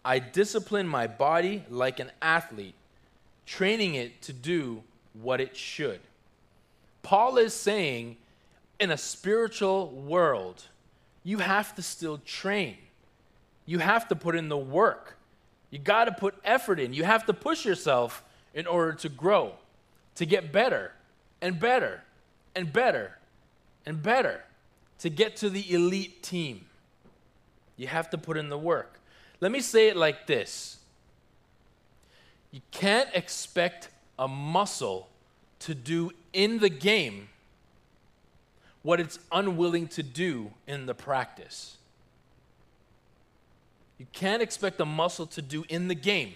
I 0.06 0.20
discipline 0.20 0.88
my 0.88 1.08
body 1.08 1.64
like 1.70 2.00
an 2.00 2.12
athlete, 2.22 2.76
training 3.46 3.96
it 3.96 4.22
to 4.22 4.34
do 4.34 4.84
what 5.14 5.42
it 5.42 5.58
should. 5.58 6.00
Paul 7.04 7.38
is 7.38 7.54
saying, 7.54 8.18
in 8.80 8.92
a 8.92 8.98
spiritual 8.98 9.90
world, 9.90 10.64
you 11.24 11.40
have 11.40 11.76
to 11.76 11.82
still 11.82 12.20
train. 12.20 12.78
You 13.68 13.78
have 13.80 14.08
to 14.08 14.16
put 14.16 14.36
in 14.36 14.50
the 14.50 14.58
work. 14.58 15.18
You 15.70 15.78
got 15.78 16.06
to 16.06 16.12
put 16.12 16.34
effort 16.44 16.80
in. 16.80 16.94
You 16.94 17.04
have 17.04 17.26
to 17.28 17.34
push 17.34 17.66
yourself 17.66 18.24
in 18.56 18.66
order 18.66 18.94
to 18.94 19.10
grow, 19.10 19.54
to 20.16 20.26
get 20.26 20.52
better 20.52 20.94
and 21.42 21.60
better 21.60 22.02
and 22.56 22.74
better 22.74 23.18
and 23.86 24.02
better, 24.02 24.44
to 25.00 25.10
get 25.10 25.36
to 25.38 25.50
the 25.50 25.72
elite 25.72 26.24
team. 26.24 26.66
You 27.76 27.88
have 27.88 28.10
to 28.10 28.18
put 28.18 28.38
in 28.38 28.50
the 28.50 28.58
work. 28.58 29.00
Let 29.40 29.52
me 29.52 29.60
say 29.60 29.90
it 29.90 29.96
like 29.96 30.26
this 30.26 30.78
You 32.52 32.62
can't 32.72 33.10
expect 33.14 33.90
a 34.18 34.28
muscle 34.28 35.10
to 35.60 35.76
do 35.76 36.12
in 36.34 36.60
the 36.60 36.70
game 36.70 37.28
what 38.82 39.00
it's 39.02 39.20
unwilling 39.32 39.88
to 39.90 40.02
do 40.02 40.52
in 40.66 40.86
the 40.86 40.94
practice. 40.94 41.78
You 43.98 44.06
can't 44.14 44.42
expect 44.42 44.80
a 44.80 44.86
muscle 44.86 45.26
to 45.28 45.42
do 45.42 45.66
in 45.70 45.88
the 45.88 45.96
game 45.96 46.34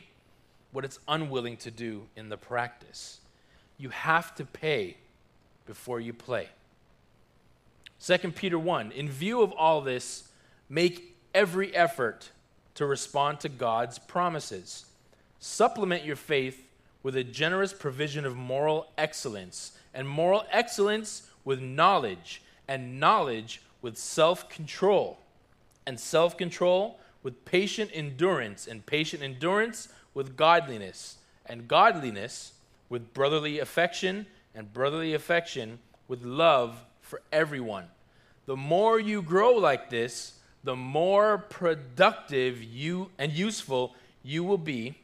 what 0.72 0.86
it's 0.86 1.00
unwilling 1.08 1.58
to 1.58 1.72
do 1.72 2.08
in 2.16 2.30
the 2.30 2.38
practice. 2.38 3.20
You 3.78 3.90
have 3.90 4.34
to 4.36 4.46
pay 4.46 4.98
before 5.66 6.00
you 6.00 6.14
play. 6.14 6.50
2 8.04 8.18
Peter 8.32 8.58
1 8.58 8.92
In 8.92 9.10
view 9.10 9.42
of 9.42 9.52
all 9.52 9.82
this, 9.82 10.30
make 10.70 11.16
every 11.34 11.76
effort 11.76 12.32
to 12.76 12.86
respond 12.86 13.40
to 13.42 13.50
God's 13.50 14.00
promises. 14.00 14.86
Supplement 15.40 16.04
your 16.04 16.16
faith 16.16 16.68
with 17.04 17.16
a 17.16 17.24
generous 17.24 17.74
provision 17.74 18.26
of 18.26 18.36
moral 18.36 18.88
excellence, 18.98 19.74
and 19.94 20.08
moral 20.08 20.46
excellence 20.52 21.30
with 21.44 21.62
knowledge, 21.62 22.42
and 22.68 23.00
knowledge 23.00 23.62
with 23.82 23.98
self 23.98 24.50
control, 24.50 25.20
and 25.86 26.00
self 26.00 26.38
control 26.38 27.00
with 27.24 27.46
patient 27.46 27.92
endurance, 27.94 28.68
and 28.68 28.86
patient 28.86 29.24
endurance 29.24 29.90
with 30.14 30.36
godliness, 30.36 31.18
and 31.46 31.68
godliness 31.68 32.54
with 32.90 33.14
brotherly 33.14 33.60
affection, 33.60 34.26
and 34.54 34.74
brotherly 34.74 35.14
affection 35.14 35.80
with 36.08 36.24
love 36.24 36.84
for 37.02 37.22
everyone. 37.32 37.86
The 38.46 38.58
more 38.58 39.00
you 39.00 39.22
grow 39.22 39.54
like 39.54 39.90
this, 39.90 40.34
the 40.64 40.76
more 40.76 41.38
productive 41.38 42.64
you 42.64 43.10
and 43.18 43.32
useful 43.32 43.96
you 44.24 44.44
will 44.44 44.58
be 44.58 44.96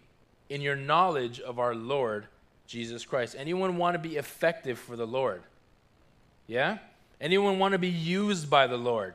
in 0.49 0.61
your 0.61 0.75
knowledge 0.75 1.39
of 1.39 1.59
our 1.59 1.75
Lord 1.75 2.25
Jesus 2.67 3.05
Christ. 3.05 3.35
Anyone 3.37 3.77
want 3.77 3.95
to 3.95 3.99
be 3.99 4.17
effective 4.17 4.77
for 4.77 4.95
the 4.95 5.07
Lord? 5.07 5.41
Yeah? 6.45 6.77
Anyone 7.19 7.59
want 7.59 7.71
to 7.71 7.79
be 7.79 7.89
used 7.89 8.49
by 8.49 8.67
the 8.67 8.77
Lord? 8.77 9.13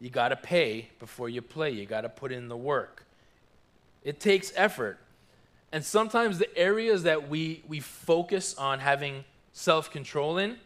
You 0.00 0.10
got 0.10 0.28
to 0.28 0.36
pay 0.36 0.88
before 0.98 1.28
you 1.28 1.42
play. 1.42 1.70
You 1.70 1.86
got 1.86 2.02
to 2.02 2.08
put 2.08 2.32
in 2.32 2.48
the 2.48 2.56
work. 2.56 3.04
It 4.04 4.20
takes 4.20 4.52
effort. 4.54 4.98
And 5.72 5.84
sometimes 5.84 6.38
the 6.38 6.56
areas 6.56 7.02
that 7.02 7.28
we, 7.28 7.62
we 7.66 7.80
focus 7.80 8.54
on 8.56 8.78
having 8.78 9.24
self 9.52 9.90
control 9.90 10.38
in, 10.38 10.56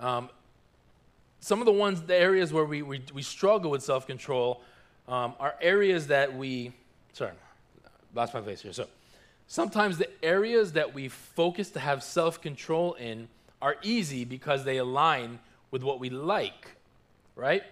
um, 0.00 0.28
some 1.40 1.60
of 1.60 1.66
the 1.66 1.72
ones, 1.72 2.02
the 2.02 2.16
areas 2.16 2.52
where 2.52 2.64
we, 2.64 2.82
we, 2.82 3.02
we 3.14 3.22
struggle 3.22 3.70
with 3.70 3.82
self 3.82 4.06
control 4.06 4.62
um, 5.08 5.34
are 5.40 5.54
areas 5.60 6.08
that 6.08 6.36
we, 6.36 6.72
sorry, 7.12 7.32
lost 8.14 8.34
my 8.34 8.40
place 8.40 8.60
here. 8.60 8.72
So 8.72 8.86
sometimes 9.46 9.98
the 9.98 10.08
areas 10.22 10.72
that 10.72 10.92
we 10.92 11.08
focus 11.08 11.70
to 11.70 11.80
have 11.80 12.02
self 12.02 12.40
control 12.40 12.94
in 12.94 13.28
are 13.62 13.76
easy 13.82 14.24
because 14.24 14.64
they 14.64 14.78
align 14.78 15.38
with 15.70 15.82
what 15.82 16.00
we 16.00 16.10
like, 16.10 16.72
right? 17.36 17.62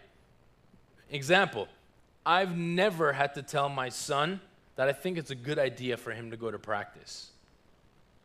Example 1.10 1.68
I've 2.26 2.56
never 2.56 3.12
had 3.12 3.34
to 3.34 3.42
tell 3.42 3.68
my 3.68 3.88
son 3.88 4.40
that 4.76 4.88
I 4.88 4.92
think 4.92 5.18
it's 5.18 5.30
a 5.30 5.34
good 5.34 5.58
idea 5.58 5.96
for 5.96 6.12
him 6.12 6.30
to 6.30 6.36
go 6.36 6.50
to 6.50 6.58
practice. 6.58 7.30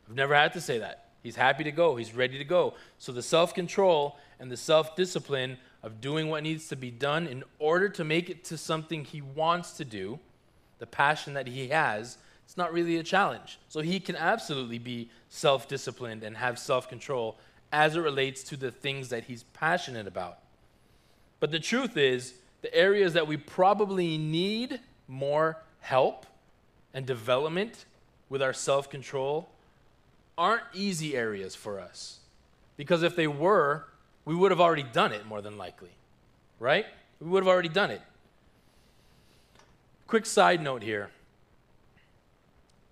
I've 0.08 0.16
never 0.16 0.36
had 0.36 0.54
to 0.54 0.62
say 0.62 0.80
that. 0.80 1.06
He's 1.24 1.38
happy 1.38 1.64
to 1.64 1.72
go, 1.72 1.96
he's 1.96 2.14
ready 2.14 2.38
to 2.38 2.44
go. 2.44 2.74
So 3.00 3.12
the 3.12 3.24
self 3.24 3.54
control 3.54 4.18
and 4.40 4.52
the 4.52 4.58
self 4.58 4.96
discipline 4.96 5.58
of 5.82 6.02
doing 6.02 6.30
what 6.30 6.44
needs 6.44 6.68
to 6.70 6.76
be 6.76 6.92
done 6.92 7.28
in 7.28 7.44
order 7.60 7.90
to 7.90 8.04
make 8.04 8.30
it 8.30 8.44
to 8.46 8.58
something 8.58 9.04
he 9.04 9.22
wants 9.22 9.72
to 9.74 9.86
do 9.86 10.20
the 10.80 10.88
passion 10.88 11.34
that 11.34 11.48
he 11.48 11.70
has, 11.70 12.18
it's 12.44 12.58
not 12.58 12.74
really 12.74 12.98
a 12.98 13.04
challenge. 13.04 13.58
So 13.70 13.80
he 13.80 14.02
can 14.02 14.18
absolutely 14.18 14.80
be 14.80 15.10
self 15.30 15.70
disciplined 15.70 16.24
and 16.24 16.36
have 16.36 16.60
self 16.60 16.90
control 16.90 17.38
as 17.72 17.96
it 17.96 18.02
relates 18.02 18.44
to 18.44 18.58
the 18.58 18.70
things 18.70 19.10
that 19.10 19.24
he's 19.24 19.44
passionate 19.54 20.08
about. 20.08 20.40
But 21.40 21.52
the 21.52 21.60
truth 21.60 21.96
is, 21.96 22.34
the 22.64 22.74
areas 22.74 23.14
that 23.14 23.28
we 23.28 23.38
probably 23.38 24.18
need 24.18 24.80
more 25.08 25.58
help 25.82 26.26
and 26.94 27.06
development 27.06 27.86
with 28.30 28.42
our 28.42 28.54
self 28.54 28.90
control 28.90 29.50
aren't 30.38 30.64
easy 30.74 31.16
areas 31.16 31.56
for 31.56 31.80
us. 31.80 32.20
Because 32.78 33.04
if 33.04 33.16
they 33.16 33.28
were, 33.28 33.86
we 34.26 34.34
would 34.34 34.50
have 34.50 34.62
already 34.62 34.84
done 34.84 35.12
it 35.12 35.26
more 35.28 35.42
than 35.42 35.58
likely, 35.58 35.92
right? 36.58 36.86
We 37.20 37.30
would 37.30 37.44
have 37.44 37.50
already 37.50 37.70
done 37.70 37.92
it. 37.92 38.02
Quick 40.08 40.26
side 40.26 40.62
note 40.62 40.82
here, 40.82 41.10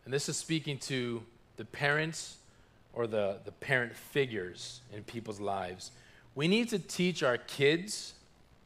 and 0.04 0.14
this 0.14 0.28
is 0.28 0.36
speaking 0.36 0.78
to 0.80 1.24
the 1.56 1.66
parents 1.66 2.38
or 2.94 3.08
the, 3.08 3.38
the 3.46 3.52
parent 3.54 3.96
figures 3.96 4.82
in 4.94 5.04
people's 5.04 5.40
lives, 5.40 5.92
we 6.36 6.50
need 6.50 6.68
to 6.70 6.80
teach 6.80 7.24
our 7.24 7.38
kids 7.38 8.16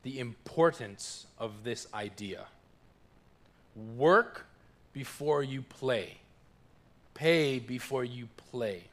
the 0.05 0.19
importance 0.19 1.25
of 1.39 1.63
this 1.63 1.87
idea. 1.91 2.45
Work 3.97 4.45
before 4.93 5.41
you 5.41 5.63
play, 5.63 6.17
pay 7.15 7.57
before 7.57 8.05
you 8.05 8.27
play. 8.51 8.83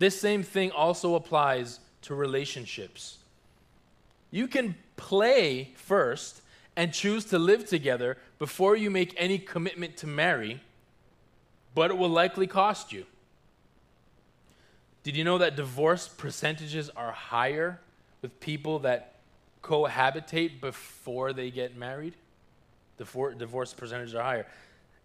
This 0.00 0.20
same 0.20 0.42
thing 0.42 0.72
also 0.72 1.14
applies 1.14 1.78
to 2.02 2.14
relationships. 2.16 3.18
You 4.32 4.48
can 4.48 4.74
play 4.96 5.70
first 5.76 6.42
and 6.74 6.92
choose 6.92 7.24
to 7.26 7.38
live 7.38 7.64
together 7.64 8.18
before 8.40 8.74
you 8.74 8.90
make 8.90 9.14
any 9.16 9.38
commitment 9.38 9.96
to 9.98 10.08
marry, 10.08 10.60
but 11.72 11.92
it 11.92 11.96
will 11.96 12.08
likely 12.10 12.48
cost 12.48 12.92
you. 12.92 13.06
Did 15.04 15.16
you 15.16 15.22
know 15.22 15.38
that 15.38 15.54
divorce 15.54 16.08
percentages 16.08 16.90
are 16.96 17.12
higher 17.12 17.78
with 18.22 18.40
people 18.40 18.80
that 18.80 19.11
cohabitate 19.62 20.60
before 20.60 21.32
they 21.32 21.50
get 21.50 21.76
married? 21.76 22.14
The 22.96 23.34
divorce 23.38 23.72
percentages 23.72 24.14
are 24.14 24.22
higher. 24.22 24.46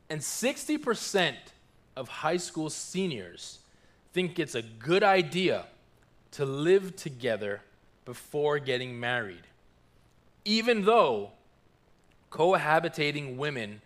And 0.09 0.21
60% 0.21 1.35
of 1.95 2.07
high 2.07 2.37
school 2.37 2.69
seniors 2.69 3.59
think 4.13 4.39
it's 4.39 4.55
a 4.55 4.61
good 4.61 5.03
idea 5.03 5.65
to 6.31 6.45
live 6.45 6.95
together 6.95 7.61
before 8.05 8.59
getting 8.59 8.99
married, 8.99 9.43
even 10.45 10.85
though 10.85 11.31
cohabitating 12.31 13.37
women 13.37 13.81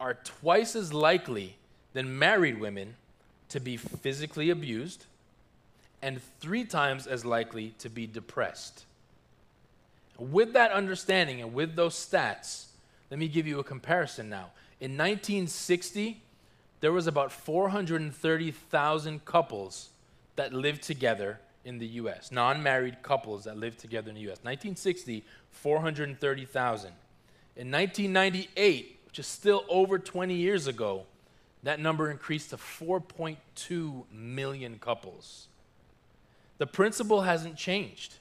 are 0.00 0.14
twice 0.14 0.74
as 0.76 0.92
likely 0.92 1.56
than 1.92 2.18
married 2.18 2.60
women 2.60 2.96
to 3.48 3.60
be 3.60 3.76
physically 3.76 4.50
abused 4.50 5.06
and 6.02 6.20
three 6.40 6.64
times 6.64 7.06
as 7.06 7.24
likely 7.24 7.74
to 7.78 7.88
be 7.88 8.06
depressed. 8.06 8.84
With 10.18 10.52
that 10.52 10.70
understanding 10.70 11.40
and 11.40 11.52
with 11.52 11.74
those 11.74 11.94
stats, 11.94 12.66
let 13.10 13.18
me 13.18 13.28
give 13.28 13.46
you 13.46 13.58
a 13.58 13.64
comparison 13.64 14.28
now. 14.28 14.50
In 14.80 14.92
1960, 14.92 16.22
there 16.80 16.92
was 16.92 17.06
about 17.06 17.32
430,000 17.32 19.24
couples 19.24 19.90
that 20.36 20.52
lived 20.52 20.82
together 20.82 21.40
in 21.64 21.78
the 21.78 21.86
US, 21.86 22.30
non 22.30 22.62
married 22.62 23.02
couples 23.02 23.44
that 23.44 23.56
lived 23.56 23.78
together 23.78 24.10
in 24.10 24.14
the 24.14 24.22
US. 24.22 24.38
1960, 24.42 25.24
430,000. 25.50 26.92
In 27.56 27.70
1998, 27.70 29.00
which 29.06 29.18
is 29.18 29.26
still 29.26 29.64
over 29.68 29.98
20 29.98 30.34
years 30.34 30.66
ago, 30.66 31.06
that 31.62 31.80
number 31.80 32.10
increased 32.10 32.50
to 32.50 32.56
4.2 32.56 34.04
million 34.12 34.78
couples. 34.78 35.46
The 36.58 36.66
principle 36.66 37.22
hasn't 37.22 37.56
changed, 37.56 38.16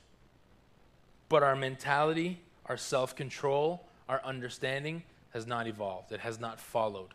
but 1.29 1.43
our 1.43 1.55
mentality, 1.55 2.39
our 2.65 2.77
self 2.77 3.15
control, 3.15 3.87
our 4.07 4.21
understanding 4.23 5.03
has 5.31 5.47
not 5.47 5.67
evolved, 5.67 6.11
it 6.11 6.19
has 6.19 6.39
not 6.39 6.59
followed. 6.59 7.13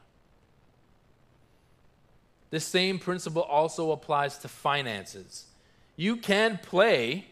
The 2.51 2.61
same 2.61 2.99
principle 2.99 3.43
also 3.43 3.93
applies 3.93 4.39
to 4.39 4.49
finances. 4.49 5.47
You 5.97 6.17
can 6.17 6.59
play 6.63 7.27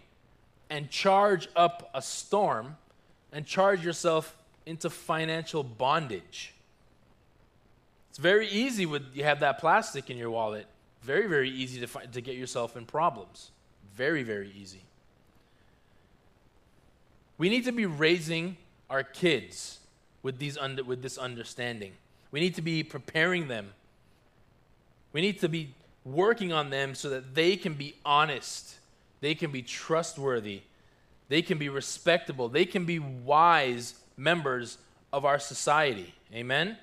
and 0.68 0.90
charge 0.90 1.48
up 1.56 1.90
a 1.94 2.02
storm 2.02 2.76
and 3.32 3.46
charge 3.46 3.84
yourself 3.84 4.36
into 4.66 4.90
financial 4.90 5.62
bondage. 5.62 6.52
It's 8.10 8.18
very 8.18 8.48
easy 8.48 8.84
when 8.86 9.06
you 9.14 9.24
have 9.24 9.40
that 9.40 9.58
plastic 9.58 10.10
in 10.10 10.16
your 10.16 10.30
wallet. 10.30 10.66
Very, 11.02 11.26
very 11.28 11.50
easy 11.50 11.80
to, 11.80 11.86
find, 11.86 12.12
to 12.12 12.20
get 12.20 12.36
yourself 12.36 12.76
in 12.76 12.84
problems. 12.84 13.52
Very, 13.94 14.22
very 14.22 14.50
easy. 14.50 14.82
We 17.38 17.48
need 17.48 17.64
to 17.64 17.72
be 17.72 17.86
raising 17.86 18.56
our 18.88 19.02
kids 19.02 19.78
with, 20.22 20.38
these 20.38 20.56
under, 20.56 20.82
with 20.82 21.02
this 21.02 21.18
understanding. 21.18 21.92
We 22.30 22.40
need 22.40 22.54
to 22.54 22.62
be 22.62 22.82
preparing 22.82 23.48
them. 23.48 23.72
We 25.12 25.20
need 25.20 25.40
to 25.40 25.48
be 25.48 25.74
working 26.04 26.52
on 26.52 26.70
them 26.70 26.94
so 26.94 27.10
that 27.10 27.34
they 27.34 27.56
can 27.56 27.74
be 27.74 27.94
honest, 28.04 28.76
they 29.20 29.34
can 29.34 29.50
be 29.50 29.62
trustworthy, 29.62 30.62
they 31.28 31.42
can 31.42 31.58
be 31.58 31.68
respectable, 31.68 32.48
they 32.48 32.64
can 32.64 32.84
be 32.84 32.98
wise 32.98 33.94
members 34.16 34.78
of 35.12 35.24
our 35.24 35.38
society. 35.38 36.14
Amen? 36.32 36.76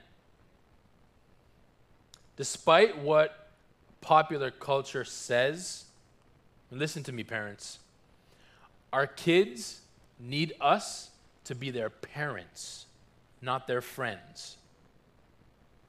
Despite 2.35 2.97
what 2.97 3.49
popular 4.01 4.51
culture 4.51 5.05
says, 5.05 5.85
listen 6.71 7.03
to 7.03 7.11
me, 7.11 7.23
parents, 7.23 7.79
our 8.91 9.07
kids 9.07 9.81
need 10.23 10.53
us 10.61 11.11
to 11.43 11.55
be 11.55 11.69
their 11.69 11.89
parents, 11.89 12.85
not 13.41 13.67
their 13.67 13.81
friends. 13.81 14.57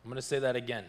I'm 0.05 0.11
going 0.11 0.16
to 0.16 0.23
say 0.23 0.40
that 0.40 0.57
again. 0.57 0.85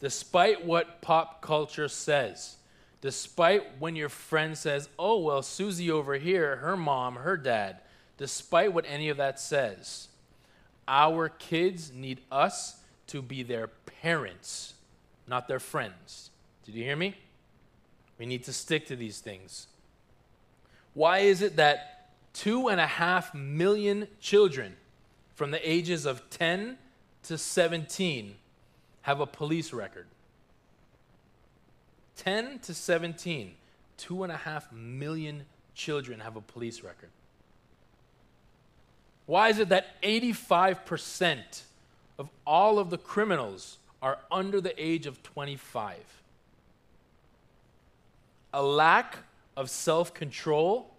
Despite 0.00 0.64
what 0.64 1.02
pop 1.02 1.42
culture 1.42 1.88
says, 1.88 2.56
despite 3.00 3.78
when 3.78 3.96
your 3.96 4.08
friend 4.08 4.56
says, 4.56 4.88
oh, 4.98 5.18
well, 5.18 5.42
Susie 5.42 5.90
over 5.90 6.14
here, 6.14 6.56
her 6.56 6.76
mom, 6.76 7.16
her 7.16 7.36
dad, 7.36 7.78
despite 8.16 8.72
what 8.72 8.84
any 8.88 9.08
of 9.08 9.16
that 9.18 9.38
says, 9.38 10.08
our 10.86 11.28
kids 11.28 11.92
need 11.92 12.20
us 12.32 12.80
to 13.08 13.20
be 13.20 13.42
their 13.42 13.66
parents, 14.02 14.74
not 15.26 15.48
their 15.48 15.60
friends. 15.60 16.30
Did 16.64 16.74
you 16.74 16.84
hear 16.84 16.96
me? 16.96 17.14
We 18.18 18.26
need 18.26 18.44
to 18.44 18.52
stick 18.52 18.86
to 18.86 18.96
these 18.96 19.20
things. 19.20 19.66
Why 20.94 21.18
is 21.18 21.42
it 21.42 21.56
that 21.56 22.10
two 22.32 22.68
and 22.68 22.80
a 22.80 22.86
half 22.86 23.34
million 23.34 24.08
children 24.20 24.76
from 25.34 25.50
the 25.50 25.70
ages 25.70 26.06
of 26.06 26.28
10 26.30 26.78
to 27.24 27.38
17 27.38 28.34
have 29.02 29.20
a 29.20 29.26
police 29.26 29.72
record? 29.72 30.06
10 32.16 32.58
to 32.60 32.74
17, 32.74 33.54
two 33.96 34.22
and 34.24 34.32
a 34.32 34.36
half 34.36 34.70
million 34.72 35.44
children 35.74 36.20
have 36.20 36.36
a 36.36 36.40
police 36.40 36.82
record. 36.82 37.10
Why 39.26 39.50
is 39.50 39.58
it 39.58 39.68
that 39.68 40.00
85% 40.02 41.62
of 42.18 42.28
all 42.46 42.78
of 42.78 42.90
the 42.90 42.98
criminals 42.98 43.78
are 44.02 44.18
under 44.30 44.60
the 44.60 44.74
age 44.82 45.06
of 45.06 45.22
25? 45.22 45.96
A 48.54 48.62
lack 48.62 49.18
of 49.58 49.68
self 49.68 50.14
control 50.14 50.94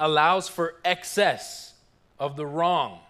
allows 0.00 0.48
for 0.48 0.76
excess 0.82 1.74
of 2.18 2.34
the 2.34 2.46
wrong. 2.46 3.00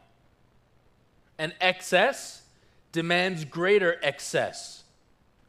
And 1.39 1.55
excess 1.61 2.43
demands 2.91 3.45
greater 3.45 3.97
excess 4.03 4.83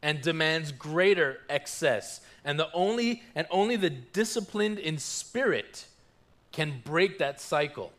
and 0.04 0.22
demands 0.22 0.72
greater 0.72 1.40
excess. 1.50 2.22
And 2.46 2.60
the 2.60 2.70
only 2.74 3.24
and 3.34 3.48
only 3.50 3.76
the 3.76 3.90
disciplined 3.90 4.78
in 4.78 5.00
spirit 5.00 5.88
can 6.52 6.82
break 6.86 7.18
that 7.18 7.42
cycle. 7.42 7.92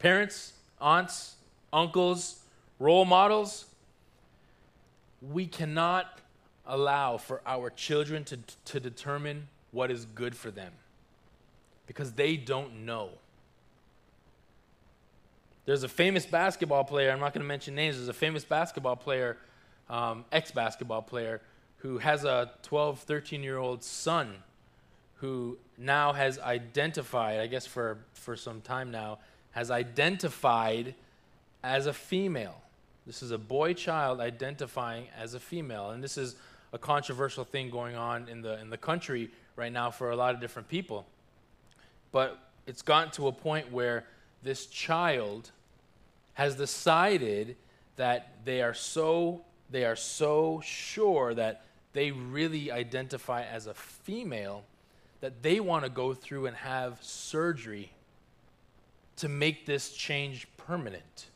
Parents, 0.00 0.52
aunts, 0.82 1.36
uncles, 1.72 2.40
role 2.78 3.06
models, 3.06 3.64
we 5.22 5.46
cannot 5.46 6.18
allow 6.66 7.16
for 7.16 7.40
our 7.46 7.70
children 7.70 8.24
to, 8.24 8.38
to 8.64 8.80
determine 8.80 9.48
what 9.70 9.90
is 9.90 10.04
good 10.04 10.36
for 10.36 10.50
them 10.50 10.72
because 11.86 12.12
they 12.12 12.36
don't 12.36 12.84
know. 12.84 13.10
There's 15.64 15.82
a 15.82 15.88
famous 15.88 16.26
basketball 16.26 16.84
player, 16.84 17.10
I'm 17.10 17.20
not 17.20 17.34
going 17.34 17.42
to 17.42 17.48
mention 17.48 17.74
names, 17.74 17.96
there's 17.96 18.08
a 18.08 18.12
famous 18.12 18.44
basketball 18.44 18.96
player, 18.96 19.36
um, 19.88 20.24
ex 20.32 20.50
basketball 20.50 21.02
player, 21.02 21.40
who 21.78 21.98
has 21.98 22.24
a 22.24 22.50
12, 22.62 23.00
13 23.00 23.42
year 23.42 23.58
old 23.58 23.82
son 23.82 24.34
who 25.16 25.56
now 25.78 26.12
has 26.12 26.38
identified, 26.40 27.38
I 27.38 27.46
guess 27.46 27.64
for, 27.64 27.98
for 28.12 28.34
some 28.34 28.60
time 28.60 28.90
now, 28.90 29.18
has 29.52 29.70
identified 29.70 30.96
as 31.62 31.86
a 31.86 31.92
female. 31.92 32.60
This 33.06 33.22
is 33.22 33.30
a 33.30 33.38
boy 33.38 33.74
child 33.74 34.20
identifying 34.20 35.06
as 35.16 35.34
a 35.34 35.40
female. 35.40 35.90
And 35.90 36.02
this 36.02 36.18
is 36.18 36.36
a 36.72 36.78
controversial 36.78 37.44
thing 37.44 37.70
going 37.70 37.96
on 37.96 38.28
in 38.28 38.42
the, 38.42 38.60
in 38.60 38.70
the 38.70 38.76
country 38.76 39.30
right 39.56 39.72
now 39.72 39.90
for 39.90 40.10
a 40.10 40.16
lot 40.16 40.34
of 40.34 40.40
different 40.40 40.68
people. 40.68 41.06
But 42.10 42.38
it's 42.66 42.82
gotten 42.82 43.10
to 43.12 43.28
a 43.28 43.32
point 43.32 43.70
where 43.70 44.04
this 44.42 44.66
child 44.66 45.50
has 46.34 46.56
decided 46.56 47.56
that 47.96 48.32
they 48.44 48.62
are 48.62 48.74
so 48.74 49.42
they 49.70 49.84
are 49.86 49.96
so 49.96 50.60
sure 50.62 51.32
that 51.34 51.64
they 51.94 52.10
really 52.10 52.70
identify 52.70 53.42
as 53.42 53.66
a 53.66 53.74
female 53.74 54.64
that 55.20 55.42
they 55.42 55.60
want 55.60 55.84
to 55.84 55.90
go 55.90 56.12
through 56.12 56.46
and 56.46 56.56
have 56.56 57.02
surgery 57.02 57.90
to 59.16 59.28
make 59.28 59.64
this 59.66 59.92
change 59.92 60.46
permanent. 60.58 61.26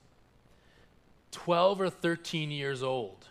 12 1.31 1.81
or 1.81 1.91
13 1.91 2.51
years 2.51 2.83
old. 2.83 3.29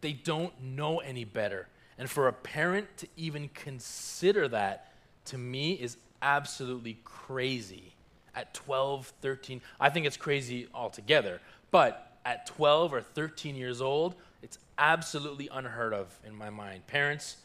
They 0.00 0.12
don't 0.12 0.52
know 0.62 0.98
any 0.98 1.24
better. 1.24 1.68
And 1.98 2.10
for 2.10 2.28
a 2.28 2.32
parent 2.32 2.96
to 2.98 3.08
even 3.16 3.48
consider 3.48 4.48
that, 4.48 4.92
to 5.26 5.38
me, 5.38 5.72
is 5.72 5.96
absolutely 6.22 6.98
crazy. 7.04 7.94
At 8.34 8.52
12, 8.52 9.12
13, 9.22 9.62
I 9.80 9.88
think 9.88 10.06
it's 10.06 10.16
crazy 10.16 10.68
altogether. 10.74 11.40
But 11.70 12.18
at 12.24 12.46
12 12.46 12.92
or 12.92 13.00
13 13.00 13.56
years 13.56 13.80
old, 13.80 14.14
it's 14.42 14.58
absolutely 14.78 15.48
unheard 15.50 15.94
of 15.94 16.18
in 16.26 16.34
my 16.34 16.50
mind. 16.50 16.86
Parents, 16.86 17.36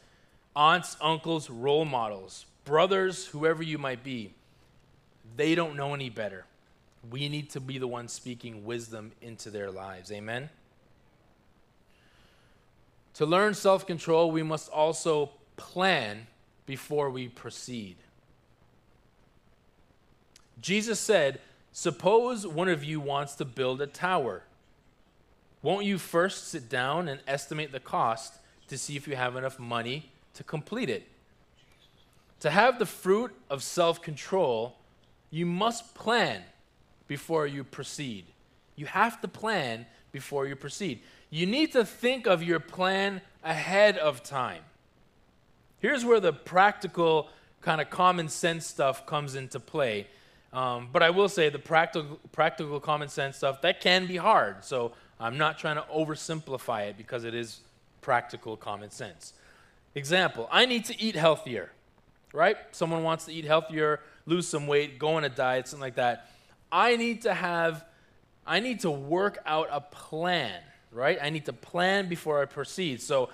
aunts, 0.56 0.98
uncles, 1.02 1.50
role 1.50 1.86
models, 1.86 2.46
brothers, 2.66 3.28
whoever 3.28 3.64
you 3.64 3.78
might 3.78 4.04
be, 4.04 4.34
they 5.38 5.56
don't 5.56 5.76
know 5.76 5.94
any 5.94 6.10
better. 6.10 6.46
We 7.10 7.30
need 7.30 7.50
to 7.52 7.60
be 7.60 7.78
the 7.78 7.88
ones 7.88 8.12
speaking 8.12 8.66
wisdom 8.66 9.14
into 9.22 9.50
their 9.50 9.72
lives. 9.72 10.12
Amen? 10.12 10.50
To 13.16 13.26
learn 13.26 13.54
self 13.54 13.86
control, 13.86 14.32
we 14.32 14.44
must 14.44 14.70
also 14.70 15.32
plan 15.58 16.28
before 16.66 17.10
we 17.10 17.28
proceed. 17.28 17.98
Jesus 20.62 21.00
said, 21.00 21.40
Suppose 21.72 22.46
one 22.46 22.68
of 22.68 22.84
you 22.84 23.00
wants 23.00 23.36
to 23.36 23.46
build 23.46 23.82
a 23.82 23.88
tower. 23.88 24.44
Won't 25.62 25.86
you 25.86 25.98
first 25.98 26.48
sit 26.48 26.70
down 26.70 27.08
and 27.08 27.22
estimate 27.28 27.72
the 27.72 27.80
cost 27.80 28.34
to 28.68 28.78
see 28.78 28.96
if 28.96 29.08
you 29.08 29.16
have 29.16 29.36
enough 29.36 29.60
money 29.60 30.12
to 30.34 30.44
complete 30.44 30.90
it? 30.90 31.08
To 32.42 32.50
have 32.50 32.80
the 32.80 32.86
fruit 32.86 33.36
of 33.50 33.62
self 33.62 34.02
control, 34.02 34.78
you 35.30 35.46
must 35.46 35.94
plan 35.94 36.42
before 37.08 37.46
you 37.48 37.64
proceed. 37.64 38.26
You 38.76 38.88
have 38.88 39.22
to 39.22 39.28
plan 39.28 39.86
before 40.12 40.48
you 40.48 40.56
proceed. 40.56 41.02
You 41.32 41.48
need 41.48 41.72
to 41.72 41.84
think 41.84 42.28
of 42.28 42.44
your 42.44 42.60
plan 42.60 43.22
ahead 43.44 43.98
of 43.98 44.22
time. 44.22 44.62
Here's 45.80 46.06
where 46.06 46.20
the 46.20 46.32
practical, 46.32 47.30
kind 47.62 47.82
of 47.82 47.90
common 47.90 48.30
sense 48.30 48.68
stuff 48.68 49.08
comes 49.08 49.34
into 49.34 49.60
play. 49.60 50.06
Um, 50.54 50.90
but 50.94 51.02
I 51.02 51.10
will 51.10 51.30
say 51.30 51.50
the 51.50 51.58
practical, 51.58 52.20
practical 52.32 52.80
common 52.80 53.10
sense 53.10 53.38
stuff 53.38 53.62
that 53.64 53.82
can 53.82 54.06
be 54.06 54.18
hard. 54.18 54.64
So 54.64 54.92
I'm 55.20 55.40
not 55.40 55.58
trying 55.58 55.78
to 55.78 55.86
oversimplify 55.92 56.90
it 56.90 56.98
because 56.98 57.24
it 57.24 57.34
is 57.34 57.62
practical 58.02 58.56
common 58.56 58.92
sense. 58.92 59.34
Example: 59.96 60.48
I 60.52 60.68
need 60.68 60.86
to 60.86 61.02
eat 61.02 61.16
healthier 61.16 61.72
right? 62.34 62.58
Someone 62.72 63.04
wants 63.04 63.26
to 63.26 63.34
eat 63.34 63.46
healthier, 63.46 64.00
lose 64.26 64.48
some 64.48 64.68
weight, 64.68 65.00
go 65.00 65.16
on 65.16 65.24
a 65.24 65.30
diet, 65.30 65.68
something 65.68 65.82
like 65.82 65.96
that. 65.96 66.30
I 66.72 66.96
need 66.96 67.24
to 67.24 67.34
have, 67.34 67.86
I 68.46 68.60
need 68.60 68.82
to 68.82 68.92
work 68.92 69.40
out 69.46 69.68
a 69.72 69.82
plan, 69.82 70.62
right? 70.92 71.18
I 71.22 71.30
need 71.30 71.46
to 71.46 71.54
plan 71.54 72.10
before 72.10 72.42
I 72.42 72.46
proceed. 72.46 73.02
So 73.02 73.30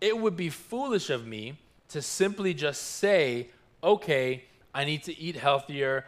it 0.00 0.16
would 0.16 0.36
be 0.36 0.50
foolish 0.50 1.10
of 1.10 1.26
me 1.26 1.58
to 1.90 2.02
simply 2.02 2.54
just 2.54 2.82
say, 2.82 3.48
okay, 3.82 4.44
I 4.74 4.84
need 4.84 5.04
to 5.04 5.18
eat 5.18 5.36
healthier. 5.36 6.04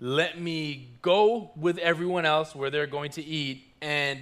Let 0.00 0.40
me 0.40 0.88
go 1.02 1.50
with 1.56 1.78
everyone 1.78 2.24
else 2.24 2.54
where 2.54 2.70
they're 2.70 2.86
going 2.86 3.12
to 3.12 3.22
eat, 3.22 3.64
and 3.80 4.20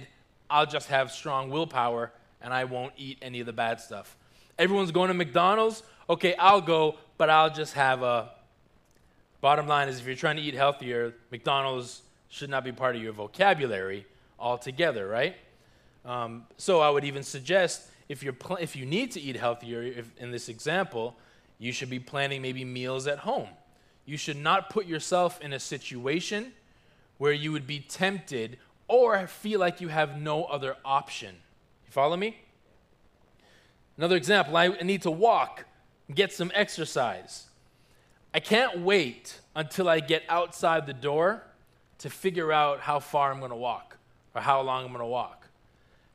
I'll 0.49 0.65
just 0.65 0.87
have 0.87 1.11
strong 1.11 1.49
willpower 1.49 2.11
and 2.41 2.53
I 2.53 2.63
won't 2.65 2.93
eat 2.97 3.17
any 3.21 3.39
of 3.39 3.45
the 3.45 3.53
bad 3.53 3.79
stuff. 3.79 4.15
Everyone's 4.57 4.91
going 4.91 5.09
to 5.09 5.13
McDonald's. 5.13 5.83
Okay, 6.09 6.35
I'll 6.35 6.61
go, 6.61 6.95
but 7.17 7.29
I'll 7.29 7.53
just 7.53 7.73
have 7.73 8.01
a. 8.01 8.31
Bottom 9.41 9.67
line 9.67 9.87
is 9.87 9.99
if 9.99 10.05
you're 10.05 10.15
trying 10.15 10.35
to 10.35 10.41
eat 10.41 10.53
healthier, 10.53 11.13
McDonald's 11.31 12.01
should 12.27 12.49
not 12.49 12.63
be 12.63 12.71
part 12.71 12.95
of 12.95 13.01
your 13.01 13.13
vocabulary 13.13 14.05
altogether, 14.37 15.07
right? 15.07 15.35
Um, 16.05 16.45
so 16.57 16.79
I 16.79 16.89
would 16.89 17.03
even 17.03 17.23
suggest 17.23 17.87
if, 18.07 18.23
you're 18.23 18.33
pl- 18.33 18.57
if 18.57 18.75
you 18.75 18.85
need 18.85 19.11
to 19.11 19.21
eat 19.21 19.35
healthier, 19.35 19.81
if, 19.81 20.11
in 20.17 20.31
this 20.31 20.49
example, 20.49 21.15
you 21.57 21.71
should 21.71 21.89
be 21.89 21.99
planning 21.99 22.41
maybe 22.41 22.63
meals 22.65 23.05
at 23.07 23.19
home. 23.19 23.49
You 24.05 24.17
should 24.17 24.37
not 24.37 24.69
put 24.69 24.85
yourself 24.85 25.39
in 25.41 25.53
a 25.53 25.59
situation 25.59 26.53
where 27.17 27.33
you 27.33 27.51
would 27.51 27.67
be 27.67 27.79
tempted 27.79 28.57
or 28.87 29.27
feel 29.27 29.59
like 29.59 29.81
you 29.81 29.89
have 29.89 30.19
no 30.19 30.45
other 30.45 30.75
option. 30.83 31.35
You 31.85 31.91
follow 31.91 32.17
me? 32.17 32.37
Another 33.97 34.15
example 34.15 34.55
I 34.55 34.69
need 34.81 35.03
to 35.03 35.11
walk 35.11 35.65
get 36.13 36.31
some 36.31 36.51
exercise. 36.55 37.47
I 38.33 38.39
can't 38.39 38.79
wait 38.79 39.39
until 39.55 39.89
I 39.89 39.99
get 39.99 40.23
outside 40.29 40.85
the 40.85 40.93
door 40.93 41.43
to 41.99 42.09
figure 42.09 42.51
out 42.51 42.79
how 42.79 42.99
far 42.99 43.31
I'm 43.31 43.39
going 43.39 43.51
to 43.51 43.57
walk 43.57 43.97
or 44.35 44.41
how 44.41 44.61
long 44.61 44.85
I'm 44.85 44.91
going 44.91 44.99
to 44.99 45.05
walk. 45.05 45.38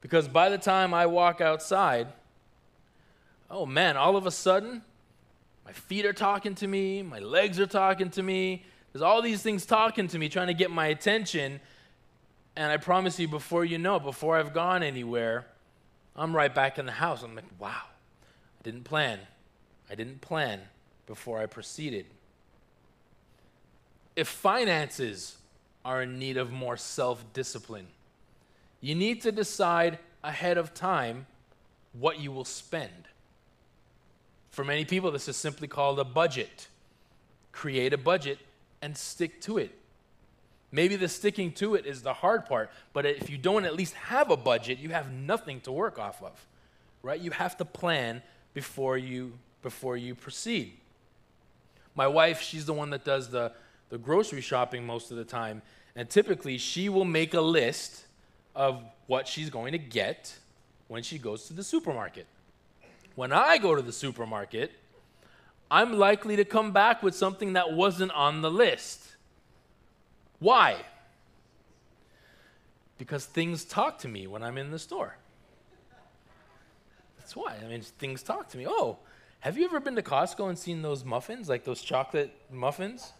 Because 0.05 0.29
by 0.29 0.51
the 0.51 0.59
time 0.59 0.93
I 0.93 1.07
walk 1.07 1.40
outside, 1.40 2.09
oh 3.51 3.64
man, 3.64 3.97
all 3.97 4.19
of 4.19 4.27
a 4.27 4.31
sudden, 4.31 4.83
my 5.64 5.73
feet 5.73 6.05
are 6.05 6.12
talking 6.12 6.55
to 6.57 6.67
me, 6.67 7.03
my 7.03 7.21
legs 7.21 7.59
are 7.59 7.67
talking 7.67 8.11
to 8.11 8.23
me. 8.23 8.67
There's 8.93 9.01
all 9.01 9.23
these 9.23 9.40
things 9.40 9.64
talking 9.64 10.07
to 10.09 10.19
me, 10.19 10.29
trying 10.29 10.49
to 10.49 10.55
get 10.55 10.71
my 10.71 10.88
attention. 10.88 11.59
And 12.55 12.71
I 12.71 12.77
promise 12.77 13.19
you, 13.19 13.29
before 13.29 13.64
you 13.64 13.79
know, 13.79 13.99
before 13.99 14.37
I've 14.37 14.53
gone 14.53 14.83
anywhere, 14.83 15.47
I'm 16.14 16.37
right 16.37 16.55
back 16.55 16.79
in 16.79 16.85
the 16.85 16.93
house. 16.93 17.23
I'm 17.23 17.35
like, 17.35 17.47
wow, 17.59 17.71
I 17.71 18.62
didn't 18.62 18.85
plan. 18.85 19.21
I 19.88 19.95
didn't 19.95 20.21
plan 20.21 20.61
before 21.07 21.40
I 21.40 21.47
proceeded. 21.47 22.05
If 24.17 24.29
finances 24.29 25.38
are 25.83 26.03
in 26.03 26.19
need 26.19 26.37
of 26.37 26.53
more 26.53 26.77
self 26.77 27.25
discipline, 27.33 27.87
you 28.85 28.94
need 28.94 29.23
to 29.23 29.33
decide 29.33 29.99
ahead 30.23 30.59
of 30.59 30.75
time 30.75 31.25
what 31.94 32.20
you 32.20 32.31
will 32.31 32.44
spend. 32.44 33.09
For 34.51 34.62
many 34.62 34.85
people, 34.85 35.11
this 35.11 35.27
is 35.27 35.38
simply 35.38 35.68
called 35.68 35.99
a 35.99 36.05
budget. 36.05 36.68
Create 37.51 37.94
a 37.94 37.97
budget 37.97 38.38
and 38.83 38.94
stick 38.94 39.40
to 39.40 39.57
it. 39.57 39.75
Maybe 40.70 40.97
the 40.97 41.09
sticking 41.09 41.53
to 41.53 41.77
it 41.77 41.87
is 41.87 42.03
the 42.03 42.12
hard 42.12 42.44
part, 42.44 42.70
but 42.92 43.07
if 43.07 43.31
you 43.31 43.38
don't 43.38 43.64
at 43.64 43.75
least 43.75 43.94
have 43.94 44.31
a 44.31 44.37
budget, 44.37 44.79
you 44.79 44.90
have 44.90 45.11
nothing 45.11 45.62
to 45.62 45.73
work 45.73 45.99
off 45.99 46.23
of, 46.23 46.47
right? 47.03 47.18
You 47.18 47.31
have 47.31 47.57
to 47.57 47.64
plan 47.64 48.23
before 48.53 48.99
you 48.99 49.33
before 49.62 49.97
you 49.97 50.14
proceed. 50.14 50.75
My 51.94 52.07
wife, 52.07 52.42
she's 52.42 52.66
the 52.66 52.75
one 52.75 52.90
that 52.90 53.03
does 53.03 53.31
the, 53.31 53.53
the 53.88 53.97
grocery 53.97 54.42
shopping 54.42 54.85
most 54.85 55.11
of 55.11 55.16
the 55.16 55.25
time, 55.25 55.62
and 55.97 56.11
typically 56.11 56.59
she 56.59 56.90
will 56.90 57.07
make 57.07 57.33
a 57.33 57.40
list 57.40 58.04
of 58.55 58.83
what 59.07 59.27
she's 59.29 59.51
going 59.51 59.73
to 59.73 59.79
get 59.79 60.35
when 60.88 61.03
she 61.03 61.19
goes 61.19 61.47
to 61.47 61.53
the 61.53 61.64
supermarket. 61.64 62.27
When 63.14 63.33
I 63.33 63.59
go 63.59 63.75
to 63.75 63.83
the 63.83 63.93
supermarket, 63.93 64.73
I'm 65.71 65.95
likely 65.95 66.37
to 66.37 66.45
come 66.45 66.73
back 66.73 67.03
with 67.03 67.14
something 67.14 67.55
that 67.55 67.73
wasn't 67.73 68.12
on 68.12 68.43
the 68.43 68.51
list. 68.51 69.01
Why? 70.38 70.77
Because 72.99 73.25
things 73.25 73.64
talk 73.64 73.99
to 74.01 74.09
me 74.09 74.27
when 74.27 74.43
I'm 74.43 74.59
in 74.59 74.71
the 74.71 74.79
store. 74.79 75.17
That's 77.19 77.35
why. 77.35 77.57
I 77.64 77.69
mean, 77.69 77.81
things 77.81 78.23
talk 78.23 78.49
to 78.51 78.59
me. 78.59 78.67
Oh, 78.69 78.99
have 79.40 79.57
you 79.57 79.64
ever 79.64 79.81
been 79.81 79.97
to 79.97 80.03
Costco 80.03 80.49
and 80.49 80.59
seen 80.59 80.83
those 80.83 81.05
muffins, 81.05 81.49
like 81.49 81.64
those 81.64 81.83
chocolate 81.83 82.35
muffins? 82.51 83.12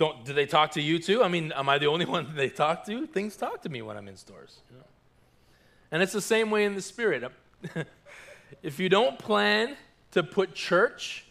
Don't 0.00 0.24
do 0.24 0.32
they 0.32 0.46
talk 0.46 0.70
to 0.72 0.80
you 0.80 0.98
too? 0.98 1.22
I 1.22 1.28
mean, 1.28 1.52
am 1.52 1.68
I 1.68 1.76
the 1.76 1.86
only 1.86 2.06
one 2.16 2.34
they 2.34 2.48
talk 2.48 2.86
to? 2.86 3.06
Things 3.06 3.36
talk 3.36 3.60
to 3.62 3.68
me 3.68 3.82
when 3.82 3.98
I'm 3.98 4.08
in 4.08 4.16
stores. 4.16 4.60
You 4.70 4.78
know? 4.78 4.84
And 5.92 6.02
it's 6.02 6.14
the 6.14 6.22
same 6.22 6.50
way 6.50 6.64
in 6.64 6.74
the 6.74 6.80
spirit. 6.80 7.30
if 8.62 8.80
you 8.80 8.88
don't 8.88 9.18
plan 9.18 9.76
to 10.12 10.22
put 10.22 10.54
church 10.54 11.26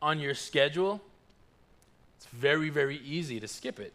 on 0.00 0.18
your 0.18 0.34
schedule, 0.34 1.00
it's 2.16 2.26
very, 2.26 2.70
very 2.70 2.98
easy 2.98 3.38
to 3.38 3.46
skip 3.46 3.78
it. 3.78 3.92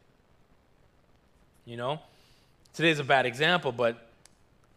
You 1.65 1.75
know? 1.75 1.99
Today's 2.73 2.99
a 2.99 3.03
bad 3.03 3.25
example, 3.25 3.73
but 3.73 4.07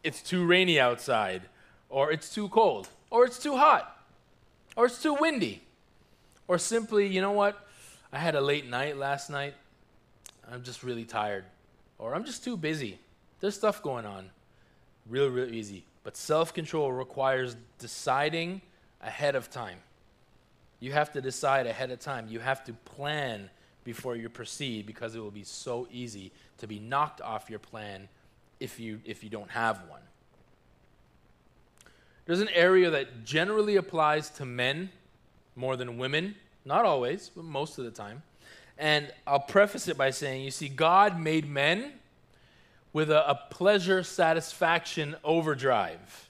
it's 0.02 0.22
too 0.22 0.44
rainy 0.44 0.80
outside, 0.80 1.42
or 1.88 2.10
it's 2.10 2.34
too 2.34 2.48
cold, 2.48 2.88
or 3.10 3.26
it's 3.26 3.38
too 3.38 3.56
hot 3.56 4.00
or 4.76 4.86
it's 4.86 5.02
too 5.02 5.14
windy, 5.14 5.62
or 6.48 6.58
simply, 6.58 7.06
you 7.06 7.20
know 7.20 7.32
what, 7.32 7.68
I 8.12 8.18
had 8.18 8.34
a 8.34 8.40
late 8.40 8.68
night 8.68 8.96
last 8.96 9.30
night, 9.30 9.54
I'm 10.50 10.62
just 10.62 10.82
really 10.82 11.04
tired, 11.04 11.44
or 11.98 12.14
I'm 12.14 12.24
just 12.24 12.42
too 12.42 12.56
busy. 12.56 12.98
There's 13.40 13.54
stuff 13.54 13.82
going 13.82 14.04
on. 14.04 14.30
Real, 15.08 15.28
real 15.28 15.52
easy. 15.52 15.84
But 16.02 16.16
self 16.16 16.52
control 16.52 16.92
requires 16.92 17.56
deciding 17.78 18.62
ahead 19.02 19.34
of 19.34 19.50
time. 19.50 19.78
You 20.80 20.92
have 20.92 21.12
to 21.12 21.20
decide 21.20 21.66
ahead 21.66 21.90
of 21.90 22.00
time. 22.00 22.26
You 22.28 22.40
have 22.40 22.64
to 22.64 22.72
plan 22.72 23.50
before 23.84 24.16
you 24.16 24.28
proceed 24.28 24.86
because 24.86 25.14
it 25.14 25.20
will 25.20 25.30
be 25.30 25.44
so 25.44 25.86
easy 25.90 26.32
to 26.58 26.66
be 26.66 26.78
knocked 26.78 27.20
off 27.20 27.50
your 27.50 27.58
plan 27.58 28.08
if 28.58 28.80
you, 28.80 29.00
if 29.04 29.22
you 29.22 29.30
don't 29.30 29.50
have 29.50 29.82
one. 29.88 30.00
There's 32.26 32.40
an 32.40 32.50
area 32.50 32.90
that 32.90 33.24
generally 33.24 33.76
applies 33.76 34.30
to 34.30 34.44
men 34.44 34.90
more 35.56 35.76
than 35.76 35.98
women, 35.98 36.36
not 36.64 36.84
always, 36.84 37.30
but 37.34 37.44
most 37.44 37.78
of 37.78 37.84
the 37.84 37.90
time. 37.90 38.22
And 38.78 39.12
I'll 39.26 39.40
preface 39.40 39.88
it 39.88 39.98
by 39.98 40.10
saying, 40.10 40.42
you 40.42 40.50
see, 40.50 40.68
God 40.68 41.20
made 41.20 41.48
men 41.48 41.92
with 42.92 43.10
a, 43.10 43.30
a 43.30 43.34
pleasure 43.50 44.02
satisfaction 44.02 45.16
overdrive. 45.22 46.28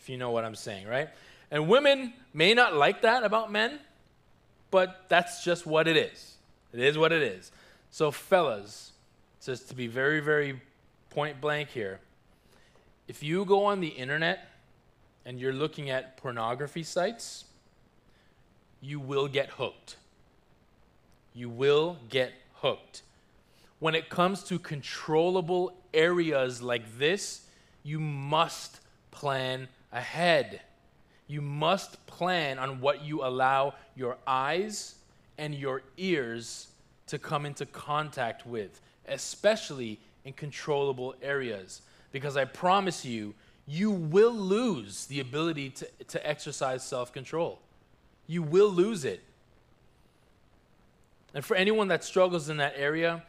if 0.00 0.08
you 0.08 0.16
know 0.16 0.30
what 0.30 0.44
I'm 0.44 0.54
saying, 0.54 0.86
right? 0.86 1.08
And 1.50 1.68
women 1.68 2.12
may 2.32 2.54
not 2.54 2.74
like 2.74 3.02
that 3.02 3.22
about 3.22 3.52
men, 3.52 3.78
but 4.70 5.04
that's 5.08 5.44
just 5.44 5.66
what 5.66 5.88
it 5.88 5.96
is. 5.96 6.34
It 6.72 6.80
is 6.80 6.96
what 6.96 7.12
it 7.12 7.22
is. 7.22 7.50
So, 7.90 8.10
fellas, 8.10 8.92
just 9.44 9.68
to 9.68 9.74
be 9.74 9.86
very, 9.86 10.20
very 10.20 10.60
point 11.10 11.40
blank 11.40 11.70
here, 11.70 12.00
if 13.08 13.22
you 13.22 13.44
go 13.44 13.64
on 13.64 13.80
the 13.80 13.88
internet 13.88 14.48
and 15.24 15.40
you're 15.40 15.52
looking 15.52 15.90
at 15.90 16.16
pornography 16.16 16.84
sites, 16.84 17.44
you 18.80 18.98
will 18.98 19.28
get 19.28 19.50
hooked. 19.50 19.96
You 21.34 21.48
will 21.48 21.98
get 22.08 22.32
hooked. 22.54 23.02
When 23.78 23.94
it 23.94 24.08
comes 24.08 24.42
to 24.44 24.58
controllable 24.58 25.74
areas 25.94 26.60
like 26.60 26.98
this, 26.98 27.46
you 27.82 27.98
must 27.98 28.80
plan 29.10 29.68
ahead. 29.92 30.60
You 31.26 31.40
must 31.40 32.04
plan 32.06 32.58
on 32.58 32.80
what 32.80 33.04
you 33.04 33.24
allow 33.24 33.74
your 33.94 34.18
eyes 34.26 34.96
and 35.38 35.54
your 35.54 35.82
ears 35.96 36.68
to 37.06 37.18
come 37.18 37.46
into 37.46 37.66
contact 37.66 38.46
with, 38.46 38.80
especially 39.08 39.98
in 40.24 40.32
controllable 40.32 41.14
areas. 41.22 41.82
Because 42.12 42.36
I 42.36 42.44
promise 42.44 43.04
you, 43.04 43.34
you 43.66 43.90
will 43.90 44.32
lose 44.34 45.06
the 45.06 45.20
ability 45.20 45.70
to, 45.70 45.88
to 46.08 46.28
exercise 46.28 46.82
self 46.82 47.12
control. 47.12 47.60
You 48.30 48.44
will 48.44 48.68
lose 48.68 49.04
it. 49.04 49.20
And 51.34 51.44
for 51.44 51.56
anyone 51.56 51.88
that 51.88 52.04
struggles 52.04 52.48
in 52.48 52.58
that 52.58 52.74
area, 52.76 53.24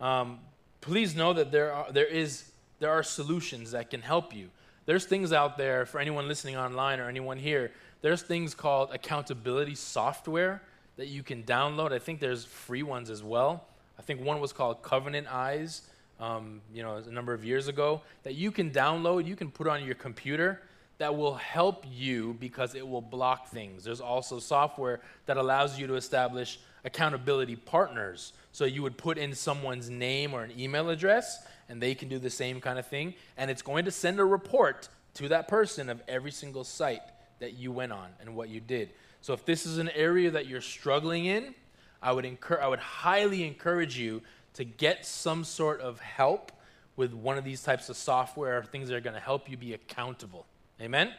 um, 0.00 0.38
please 0.80 1.14
know 1.14 1.34
that 1.34 1.52
there 1.52 1.74
are, 1.74 1.92
there, 1.92 2.06
is, 2.06 2.50
there 2.78 2.90
are 2.90 3.02
solutions 3.02 3.72
that 3.72 3.90
can 3.90 4.00
help 4.00 4.34
you. 4.34 4.48
There's 4.86 5.04
things 5.04 5.30
out 5.30 5.58
there 5.58 5.84
for 5.84 6.00
anyone 6.00 6.26
listening 6.26 6.56
online 6.56 7.00
or 7.00 7.08
anyone 7.10 7.38
here, 7.38 7.70
there's 8.00 8.22
things 8.22 8.54
called 8.54 8.94
accountability 8.94 9.74
software 9.74 10.62
that 10.96 11.08
you 11.08 11.22
can 11.22 11.42
download. 11.42 11.92
I 11.92 11.98
think 11.98 12.18
there's 12.18 12.46
free 12.46 12.82
ones 12.82 13.10
as 13.10 13.22
well. 13.22 13.66
I 13.98 14.02
think 14.02 14.22
one 14.22 14.40
was 14.40 14.54
called 14.54 14.80
Covenant 14.80 15.26
Eyes, 15.30 15.82
um, 16.18 16.62
you 16.72 16.82
know, 16.82 16.96
a 16.96 17.10
number 17.10 17.34
of 17.34 17.44
years 17.44 17.68
ago, 17.68 18.00
that 18.22 18.36
you 18.36 18.50
can 18.50 18.70
download, 18.70 19.26
you 19.26 19.36
can 19.36 19.50
put 19.50 19.66
on 19.66 19.84
your 19.84 19.96
computer 19.96 20.62
that 20.98 21.16
will 21.16 21.34
help 21.34 21.84
you 21.90 22.36
because 22.40 22.74
it 22.74 22.86
will 22.86 23.02
block 23.02 23.48
things. 23.48 23.84
There's 23.84 24.00
also 24.00 24.38
software 24.38 25.00
that 25.26 25.36
allows 25.36 25.78
you 25.78 25.86
to 25.88 25.94
establish 25.94 26.58
accountability 26.84 27.56
partners. 27.56 28.32
So 28.52 28.64
you 28.64 28.82
would 28.82 28.96
put 28.96 29.18
in 29.18 29.34
someone's 29.34 29.90
name 29.90 30.32
or 30.32 30.42
an 30.42 30.52
email 30.58 30.88
address, 30.88 31.44
and 31.68 31.82
they 31.82 31.94
can 31.94 32.08
do 32.08 32.18
the 32.18 32.30
same 32.30 32.60
kind 32.60 32.78
of 32.78 32.86
thing. 32.86 33.14
And 33.36 33.50
it's 33.50 33.62
going 33.62 33.84
to 33.84 33.90
send 33.90 34.20
a 34.20 34.24
report 34.24 34.88
to 35.14 35.28
that 35.28 35.48
person 35.48 35.90
of 35.90 36.02
every 36.08 36.30
single 36.30 36.64
site 36.64 37.02
that 37.40 37.54
you 37.54 37.72
went 37.72 37.92
on 37.92 38.08
and 38.20 38.34
what 38.34 38.48
you 38.48 38.60
did. 38.60 38.90
So 39.20 39.32
if 39.32 39.44
this 39.44 39.66
is 39.66 39.78
an 39.78 39.90
area 39.90 40.30
that 40.30 40.46
you're 40.46 40.60
struggling 40.60 41.26
in, 41.26 41.54
I 42.02 42.12
would, 42.12 42.24
incur- 42.24 42.60
I 42.62 42.68
would 42.68 42.78
highly 42.78 43.46
encourage 43.46 43.98
you 43.98 44.22
to 44.54 44.64
get 44.64 45.04
some 45.04 45.44
sort 45.44 45.80
of 45.80 46.00
help 46.00 46.52
with 46.96 47.12
one 47.12 47.36
of 47.36 47.44
these 47.44 47.62
types 47.62 47.90
of 47.90 47.96
software 47.96 48.58
or 48.58 48.62
things 48.62 48.88
that 48.88 48.94
are 48.94 49.00
going 49.00 49.14
to 49.14 49.20
help 49.20 49.50
you 49.50 49.56
be 49.56 49.74
accountable. 49.74 50.46
Amen? 50.80 51.12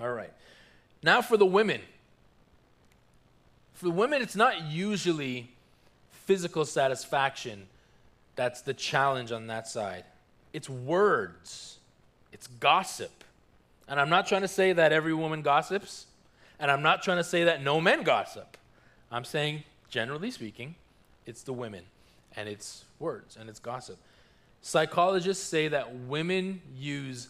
All 0.00 0.12
right. 0.12 0.32
Now 1.02 1.22
for 1.22 1.36
the 1.36 1.46
women. 1.46 1.80
For 3.74 3.86
the 3.86 3.90
women, 3.90 4.22
it's 4.22 4.36
not 4.36 4.62
usually 4.64 5.50
physical 6.10 6.64
satisfaction 6.64 7.66
that's 8.36 8.62
the 8.62 8.74
challenge 8.74 9.32
on 9.32 9.48
that 9.48 9.68
side. 9.68 10.04
It's 10.52 10.68
words, 10.68 11.78
it's 12.32 12.46
gossip. 12.46 13.24
And 13.88 14.00
I'm 14.00 14.08
not 14.08 14.26
trying 14.26 14.42
to 14.42 14.48
say 14.48 14.72
that 14.72 14.92
every 14.92 15.12
woman 15.12 15.42
gossips, 15.42 16.06
and 16.58 16.70
I'm 16.70 16.82
not 16.82 17.02
trying 17.02 17.16
to 17.16 17.24
say 17.24 17.44
that 17.44 17.62
no 17.62 17.80
men 17.80 18.02
gossip. 18.02 18.56
I'm 19.10 19.24
saying, 19.24 19.64
generally 19.88 20.30
speaking, 20.30 20.76
it's 21.26 21.42
the 21.42 21.52
women, 21.52 21.84
and 22.36 22.48
it's 22.48 22.84
words, 22.98 23.36
and 23.36 23.48
it's 23.48 23.58
gossip. 23.58 23.98
Psychologists 24.62 25.44
say 25.44 25.68
that 25.68 25.94
women 25.94 26.60
use 26.76 27.28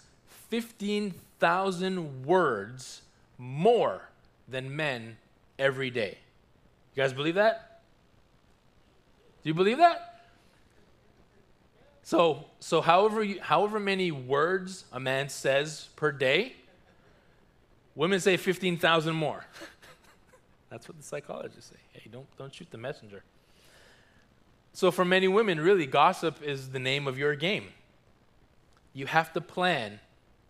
15,000 0.51 2.27
words 2.27 3.03
more 3.39 4.03
than 4.49 4.77
men 4.77 5.17
every 5.59 5.91
day. 5.91 6.19
You 6.95 7.03
guys 7.03 7.13
believe 7.13 7.37
that? 7.37 7.83
Do 9.43 9.49
you 9.49 9.55
believe 9.55 9.79
that? 9.79 10.27
So, 12.03 12.47
so 12.59 12.81
however, 12.81 13.23
you, 13.23 13.41
however 13.41 13.79
many 13.79 14.11
words 14.11 14.85
a 14.93 14.99
man 14.99 15.29
says 15.29 15.89
per 15.97 16.11
day, 16.11 16.57
women 17.95 18.19
say 18.19 18.37
15,000 18.37 19.15
more. 19.15 19.47
That's 20.71 20.89
what 20.89 20.99
the 20.99 21.05
psychologists 21.05 21.71
say. 21.71 21.77
Hey, 21.93 22.11
don't, 22.11 22.27
don't 22.37 22.53
shoot 22.53 22.71
the 22.71 22.79
messenger. 22.79 23.23
So, 24.73 24.91
for 24.91 25.05
many 25.05 25.27
women, 25.27 25.61
really, 25.61 25.87
gossip 25.87 26.43
is 26.43 26.71
the 26.71 26.79
name 26.79 27.07
of 27.09 27.19
your 27.19 27.35
game. 27.35 27.69
You 28.93 29.07
have 29.07 29.33
to 29.33 29.41
plan 29.41 30.01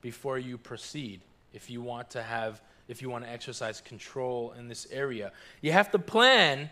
before 0.00 0.38
you 0.38 0.58
proceed 0.58 1.20
if 1.52 1.70
you 1.70 1.82
want 1.82 2.10
to 2.10 2.22
have 2.22 2.60
if 2.88 3.00
you 3.00 3.08
want 3.08 3.24
to 3.24 3.30
exercise 3.30 3.80
control 3.80 4.52
in 4.58 4.66
this 4.66 4.88
area. 4.90 5.30
You 5.60 5.70
have 5.70 5.92
to 5.92 5.98
plan 5.98 6.70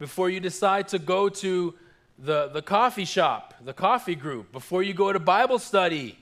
before 0.00 0.28
you 0.28 0.40
decide 0.40 0.88
to 0.88 0.98
go 0.98 1.28
to 1.28 1.74
the, 2.18 2.48
the 2.48 2.62
coffee 2.62 3.04
shop, 3.04 3.54
the 3.64 3.72
coffee 3.72 4.16
group, 4.16 4.50
before 4.50 4.82
you 4.82 4.92
go 4.92 5.12
to 5.12 5.20
Bible 5.20 5.60
study. 5.60 6.18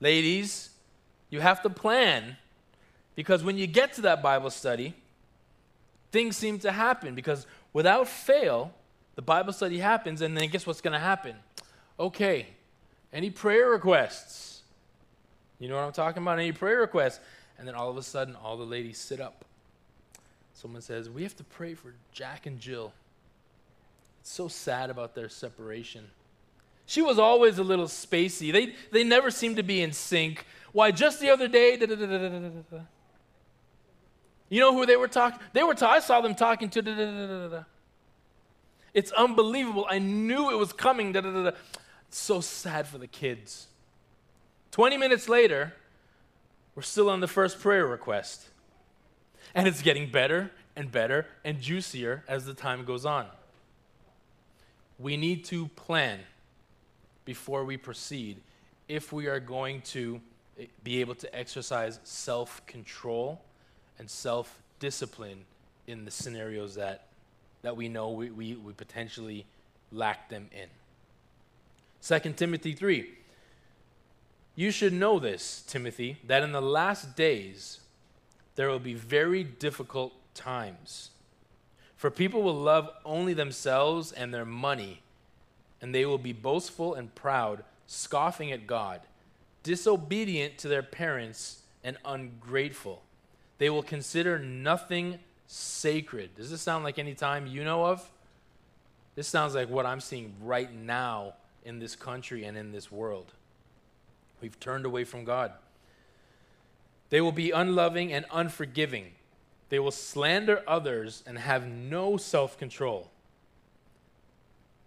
Ladies, 0.00 0.70
you 1.30 1.40
have 1.40 1.62
to 1.62 1.70
plan 1.70 2.36
because 3.14 3.44
when 3.44 3.56
you 3.56 3.68
get 3.68 3.92
to 3.94 4.00
that 4.02 4.20
Bible 4.20 4.50
study, 4.50 4.94
things 6.10 6.36
seem 6.36 6.58
to 6.58 6.72
happen 6.72 7.14
because 7.14 7.46
without 7.72 8.08
fail, 8.08 8.72
the 9.14 9.22
Bible 9.22 9.52
study 9.52 9.78
happens, 9.78 10.22
and 10.22 10.36
then 10.36 10.48
guess 10.48 10.66
what's 10.66 10.80
going 10.80 10.94
to 10.94 10.98
happen? 10.98 11.36
Okay, 12.00 12.46
any 13.12 13.30
prayer 13.30 13.68
requests? 13.68 14.51
You 15.62 15.68
know 15.68 15.76
what 15.76 15.84
I'm 15.84 15.92
talking 15.92 16.22
about? 16.22 16.40
Any 16.40 16.50
prayer 16.50 16.80
requests? 16.80 17.20
And 17.56 17.68
then 17.68 17.76
all 17.76 17.88
of 17.88 17.96
a 17.96 18.02
sudden, 18.02 18.34
all 18.34 18.56
the 18.56 18.64
ladies 18.64 18.98
sit 18.98 19.20
up. 19.20 19.44
Someone 20.54 20.82
says, 20.82 21.08
We 21.08 21.22
have 21.22 21.36
to 21.36 21.44
pray 21.44 21.74
for 21.74 21.94
Jack 22.10 22.46
and 22.46 22.58
Jill. 22.58 22.92
It's 24.20 24.32
so 24.32 24.48
sad 24.48 24.90
about 24.90 25.14
their 25.14 25.28
separation. 25.28 26.10
She 26.86 27.00
was 27.00 27.16
always 27.16 27.58
a 27.58 27.62
little 27.62 27.86
spacey. 27.86 28.52
They, 28.52 28.74
they 28.90 29.04
never 29.04 29.30
seemed 29.30 29.56
to 29.58 29.62
be 29.62 29.82
in 29.82 29.92
sync. 29.92 30.44
Why, 30.72 30.90
just 30.90 31.20
the 31.20 31.30
other 31.30 31.46
day, 31.46 31.78
you 34.48 34.60
know 34.60 34.74
who 34.74 34.84
they 34.84 34.96
were 34.96 35.06
talking? 35.06 35.38
They 35.52 35.62
were. 35.62 35.76
I 35.80 36.00
saw 36.00 36.20
them 36.22 36.34
talking 36.34 36.70
to. 36.70 37.64
It's 38.92 39.12
unbelievable. 39.12 39.86
I 39.88 40.00
knew 40.00 40.50
it 40.50 40.58
was 40.58 40.72
coming. 40.72 41.14
It's 41.14 41.54
so 42.10 42.40
sad 42.40 42.88
for 42.88 42.98
the 42.98 43.06
kids. 43.06 43.68
Twenty 44.72 44.96
minutes 44.96 45.28
later, 45.28 45.74
we're 46.74 46.82
still 46.82 47.10
on 47.10 47.20
the 47.20 47.28
first 47.28 47.60
prayer 47.60 47.86
request. 47.86 48.48
And 49.54 49.68
it's 49.68 49.82
getting 49.82 50.10
better 50.10 50.50
and 50.74 50.90
better 50.90 51.26
and 51.44 51.60
juicier 51.60 52.24
as 52.26 52.46
the 52.46 52.54
time 52.54 52.86
goes 52.86 53.04
on. 53.04 53.26
We 54.98 55.18
need 55.18 55.44
to 55.46 55.68
plan 55.68 56.20
before 57.26 57.64
we 57.66 57.76
proceed 57.76 58.38
if 58.88 59.12
we 59.12 59.26
are 59.26 59.40
going 59.40 59.82
to 59.82 60.22
be 60.82 61.02
able 61.02 61.16
to 61.16 61.36
exercise 61.36 62.00
self 62.02 62.64
control 62.64 63.42
and 63.98 64.08
self 64.08 64.58
discipline 64.78 65.44
in 65.86 66.06
the 66.06 66.10
scenarios 66.10 66.76
that, 66.76 67.08
that 67.60 67.76
we 67.76 67.90
know 67.90 68.08
we, 68.08 68.30
we, 68.30 68.54
we 68.54 68.72
potentially 68.72 69.44
lack 69.90 70.30
them 70.30 70.48
in. 70.50 70.68
2 72.00 72.32
Timothy 72.32 72.72
3 72.72 73.18
you 74.54 74.70
should 74.70 74.92
know 74.92 75.18
this, 75.18 75.62
Timothy, 75.66 76.18
that 76.24 76.42
in 76.42 76.52
the 76.52 76.60
last 76.60 77.16
days 77.16 77.80
there 78.54 78.68
will 78.68 78.78
be 78.78 78.94
very 78.94 79.42
difficult 79.44 80.12
times. 80.34 81.10
For 81.96 82.10
people 82.10 82.42
will 82.42 82.54
love 82.54 82.90
only 83.04 83.32
themselves 83.32 84.12
and 84.12 84.34
their 84.34 84.44
money, 84.44 85.02
and 85.80 85.94
they 85.94 86.04
will 86.04 86.18
be 86.18 86.32
boastful 86.32 86.94
and 86.94 87.14
proud, 87.14 87.64
scoffing 87.86 88.52
at 88.52 88.66
God, 88.66 89.00
disobedient 89.62 90.58
to 90.58 90.68
their 90.68 90.82
parents, 90.82 91.62
and 91.84 91.96
ungrateful. 92.04 93.02
They 93.58 93.70
will 93.70 93.82
consider 93.82 94.38
nothing 94.38 95.18
sacred. 95.46 96.34
Does 96.36 96.50
this 96.50 96.60
sound 96.60 96.84
like 96.84 96.98
any 96.98 97.14
time 97.14 97.46
you 97.46 97.64
know 97.64 97.86
of? 97.86 98.10
This 99.14 99.28
sounds 99.28 99.54
like 99.54 99.68
what 99.68 99.86
I'm 99.86 100.00
seeing 100.00 100.34
right 100.40 100.72
now 100.74 101.34
in 101.64 101.78
this 101.78 101.94
country 101.94 102.44
and 102.44 102.56
in 102.56 102.72
this 102.72 102.90
world. 102.90 103.32
We've 104.42 104.58
turned 104.60 104.84
away 104.84 105.04
from 105.04 105.24
God. 105.24 105.52
They 107.08 107.20
will 107.20 107.32
be 107.32 107.52
unloving 107.52 108.12
and 108.12 108.26
unforgiving. 108.30 109.12
They 109.68 109.78
will 109.78 109.90
slander 109.92 110.62
others 110.66 111.22
and 111.26 111.38
have 111.38 111.66
no 111.66 112.16
self 112.16 112.58
control. 112.58 113.10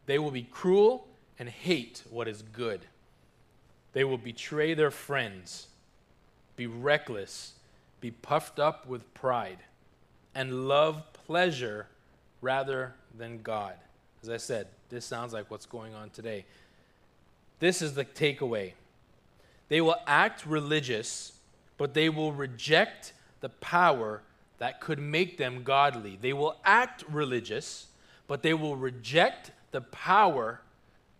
They 0.06 0.20
will 0.20 0.32
be 0.32 0.44
cruel 0.44 1.08
and 1.40 1.50
hate 1.50 2.04
what 2.10 2.28
is 2.28 2.42
good. 2.42 2.82
They 3.94 4.04
will 4.04 4.18
betray 4.18 4.74
their 4.74 4.92
friends. 4.92 5.68
be 6.56 6.68
reckless, 6.68 7.54
be 8.02 8.12
puffed 8.12 8.60
up 8.60 8.86
with 8.86 9.14
pride, 9.14 9.60
and 10.34 10.68
love 10.68 11.02
pleasure 11.14 11.88
rather 12.42 12.94
than 13.18 13.42
God. 13.42 13.76
As 14.22 14.30
I 14.30 14.38
said, 14.38 14.68
this 14.90 15.06
sounds 15.06 15.34
like 15.34 15.50
what's 15.50 15.66
going 15.66 15.94
on 15.94 16.10
today. 16.12 16.46
This 17.60 17.82
is 17.82 17.94
the 17.94 18.06
takeaway. 18.06 18.74
They 19.68 19.82
will 19.82 19.98
act 20.06 20.46
religious, 20.46 21.34
but 21.78 21.94
they 21.94 22.10
will 22.10 22.32
reject 22.32 23.14
the 23.42 23.50
power 23.50 24.22
that 24.58 24.80
could 24.80 25.00
make 25.00 25.38
them 25.38 25.64
godly. 25.64 26.18
They 26.22 26.34
will 26.34 26.58
act 26.64 27.04
religious, 27.10 27.88
but 28.28 28.42
they 28.42 28.54
will 28.54 28.76
reject 28.76 29.52
the 29.72 29.82
power 29.82 30.62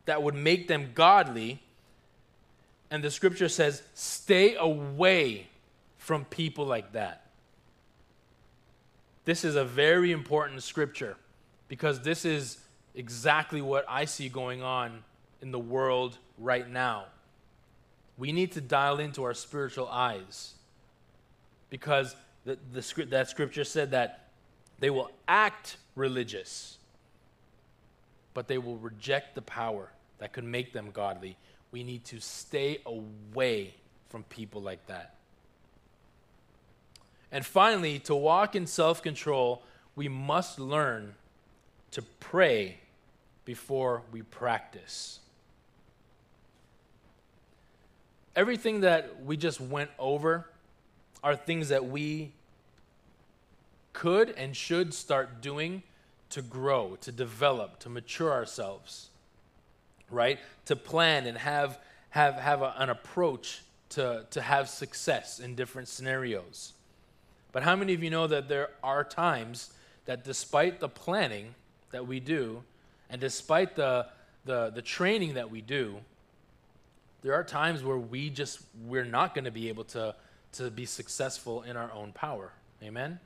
that 0.06 0.24
would 0.24 0.36
make 0.36 0.68
them 0.68 0.92
godly. 0.94 1.62
And 2.90 3.04
the 3.04 3.12
scripture 3.12 3.50
says, 3.50 3.84
stay 3.94 4.56
away 4.56 5.48
from 5.98 6.26
people 6.26 6.66
like 6.66 6.94
that. 6.94 7.26
This 9.26 9.44
is 9.44 9.56
a 9.56 9.66
very 9.66 10.12
important 10.12 10.62
scripture 10.62 11.18
because 11.68 12.02
this 12.02 12.26
is 12.26 12.60
exactly 12.94 13.62
what 13.62 13.84
I 13.90 14.06
see 14.06 14.30
going 14.30 14.62
on 14.62 15.04
in 15.42 15.52
the 15.52 15.60
world 15.60 16.18
right 16.38 16.70
now. 16.70 17.06
We 18.18 18.32
need 18.32 18.54
to 18.54 18.62
dial 18.62 19.00
into 19.00 19.24
our 19.24 19.34
spiritual 19.34 19.88
eyes 19.90 20.54
because 21.70 22.16
the, 22.46 22.58
the, 22.72 23.06
that 23.06 23.30
scripture 23.30 23.64
said 23.64 23.92
that 23.92 24.30
they 24.80 24.90
will 24.90 25.12
act 25.28 25.78
religious, 25.96 26.78
but 28.34 28.48
they 28.48 28.58
will 28.58 28.78
reject 28.78 29.36
the 29.36 29.42
power 29.42 29.90
that 30.20 30.34
could 30.34 30.44
make 30.44 30.74
them 30.74 30.92
godly. 30.92 31.38
We 31.72 31.84
need 31.84 32.06
to 32.06 32.20
stay 32.20 32.80
away 32.86 33.74
from 34.10 34.24
people 34.24 34.62
like 34.62 34.86
that. 34.88 35.16
And 37.32 37.46
finally, 37.46 38.00
to 38.00 38.16
walk 38.16 38.56
in 38.56 38.68
self 38.68 39.02
control, 39.02 39.64
we 39.96 40.08
must 40.08 40.60
learn 40.60 41.16
to 41.92 42.02
pray 42.20 42.80
before 43.44 44.04
we 44.12 44.22
practice. 44.22 45.20
Everything 48.36 48.82
that 48.82 49.24
we 49.24 49.38
just 49.38 49.62
went 49.62 49.90
over 49.98 50.46
are 51.24 51.36
things 51.36 51.70
that 51.70 51.86
we 51.86 52.34
could 53.94 54.30
and 54.32 54.56
should 54.56 54.94
start 54.94 55.42
doing 55.42 55.82
to 56.30 56.42
grow, 56.42 56.98
to 57.02 57.12
develop, 57.12 57.80
to 57.80 57.90
mature 57.90 58.32
ourselves, 58.32 59.10
right? 60.10 60.40
To 60.66 60.76
plan 60.76 61.26
and 61.28 61.38
have, 61.38 61.80
have, 62.10 62.36
have 62.36 62.62
a, 62.62 62.74
an 62.78 62.90
approach 62.90 63.62
to, 63.90 64.26
to 64.32 64.42
have 64.42 64.68
success 64.68 65.40
in 65.40 65.56
different 65.56 65.88
scenarios. 65.88 66.74
But 67.54 67.64
how 67.64 67.76
many 67.78 67.94
of 67.94 68.04
you 68.04 68.10
know 68.10 68.28
that 68.28 68.50
there 68.50 68.72
are 68.84 69.06
times 69.06 69.72
that 70.06 70.26
despite 70.26 70.82
the 70.82 70.90
planning 70.90 71.56
that 71.92 72.06
we 72.06 72.20
do, 72.20 72.64
and 73.10 73.22
despite 73.22 73.78
the, 73.78 74.08
the, 74.44 74.72
the 74.72 74.82
training 74.82 75.36
that 75.36 75.50
we 75.50 75.62
do, 75.62 75.98
there 77.26 77.34
are 77.34 77.44
times 77.44 77.84
where 77.84 77.98
we 77.98 78.30
just, 78.30 78.60
we're 78.86 79.04
not 79.04 79.34
going 79.34 79.46
to 79.46 79.52
be 79.52 79.68
able 79.68 79.84
to, 79.84 80.14
to 80.52 80.70
be 80.70 80.86
successful 80.86 81.64
in 81.64 81.76
our 81.76 81.92
own 81.92 82.12
power. 82.12 82.52
Amen? 82.84 83.20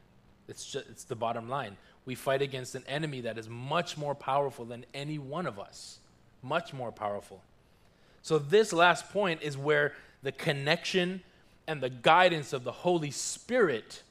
It's, 0.48 0.72
just, 0.72 0.88
it's 0.88 1.04
the 1.04 1.18
bottom 1.18 1.50
line. 1.50 1.76
We 2.06 2.16
fight 2.16 2.42
against 2.42 2.76
an 2.76 2.86
enemy 2.88 3.20
that 3.20 3.38
is 3.38 3.50
much 3.50 3.98
more 3.98 4.16
powerful 4.16 4.64
than 4.64 4.86
any 4.94 5.20
one 5.20 5.46
of 5.46 5.60
us. 5.60 6.00
Much 6.42 6.74
more 6.74 6.94
powerful. 6.94 7.44
So, 8.22 8.40
this 8.40 8.72
last 8.72 9.12
point 9.12 9.42
is 9.42 9.58
where 9.58 9.92
the 10.24 10.32
connection 10.32 11.22
and 11.68 11.82
the 11.82 11.90
guidance 11.90 12.54
of 12.54 12.64
the 12.64 12.72
Holy 12.72 13.12
Spirit 13.12 14.04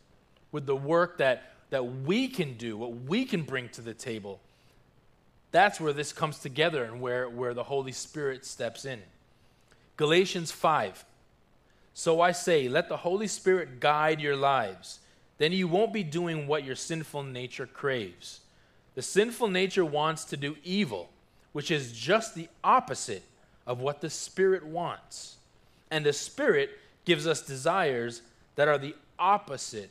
with 0.53 0.66
the 0.66 0.76
work 0.76 1.16
that, 1.16 1.55
that 1.70 1.82
we 1.82 2.28
can 2.28 2.59
do, 2.59 2.76
what 2.76 2.93
we 2.93 3.24
can 3.24 3.41
bring 3.41 3.70
to 3.70 3.80
the 3.80 3.95
table, 3.95 4.39
that's 5.51 5.80
where 5.80 5.95
this 5.95 6.12
comes 6.12 6.41
together 6.41 6.84
and 6.84 7.01
where, 7.01 7.26
where 7.26 7.55
the 7.55 7.64
Holy 7.64 7.93
Spirit 7.93 8.45
steps 8.45 8.84
in. 8.84 9.01
Galatians 9.99 10.51
5. 10.53 11.05
So 11.92 12.20
I 12.20 12.30
say, 12.32 12.68
let 12.68 12.88
the 12.88 12.99
Holy 12.99 13.26
Spirit 13.26 13.80
guide 13.80 14.20
your 14.20 14.36
lives. 14.36 15.01
Then 15.38 15.53
you 15.53 15.68
won't 15.68 15.92
be 15.92 16.05
doing 16.05 16.46
what 16.46 16.64
your 16.64 16.76
sinful 16.76 17.24
nature 17.24 17.66
craves. 17.66 18.40
The 18.94 19.03
sinful 19.03 19.49
nature 19.49 19.84
wants 19.84 20.24
to 20.26 20.36
do 20.36 20.57
evil, 20.64 21.11
which 21.53 21.72
is 21.72 21.92
just 21.92 22.34
the 22.36 22.49
opposite 22.62 23.24
of 23.66 23.80
what 23.80 24.01
the 24.01 24.09
Spirit 24.09 24.64
wants. 24.64 25.36
And 25.90 26.07
the 26.07 26.12
Spirit 26.12 26.70
gives 27.05 27.26
us 27.26 27.42
desires 27.42 28.22
that 28.55 28.68
are 28.68 28.78
the 28.78 28.94
opposite 29.18 29.90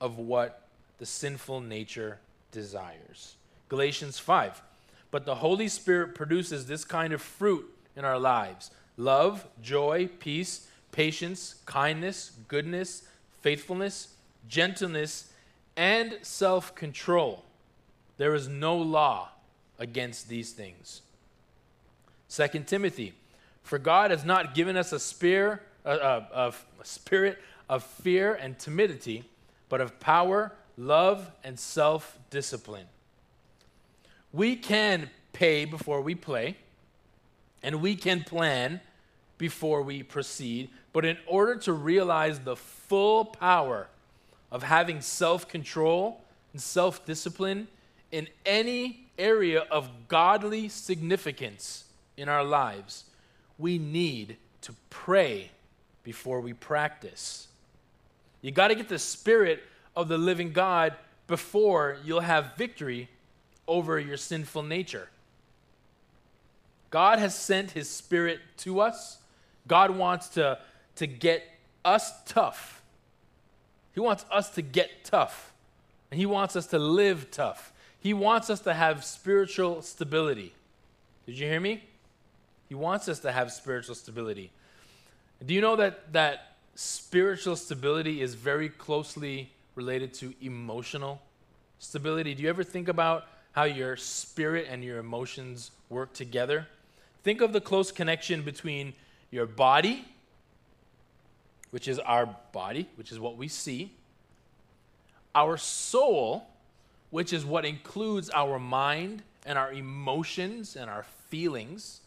of 0.00 0.18
what 0.18 0.68
the 0.98 1.06
sinful 1.06 1.60
nature 1.60 2.18
desires. 2.52 3.34
Galatians 3.68 4.20
5. 4.20 4.62
But 5.10 5.24
the 5.24 5.36
Holy 5.36 5.66
Spirit 5.66 6.14
produces 6.14 6.66
this 6.66 6.84
kind 6.84 7.12
of 7.12 7.20
fruit 7.20 7.68
in 7.96 8.04
our 8.04 8.18
lives 8.18 8.70
love, 9.00 9.46
joy, 9.62 10.08
peace, 10.18 10.68
patience, 10.92 11.56
kindness, 11.66 12.32
goodness, 12.48 13.02
faithfulness, 13.40 14.08
gentleness, 14.46 15.32
and 15.76 16.18
self 16.22 16.74
control. 16.74 17.44
There 18.18 18.34
is 18.34 18.48
no 18.48 18.76
law 18.76 19.30
against 19.78 20.28
these 20.28 20.52
things. 20.52 21.00
2 22.28 22.46
Timothy, 22.66 23.14
for 23.62 23.78
God 23.78 24.10
has 24.10 24.24
not 24.24 24.54
given 24.54 24.76
us 24.76 24.92
a, 24.92 25.00
spear, 25.00 25.62
a, 25.84 25.92
a, 25.92 26.54
a 26.80 26.84
spirit 26.84 27.38
of 27.68 27.82
fear 27.82 28.34
and 28.34 28.58
timidity 28.58 29.24
but 29.70 29.80
of 29.80 29.98
power, 30.00 30.52
love, 30.76 31.30
and 31.42 31.58
self 31.58 32.18
discipline. 32.28 32.86
We 34.32 34.56
can 34.56 35.08
pay 35.32 35.64
before 35.64 36.02
we 36.02 36.14
play, 36.14 36.56
and 37.62 37.80
we 37.80 37.96
can 37.96 38.22
plan 38.22 38.80
before 39.40 39.80
we 39.80 40.02
proceed, 40.02 40.68
but 40.92 41.02
in 41.02 41.16
order 41.26 41.56
to 41.56 41.72
realize 41.72 42.40
the 42.40 42.54
full 42.54 43.24
power 43.24 43.88
of 44.52 44.62
having 44.62 45.00
self 45.00 45.48
control 45.48 46.22
and 46.52 46.60
self 46.60 47.06
discipline 47.06 47.66
in 48.12 48.28
any 48.44 49.06
area 49.18 49.60
of 49.70 49.88
godly 50.08 50.68
significance 50.68 51.84
in 52.18 52.28
our 52.28 52.44
lives, 52.44 53.04
we 53.58 53.78
need 53.78 54.36
to 54.60 54.74
pray 54.90 55.50
before 56.04 56.42
we 56.42 56.52
practice. 56.52 57.48
You 58.42 58.50
got 58.50 58.68
to 58.68 58.74
get 58.74 58.90
the 58.90 58.98
spirit 58.98 59.62
of 59.96 60.08
the 60.08 60.18
living 60.18 60.52
God 60.52 60.94
before 61.26 61.96
you'll 62.04 62.20
have 62.20 62.56
victory 62.56 63.08
over 63.66 63.98
your 63.98 64.18
sinful 64.18 64.64
nature. 64.64 65.08
God 66.90 67.18
has 67.18 67.34
sent 67.34 67.70
his 67.70 67.88
spirit 67.88 68.40
to 68.58 68.80
us. 68.80 69.16
God 69.66 69.90
wants 69.90 70.28
to, 70.30 70.58
to 70.96 71.06
get 71.06 71.44
us 71.84 72.12
tough. 72.24 72.82
He 73.94 74.00
wants 74.00 74.24
us 74.30 74.50
to 74.50 74.62
get 74.62 75.04
tough. 75.04 75.52
And 76.10 76.18
he 76.18 76.26
wants 76.26 76.56
us 76.56 76.66
to 76.68 76.78
live 76.78 77.30
tough. 77.30 77.72
He 78.00 78.14
wants 78.14 78.50
us 78.50 78.60
to 78.60 78.74
have 78.74 79.04
spiritual 79.04 79.82
stability. 79.82 80.52
Did 81.26 81.38
you 81.38 81.46
hear 81.46 81.60
me? 81.60 81.84
He 82.68 82.74
wants 82.74 83.08
us 83.08 83.20
to 83.20 83.32
have 83.32 83.52
spiritual 83.52 83.94
stability. 83.94 84.50
Do 85.44 85.54
you 85.54 85.60
know 85.60 85.76
that, 85.76 86.12
that 86.12 86.56
spiritual 86.74 87.56
stability 87.56 88.22
is 88.22 88.34
very 88.34 88.68
closely 88.68 89.50
related 89.74 90.14
to 90.14 90.34
emotional 90.40 91.20
stability. 91.78 92.34
Do 92.34 92.42
you 92.42 92.48
ever 92.48 92.64
think 92.64 92.88
about 92.88 93.26
how 93.52 93.64
your 93.64 93.96
spirit 93.96 94.66
and 94.70 94.84
your 94.84 94.98
emotions 94.98 95.70
work 95.88 96.12
together? 96.12 96.66
Think 97.22 97.40
of 97.40 97.52
the 97.52 97.60
close 97.60 97.90
connection 97.92 98.42
between 98.42 98.94
your 99.30 99.46
body, 99.46 100.04
which 101.70 101.88
is 101.88 101.98
our 102.00 102.36
body, 102.52 102.88
which 102.96 103.12
is 103.12 103.20
what 103.20 103.36
we 103.36 103.48
see, 103.48 103.92
our 105.34 105.56
soul, 105.56 106.46
which 107.10 107.32
is 107.32 107.44
what 107.44 107.64
includes 107.64 108.30
our 108.30 108.58
mind 108.58 109.22
and 109.46 109.56
our 109.56 109.72
emotions 109.72 110.76
and 110.76 110.90
our 110.90 111.04
feelings, 111.28 112.00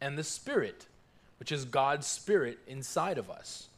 and 0.00 0.18
the 0.18 0.24
spirit, 0.24 0.86
which 1.38 1.52
is 1.52 1.64
God's 1.64 2.06
Spirit 2.06 2.58
inside 2.66 3.18
of 3.18 3.30
us. 3.30 3.68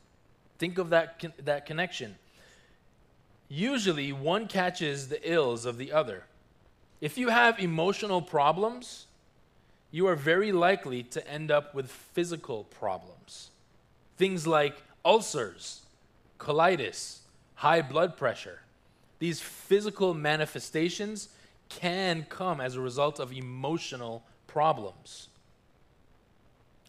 Think 0.58 0.78
of 0.78 0.90
that, 0.90 1.22
that 1.44 1.66
connection. 1.66 2.16
Usually, 3.48 4.12
one 4.12 4.48
catches 4.48 5.08
the 5.08 5.30
ills 5.30 5.66
of 5.66 5.78
the 5.78 5.92
other. 5.92 6.24
If 7.00 7.18
you 7.18 7.28
have 7.28 7.58
emotional 7.58 8.22
problems, 8.22 9.06
you 9.96 10.06
are 10.06 10.14
very 10.14 10.52
likely 10.52 11.02
to 11.02 11.26
end 11.26 11.50
up 11.50 11.74
with 11.74 11.90
physical 11.90 12.64
problems. 12.64 13.48
Things 14.18 14.46
like 14.46 14.76
ulcers, 15.06 15.86
colitis, 16.38 17.20
high 17.54 17.80
blood 17.80 18.14
pressure. 18.14 18.60
These 19.20 19.40
physical 19.40 20.12
manifestations 20.12 21.30
can 21.70 22.26
come 22.28 22.60
as 22.60 22.74
a 22.74 22.80
result 22.82 23.18
of 23.18 23.32
emotional 23.32 24.22
problems. 24.46 25.28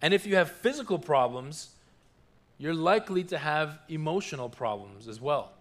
And 0.01 0.13
if 0.13 0.25
you 0.25 0.35
have 0.35 0.51
physical 0.51 0.99
problems, 0.99 1.69
you're 2.57 2.73
likely 2.73 3.23
to 3.23 3.37
have 3.37 3.79
emotional 3.87 4.49
problems 4.49 5.07
as 5.07 5.21
well. 5.21 5.53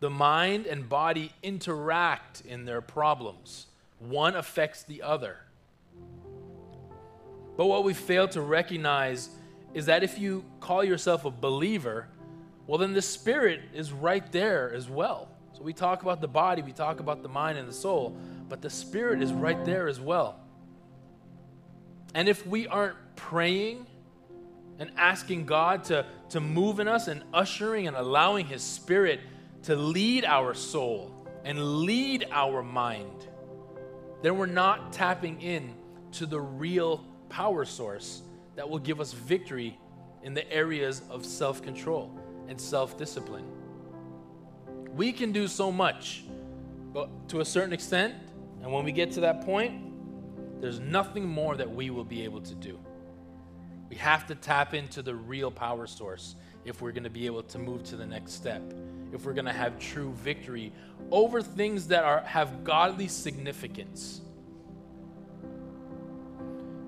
The 0.00 0.10
mind 0.10 0.66
and 0.66 0.86
body 0.86 1.32
interact 1.42 2.42
in 2.42 2.66
their 2.66 2.82
problems, 2.82 3.68
one 3.98 4.36
affects 4.36 4.82
the 4.82 5.00
other. 5.00 5.38
But 7.58 7.66
what 7.66 7.82
we 7.82 7.92
fail 7.92 8.28
to 8.28 8.40
recognize 8.40 9.30
is 9.74 9.86
that 9.86 10.04
if 10.04 10.16
you 10.16 10.44
call 10.60 10.84
yourself 10.84 11.24
a 11.24 11.30
believer, 11.32 12.06
well, 12.68 12.78
then 12.78 12.92
the 12.92 13.02
spirit 13.02 13.62
is 13.74 13.92
right 13.92 14.30
there 14.30 14.72
as 14.72 14.88
well. 14.88 15.28
So 15.54 15.64
we 15.64 15.72
talk 15.72 16.02
about 16.02 16.20
the 16.20 16.28
body, 16.28 16.62
we 16.62 16.70
talk 16.70 17.00
about 17.00 17.20
the 17.20 17.28
mind 17.28 17.58
and 17.58 17.68
the 17.68 17.72
soul, 17.72 18.16
but 18.48 18.62
the 18.62 18.70
spirit 18.70 19.20
is 19.20 19.32
right 19.32 19.62
there 19.64 19.88
as 19.88 19.98
well. 19.98 20.38
And 22.14 22.28
if 22.28 22.46
we 22.46 22.68
aren't 22.68 22.96
praying 23.16 23.86
and 24.78 24.92
asking 24.96 25.46
God 25.46 25.82
to, 25.84 26.06
to 26.28 26.38
move 26.38 26.78
in 26.78 26.86
us 26.86 27.08
and 27.08 27.24
ushering 27.34 27.88
and 27.88 27.96
allowing 27.96 28.46
His 28.46 28.62
Spirit 28.62 29.18
to 29.64 29.74
lead 29.74 30.24
our 30.24 30.54
soul 30.54 31.26
and 31.44 31.82
lead 31.82 32.28
our 32.30 32.62
mind, 32.62 33.26
then 34.22 34.38
we're 34.38 34.46
not 34.46 34.92
tapping 34.92 35.42
in 35.42 35.74
to 36.12 36.24
the 36.24 36.40
real 36.40 37.04
power 37.28 37.64
source 37.64 38.22
that 38.56 38.68
will 38.68 38.78
give 38.78 39.00
us 39.00 39.12
victory 39.12 39.78
in 40.22 40.34
the 40.34 40.50
areas 40.52 41.02
of 41.10 41.24
self 41.24 41.62
control 41.62 42.10
and 42.48 42.60
self 42.60 42.96
discipline. 42.96 43.46
We 44.94 45.12
can 45.12 45.32
do 45.32 45.46
so 45.46 45.70
much, 45.70 46.24
but 46.92 47.28
to 47.28 47.40
a 47.40 47.44
certain 47.44 47.72
extent, 47.72 48.14
and 48.62 48.72
when 48.72 48.84
we 48.84 48.92
get 48.92 49.12
to 49.12 49.20
that 49.20 49.44
point, 49.44 50.60
there's 50.60 50.80
nothing 50.80 51.26
more 51.26 51.56
that 51.56 51.70
we 51.70 51.90
will 51.90 52.04
be 52.04 52.24
able 52.24 52.40
to 52.40 52.54
do. 52.54 52.78
We 53.88 53.96
have 53.96 54.26
to 54.26 54.34
tap 54.34 54.74
into 54.74 55.02
the 55.02 55.14
real 55.14 55.50
power 55.50 55.86
source 55.86 56.34
if 56.64 56.82
we're 56.82 56.92
going 56.92 57.04
to 57.04 57.10
be 57.10 57.26
able 57.26 57.42
to 57.44 57.58
move 57.58 57.84
to 57.84 57.96
the 57.96 58.04
next 58.04 58.32
step, 58.32 58.62
if 59.12 59.24
we're 59.24 59.32
going 59.32 59.46
to 59.46 59.52
have 59.52 59.78
true 59.78 60.12
victory 60.14 60.72
over 61.10 61.40
things 61.40 61.86
that 61.86 62.04
are, 62.04 62.20
have 62.20 62.64
godly 62.64 63.08
significance. 63.08 64.20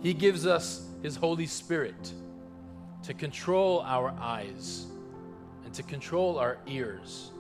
He 0.02 0.14
gives 0.14 0.46
us 0.46 0.86
His 1.02 1.16
Holy 1.16 1.46
Spirit 1.46 2.12
to 3.02 3.14
control 3.14 3.80
our 3.80 4.10
eyes 4.18 4.86
and 5.64 5.72
to 5.74 5.82
control 5.82 6.38
our 6.38 6.58
ears. 6.66 7.30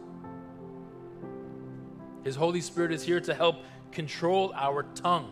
His 2.24 2.36
Holy 2.36 2.60
Spirit 2.60 2.92
is 2.92 3.02
here 3.02 3.20
to 3.20 3.34
help 3.34 3.56
control 3.92 4.52
our 4.54 4.82
tongue, 4.94 5.30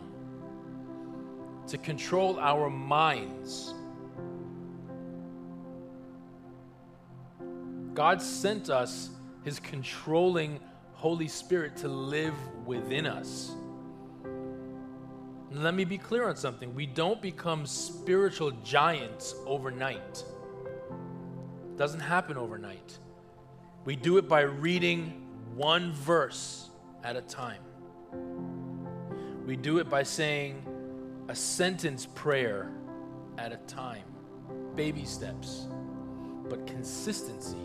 to 1.67 1.77
control 1.77 2.39
our 2.39 2.69
minds 2.69 3.73
God 7.99 8.21
sent 8.21 8.69
us 8.69 9.09
his 9.43 9.59
controlling 9.59 10.61
Holy 10.93 11.27
Spirit 11.27 11.75
to 11.77 11.89
live 11.89 12.33
within 12.65 13.05
us. 13.05 13.51
Let 15.51 15.73
me 15.73 15.83
be 15.83 15.97
clear 15.97 16.27
on 16.27 16.35
something. 16.35 16.75
We 16.75 16.85
don't 16.85 17.21
become 17.21 17.65
spiritual 17.65 18.51
giants 18.63 19.35
overnight. 19.45 20.23
It 21.63 21.77
doesn't 21.77 21.99
happen 21.99 22.37
overnight. 22.37 22.99
We 23.85 23.95
do 23.95 24.17
it 24.17 24.27
by 24.27 24.41
reading 24.41 25.25
one 25.55 25.91
verse 25.93 26.69
at 27.03 27.15
a 27.15 27.21
time. 27.21 27.61
We 29.45 29.55
do 29.55 29.79
it 29.79 29.89
by 29.89 30.03
saying 30.03 30.63
a 31.27 31.35
sentence 31.35 32.05
prayer 32.05 32.71
at 33.37 33.51
a 33.51 33.57
time. 33.67 34.03
Baby 34.75 35.05
steps, 35.05 35.65
but 36.47 36.67
consistency 36.67 37.57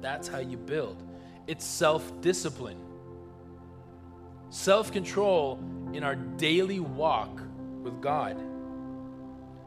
that's 0.00 0.28
how 0.28 0.38
you 0.38 0.56
build. 0.56 1.02
It's 1.46 1.64
self 1.64 2.20
discipline, 2.20 2.78
self 4.50 4.92
control 4.92 5.58
in 5.92 6.02
our 6.02 6.14
daily 6.14 6.80
walk 6.80 7.40
with 7.82 8.00
God. 8.00 8.36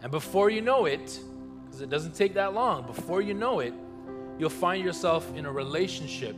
And 0.01 0.11
before 0.11 0.49
you 0.49 0.61
know 0.61 0.86
it, 0.86 1.19
because 1.65 1.82
it 1.82 1.89
doesn't 1.89 2.15
take 2.15 2.34
that 2.34 2.53
long, 2.53 2.86
before 2.86 3.21
you 3.21 3.34
know 3.34 3.59
it, 3.59 3.73
you'll 4.38 4.49
find 4.49 4.84
yourself 4.84 5.32
in 5.36 5.45
a 5.45 5.51
relationship 5.51 6.36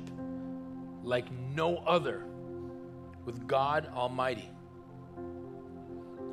like 1.04 1.26
no 1.56 1.78
other 1.78 2.24
with 3.26 3.48
God 3.48 3.90
Almighty. 3.96 4.50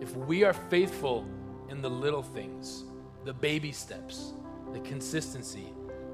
If 0.01 0.17
we 0.17 0.45
are 0.45 0.53
faithful 0.53 1.27
in 1.69 1.83
the 1.83 1.91
little 1.91 2.23
things, 2.23 2.85
the 3.25 3.33
baby 3.33 3.71
steps, 3.71 4.33
the 4.73 4.81
consistency, 4.81 5.67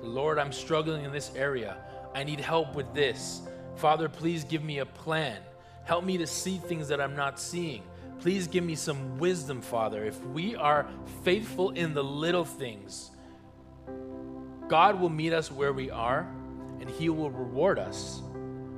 Lord, 0.02 0.38
I'm 0.38 0.52
struggling 0.52 1.04
in 1.04 1.12
this 1.12 1.32
area. 1.34 1.78
I 2.14 2.24
need 2.24 2.40
help 2.40 2.74
with 2.74 2.92
this. 2.94 3.42
Father, 3.76 4.08
please 4.08 4.44
give 4.44 4.62
me 4.62 4.78
a 4.78 4.86
plan. 4.86 5.38
Help 5.86 6.04
me 6.04 6.18
to 6.18 6.26
see 6.26 6.58
things 6.58 6.88
that 6.88 7.00
I'm 7.00 7.14
not 7.14 7.38
seeing. 7.38 7.82
Please 8.18 8.48
give 8.48 8.64
me 8.64 8.74
some 8.74 9.18
wisdom, 9.18 9.60
Father. 9.60 10.04
If 10.04 10.20
we 10.26 10.56
are 10.56 10.88
faithful 11.22 11.70
in 11.70 11.94
the 11.94 12.02
little 12.02 12.44
things, 12.44 13.12
God 14.66 15.00
will 15.00 15.10
meet 15.10 15.32
us 15.32 15.52
where 15.52 15.72
we 15.72 15.88
are 15.90 16.28
and 16.80 16.90
He 16.90 17.08
will 17.08 17.30
reward 17.30 17.78
us 17.78 18.20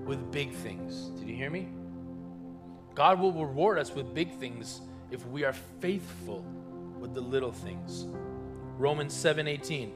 with 0.04 0.30
big 0.30 0.52
things. 0.52 1.08
Did 1.18 1.28
you 1.28 1.34
hear 1.34 1.48
me? 1.48 1.68
God 2.94 3.18
will 3.18 3.32
reward 3.32 3.78
us 3.78 3.94
with 3.94 4.14
big 4.14 4.34
things 4.34 4.82
if 5.10 5.26
we 5.28 5.44
are 5.44 5.54
faithful 5.80 6.44
with 7.00 7.14
the 7.14 7.22
little 7.22 7.52
things. 7.52 8.04
Romans 8.76 9.14
7 9.14 9.48
18. 9.48 9.92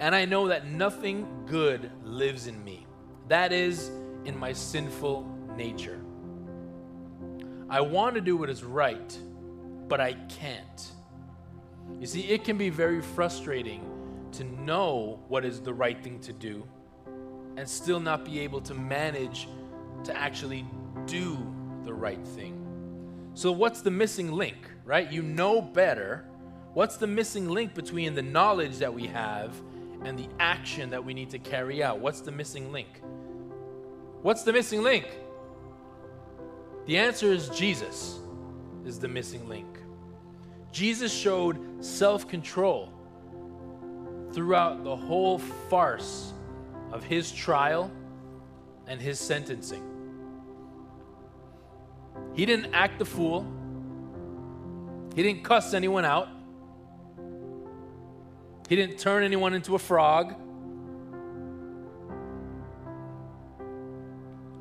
And 0.00 0.16
I 0.16 0.24
know 0.24 0.48
that 0.48 0.66
nothing 0.66 1.28
good 1.46 1.92
lives 2.02 2.48
in 2.48 2.62
me. 2.64 2.86
That 3.28 3.52
is, 3.52 3.88
in 4.24 4.36
my 4.36 4.52
sinful 4.52 5.26
nature. 5.56 6.00
I 7.68 7.80
want 7.80 8.14
to 8.14 8.20
do 8.20 8.36
what 8.36 8.50
is 8.50 8.62
right, 8.62 9.18
but 9.88 10.00
I 10.00 10.14
can't. 10.28 10.92
You 12.00 12.06
see, 12.06 12.22
it 12.22 12.44
can 12.44 12.58
be 12.58 12.70
very 12.70 13.00
frustrating 13.00 13.84
to 14.32 14.44
know 14.44 15.20
what 15.28 15.44
is 15.44 15.60
the 15.60 15.72
right 15.72 16.02
thing 16.02 16.20
to 16.20 16.32
do 16.32 16.66
and 17.56 17.68
still 17.68 18.00
not 18.00 18.24
be 18.24 18.40
able 18.40 18.60
to 18.60 18.74
manage 18.74 19.48
to 20.04 20.16
actually 20.16 20.66
do 21.06 21.38
the 21.84 21.92
right 21.92 22.24
thing. 22.28 22.62
So, 23.34 23.52
what's 23.52 23.82
the 23.82 23.90
missing 23.90 24.32
link, 24.32 24.70
right? 24.84 25.10
You 25.10 25.22
know 25.22 25.60
better. 25.60 26.24
What's 26.74 26.96
the 26.96 27.06
missing 27.06 27.48
link 27.48 27.74
between 27.74 28.14
the 28.14 28.22
knowledge 28.22 28.78
that 28.78 28.92
we 28.92 29.06
have 29.06 29.54
and 30.04 30.18
the 30.18 30.28
action 30.38 30.90
that 30.90 31.04
we 31.04 31.14
need 31.14 31.30
to 31.30 31.38
carry 31.38 31.82
out. 31.82 31.98
What's 31.98 32.20
the 32.20 32.32
missing 32.32 32.72
link? 32.72 33.00
What's 34.22 34.42
the 34.42 34.52
missing 34.52 34.82
link? 34.82 35.06
The 36.86 36.96
answer 36.96 37.32
is 37.32 37.48
Jesus 37.48 38.20
is 38.84 39.00
the 39.00 39.08
missing 39.08 39.48
link. 39.48 39.66
Jesus 40.72 41.12
showed 41.12 41.84
self 41.84 42.28
control 42.28 42.92
throughout 44.32 44.84
the 44.84 44.94
whole 44.94 45.38
farce 45.38 46.32
of 46.92 47.02
his 47.02 47.32
trial 47.32 47.90
and 48.86 49.00
his 49.00 49.18
sentencing. 49.18 49.82
He 52.34 52.46
didn't 52.46 52.72
act 52.72 52.98
the 52.98 53.04
fool, 53.04 53.46
he 55.14 55.22
didn't 55.22 55.42
cuss 55.42 55.74
anyone 55.74 56.04
out. 56.04 56.28
He 58.68 58.74
didn't 58.74 58.98
turn 58.98 59.22
anyone 59.22 59.54
into 59.54 59.76
a 59.76 59.78
frog. 59.78 60.34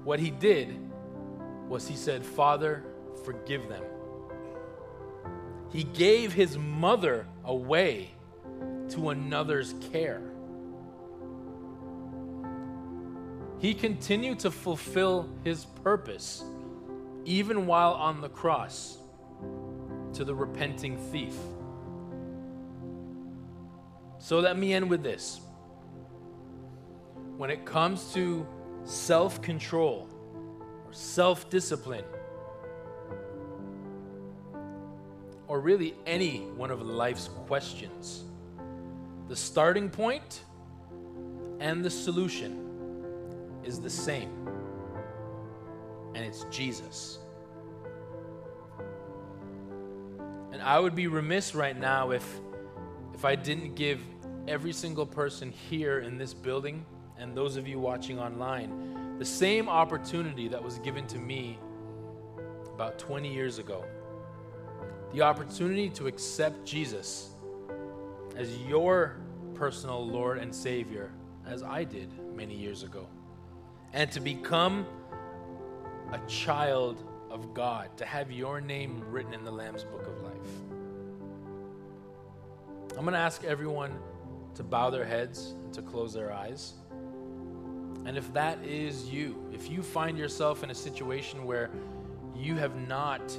What 0.04 0.20
he 0.20 0.30
did 0.30 0.85
was 1.68 1.88
he 1.88 1.96
said, 1.96 2.26
Father, 2.26 2.84
forgive 3.24 3.68
them. 3.70 3.84
He 5.72 5.84
gave 5.84 6.34
his 6.34 6.58
mother 6.58 7.28
away 7.44 8.12
to 8.90 9.10
another's 9.10 9.74
care. 9.92 10.22
He 13.60 13.74
continued 13.74 14.40
to 14.40 14.52
fulfill 14.52 15.30
his 15.44 15.66
purpose 15.84 16.44
even 17.26 17.66
while 17.66 17.94
on 17.94 18.22
the 18.22 18.30
cross 18.30 18.98
to 20.14 20.24
the 20.24 20.36
repenting 20.36 20.98
thief. 21.12 21.36
So 24.20 24.40
let 24.40 24.58
me 24.58 24.74
end 24.74 24.90
with 24.90 25.04
this. 25.04 25.42
When 27.38 27.50
it 27.50 27.66
comes 27.66 28.14
to 28.14 28.48
self 28.84 29.42
control 29.42 30.08
self 30.96 31.50
discipline, 31.50 32.06
or 35.48 35.60
really 35.60 35.94
any 36.06 36.40
one 36.56 36.72
of 36.72 36.82
life's 36.82 37.28
questions, 37.48 38.24
the 39.28 39.36
starting 39.36 39.90
point 39.90 40.44
and 41.60 41.84
the 41.84 41.90
solution 41.90 42.62
is 43.64 43.82
the 43.82 43.90
same, 43.90 44.48
and 46.16 46.24
it's 46.24 46.46
Jesus. 46.46 47.20
And 50.54 50.62
I 50.62 50.80
would 50.80 50.96
be 50.96 51.08
remiss 51.08 51.54
right 51.54 51.78
now 51.78 52.12
if, 52.12 52.26
if 53.14 53.26
I 53.26 53.36
didn't 53.36 53.76
give 53.76 54.00
every 54.48 54.72
single 54.72 55.06
person 55.06 55.52
here 55.52 56.00
in 56.00 56.18
this 56.18 56.34
building 56.34 56.86
and 57.18 57.36
those 57.36 57.58
of 57.58 57.68
you 57.68 57.80
watching 57.80 58.18
online 58.20 58.95
the 59.18 59.26
same 59.26 59.70
opportunity 59.70 60.48
that 60.48 60.64
was 60.64 60.80
given 60.80 61.08
to 61.08 61.18
me 61.18 61.58
about 62.74 63.00
20 63.00 63.34
years 63.34 63.60
ago 63.60 63.86
the 65.16 65.22
opportunity 65.22 65.90
to 65.90 66.08
accept 66.08 66.66
Jesus 66.66 67.30
as 68.36 68.58
your 68.64 69.16
personal 69.54 70.06
Lord 70.06 70.40
and 70.40 70.54
Savior, 70.54 71.10
as 71.46 71.64
I 71.64 71.86
did 71.86 72.10
many 72.36 72.54
years 72.54 72.84
ago, 72.84 73.08
and 73.94 74.12
to 74.12 74.20
become 74.20 74.86
a 76.12 76.20
child 76.28 77.02
of 77.32 77.54
God, 77.54 77.96
to 77.96 78.06
have 78.06 78.30
your 78.30 78.60
name 78.60 79.02
written 79.10 79.34
in 79.34 79.46
the 79.46 79.52
Lamb's 79.52 79.86
Book 79.86 80.06
of 80.06 80.22
Life. 80.22 80.34
I'm 82.98 83.04
going 83.04 83.14
to 83.14 83.20
ask 83.20 83.46
everyone 83.46 83.98
to 84.56 84.64
bow 84.64 84.90
their 84.90 85.06
heads 85.06 85.56
and 85.64 85.74
to 85.74 85.82
close 85.82 86.14
their 86.14 86.34
eyes. 86.34 86.74
And 88.06 88.18
if 88.18 88.32
that 88.34 88.64
is 88.64 89.10
you, 89.10 89.44
if 89.54 89.70
you 89.70 89.82
find 89.82 90.18
yourself 90.18 90.64
in 90.64 90.70
a 90.70 90.76
situation 90.76 91.46
where 91.46 91.72
you 92.36 92.56
have 92.56 92.76
not 92.88 93.38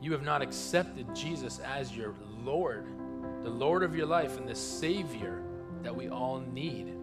you 0.00 0.12
have 0.12 0.22
not 0.22 0.42
accepted 0.42 1.12
Jesus 1.14 1.58
as 1.58 1.94
your 1.94 2.14
Lord, 2.44 2.86
the 3.42 3.50
Lord 3.50 3.82
of 3.82 3.96
your 3.96 4.06
life 4.06 4.38
and 4.38 4.48
the 4.48 4.54
Savior 4.54 5.42
that 5.82 5.94
we 5.94 6.08
all 6.08 6.40
need, 6.52 6.94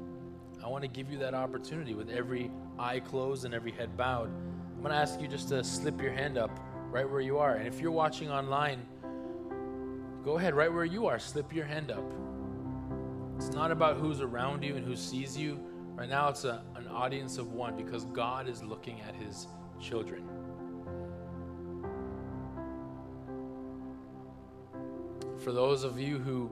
I 0.64 0.68
want 0.68 0.84
to 0.84 0.88
give 0.88 1.12
you 1.12 1.20
that 1.20 1.34
opportunity 1.34 1.94
with 1.94 2.10
every 2.10 2.50
eye 2.80 3.02
closed 3.02 3.44
and 3.46 3.54
every 3.54 3.72
head 3.72 3.98
bowed. 3.98 4.30
I'm 4.30 4.82
going 4.82 4.92
to 4.92 4.98
ask 4.98 5.20
you 5.20 5.28
just 5.28 5.50
to 5.50 5.64
slip 5.64 6.02
your 6.02 6.12
hand 6.12 6.38
up 6.38 6.58
right 6.90 7.10
where 7.10 7.22
you 7.22 7.38
are. 7.38 7.56
And 7.56 7.68
if 7.68 7.82
you're 7.82 7.92
watching 7.92 8.32
online, 8.32 8.86
go 10.24 10.38
ahead, 10.38 10.54
right 10.54 10.72
where 10.72 10.86
you 10.86 11.08
are, 11.08 11.20
slip 11.20 11.54
your 11.54 11.66
hand 11.66 11.92
up. 11.92 12.06
It's 13.36 13.52
not 13.52 13.72
about 13.72 13.98
who's 13.98 14.22
around 14.22 14.64
you 14.64 14.76
and 14.78 14.86
who 14.86 14.96
sees 14.96 15.38
you. 15.38 15.60
Right 15.96 16.10
now, 16.10 16.28
it's 16.28 16.44
a, 16.44 16.62
an 16.76 16.90
audience 16.90 17.38
of 17.38 17.54
one 17.54 17.78
because 17.78 18.04
God 18.06 18.50
is 18.50 18.62
looking 18.62 19.00
at 19.02 19.16
his 19.16 19.48
children. 19.80 20.28
For 25.42 25.54
those 25.54 25.86
of 25.86 25.98
you 25.98 26.20
who, 26.20 26.52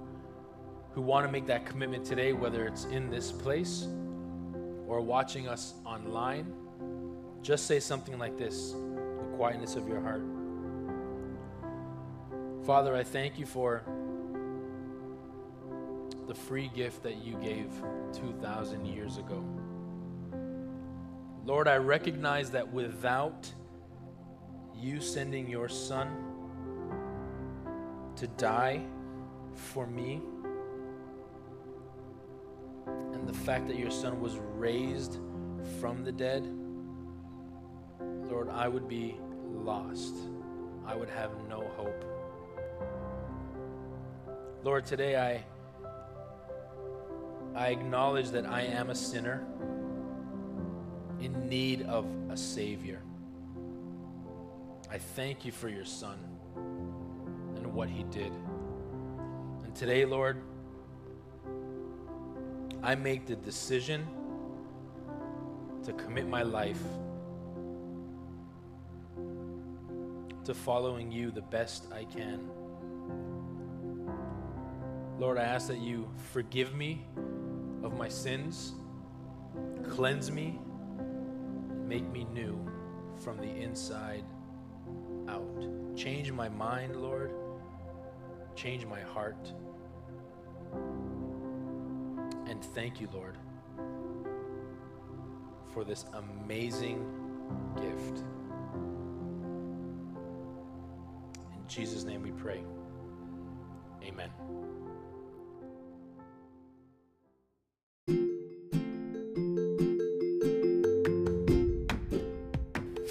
who 0.93 1.01
want 1.01 1.25
to 1.25 1.31
make 1.31 1.45
that 1.47 1.65
commitment 1.65 2.05
today, 2.05 2.31
whether 2.31 2.65
it's 2.65 2.85
in 2.85 3.09
this 3.09 3.33
place 3.33 3.85
or 4.87 5.01
watching 5.01 5.49
us 5.49 5.73
online, 5.85 6.53
just 7.41 7.67
say 7.67 7.81
something 7.81 8.17
like 8.17 8.37
this 8.37 8.71
the 8.71 9.35
quietness 9.35 9.75
of 9.75 9.89
your 9.89 9.99
heart. 9.99 10.23
Father, 12.65 12.95
I 12.95 13.03
thank 13.03 13.37
you 13.37 13.45
for 13.45 13.83
the 16.27 16.35
free 16.35 16.69
gift 16.73 17.03
that 17.03 17.17
you 17.23 17.35
gave 17.37 17.69
2,000 18.13 18.85
years 18.85 19.17
ago. 19.17 19.43
Lord, 21.45 21.67
I 21.67 21.77
recognize 21.77 22.51
that 22.51 22.71
without 22.71 23.51
you 24.75 25.01
sending 25.01 25.49
your 25.49 25.67
son 25.67 26.15
to 28.15 28.27
die 28.27 28.81
for 29.53 29.85
me, 29.85 30.21
and 32.85 33.27
the 33.27 33.33
fact 33.33 33.67
that 33.67 33.77
your 33.77 33.91
son 33.91 34.21
was 34.21 34.37
raised 34.55 35.19
from 35.79 36.03
the 36.03 36.11
dead, 36.11 36.47
Lord, 38.29 38.49
I 38.49 38.67
would 38.67 38.87
be 38.87 39.17
lost. 39.45 40.15
I 40.85 40.95
would 40.95 41.09
have 41.09 41.31
no 41.47 41.69
hope. 41.77 42.05
Lord, 44.63 44.85
today 44.85 45.17
I 45.17 45.43
I 47.55 47.67
acknowledge 47.67 48.31
that 48.31 48.47
I 48.47 48.61
am 48.61 48.89
a 48.89 48.95
sinner 48.95 49.45
in 51.19 51.47
need 51.47 51.83
of 51.83 52.07
a 52.29 52.35
Savior. 52.35 53.01
I 54.89 54.97
thank 54.97 55.45
you 55.45 55.51
for 55.51 55.69
your 55.69 55.85
Son 55.85 56.17
and 57.55 57.73
what 57.73 57.89
He 57.89 58.03
did. 58.05 58.31
And 59.63 59.75
today, 59.75 60.03
Lord, 60.05 60.41
I 62.81 62.95
make 62.95 63.27
the 63.27 63.35
decision 63.35 64.07
to 65.83 65.93
commit 65.93 66.27
my 66.27 66.43
life 66.43 66.81
to 70.45 70.53
following 70.53 71.11
you 71.11 71.31
the 71.31 71.41
best 71.41 71.85
I 71.93 72.03
can. 72.03 72.49
Lord, 75.19 75.37
I 75.37 75.43
ask 75.43 75.67
that 75.67 75.77
you 75.77 76.09
forgive 76.31 76.75
me 76.75 77.05
of 77.83 77.97
my 77.97 78.07
sins, 78.07 78.73
cleanse 79.89 80.31
me, 80.31 80.59
make 81.85 82.09
me 82.11 82.25
new 82.33 82.57
from 83.17 83.37
the 83.37 83.49
inside 83.49 84.23
out. 85.27 85.67
Change 85.95 86.31
my 86.31 86.49
mind, 86.49 86.95
Lord. 86.95 87.31
Change 88.55 88.85
my 88.85 89.01
heart. 89.01 89.51
And 92.47 92.63
thank 92.73 92.99
you, 93.01 93.07
Lord, 93.13 93.37
for 95.73 95.83
this 95.83 96.05
amazing 96.13 97.05
gift. 97.75 98.23
In 101.55 101.67
Jesus' 101.67 102.03
name 102.03 102.23
we 102.23 102.31
pray. 102.31 102.63
Amen. 104.03 104.29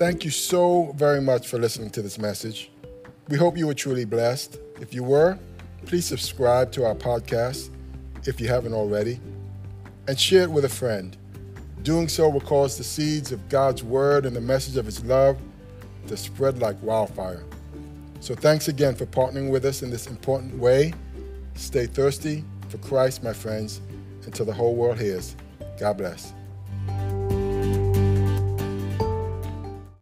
Thank 0.03 0.25
you 0.25 0.33
so 0.33 0.93
very 0.97 1.21
much 1.21 1.47
for 1.47 1.61
listening 1.61 1.89
to 1.91 2.03
this 2.03 2.19
message. 2.19 2.73
We 3.29 3.37
hope 3.37 3.57
you 3.57 3.69
were 3.69 3.75
truly 3.75 4.05
blessed. 4.05 4.59
If 4.81 4.93
you 4.93 5.05
were, 5.05 5.39
please 5.87 6.07
subscribe 6.07 6.73
to 6.73 6.85
our 6.85 6.97
podcast 6.97 7.71
if 8.27 8.41
you 8.41 8.49
haven't 8.49 8.75
already 8.75 9.21
and 10.09 10.19
share 10.19 10.43
it 10.43 10.51
with 10.51 10.65
a 10.65 10.69
friend. 10.69 11.17
Doing 11.85 12.09
so 12.09 12.29
will 12.29 12.41
cause 12.41 12.77
the 12.77 12.83
seeds 12.83 13.31
of 13.31 13.49
God's 13.49 13.85
word 13.85 14.27
and 14.27 14.35
the 14.35 14.41
message 14.41 14.77
of 14.77 14.87
his 14.87 15.05
love 15.05 15.39
to 16.09 16.17
spread 16.17 16.59
like 16.59 16.83
wildfire. 16.83 17.45
So 18.19 18.35
thanks 18.35 18.67
again 18.67 18.97
for 18.97 19.07
partnering 19.07 19.53
with 19.53 19.65
us 19.65 19.83
in 19.83 19.91
this 19.91 20.09
important 20.09 20.59
way. 20.59 20.95
Stay 21.55 21.87
thirsty 21.87 22.43
for 22.71 22.79
Christ, 22.79 23.23
my 23.23 23.33
friends, 23.33 23.81
until 24.27 24.47
the 24.47 24.53
whole 24.53 24.75
world 24.75 24.99
hears. 24.99 25.37
God 25.79 25.99
bless. 25.99 26.33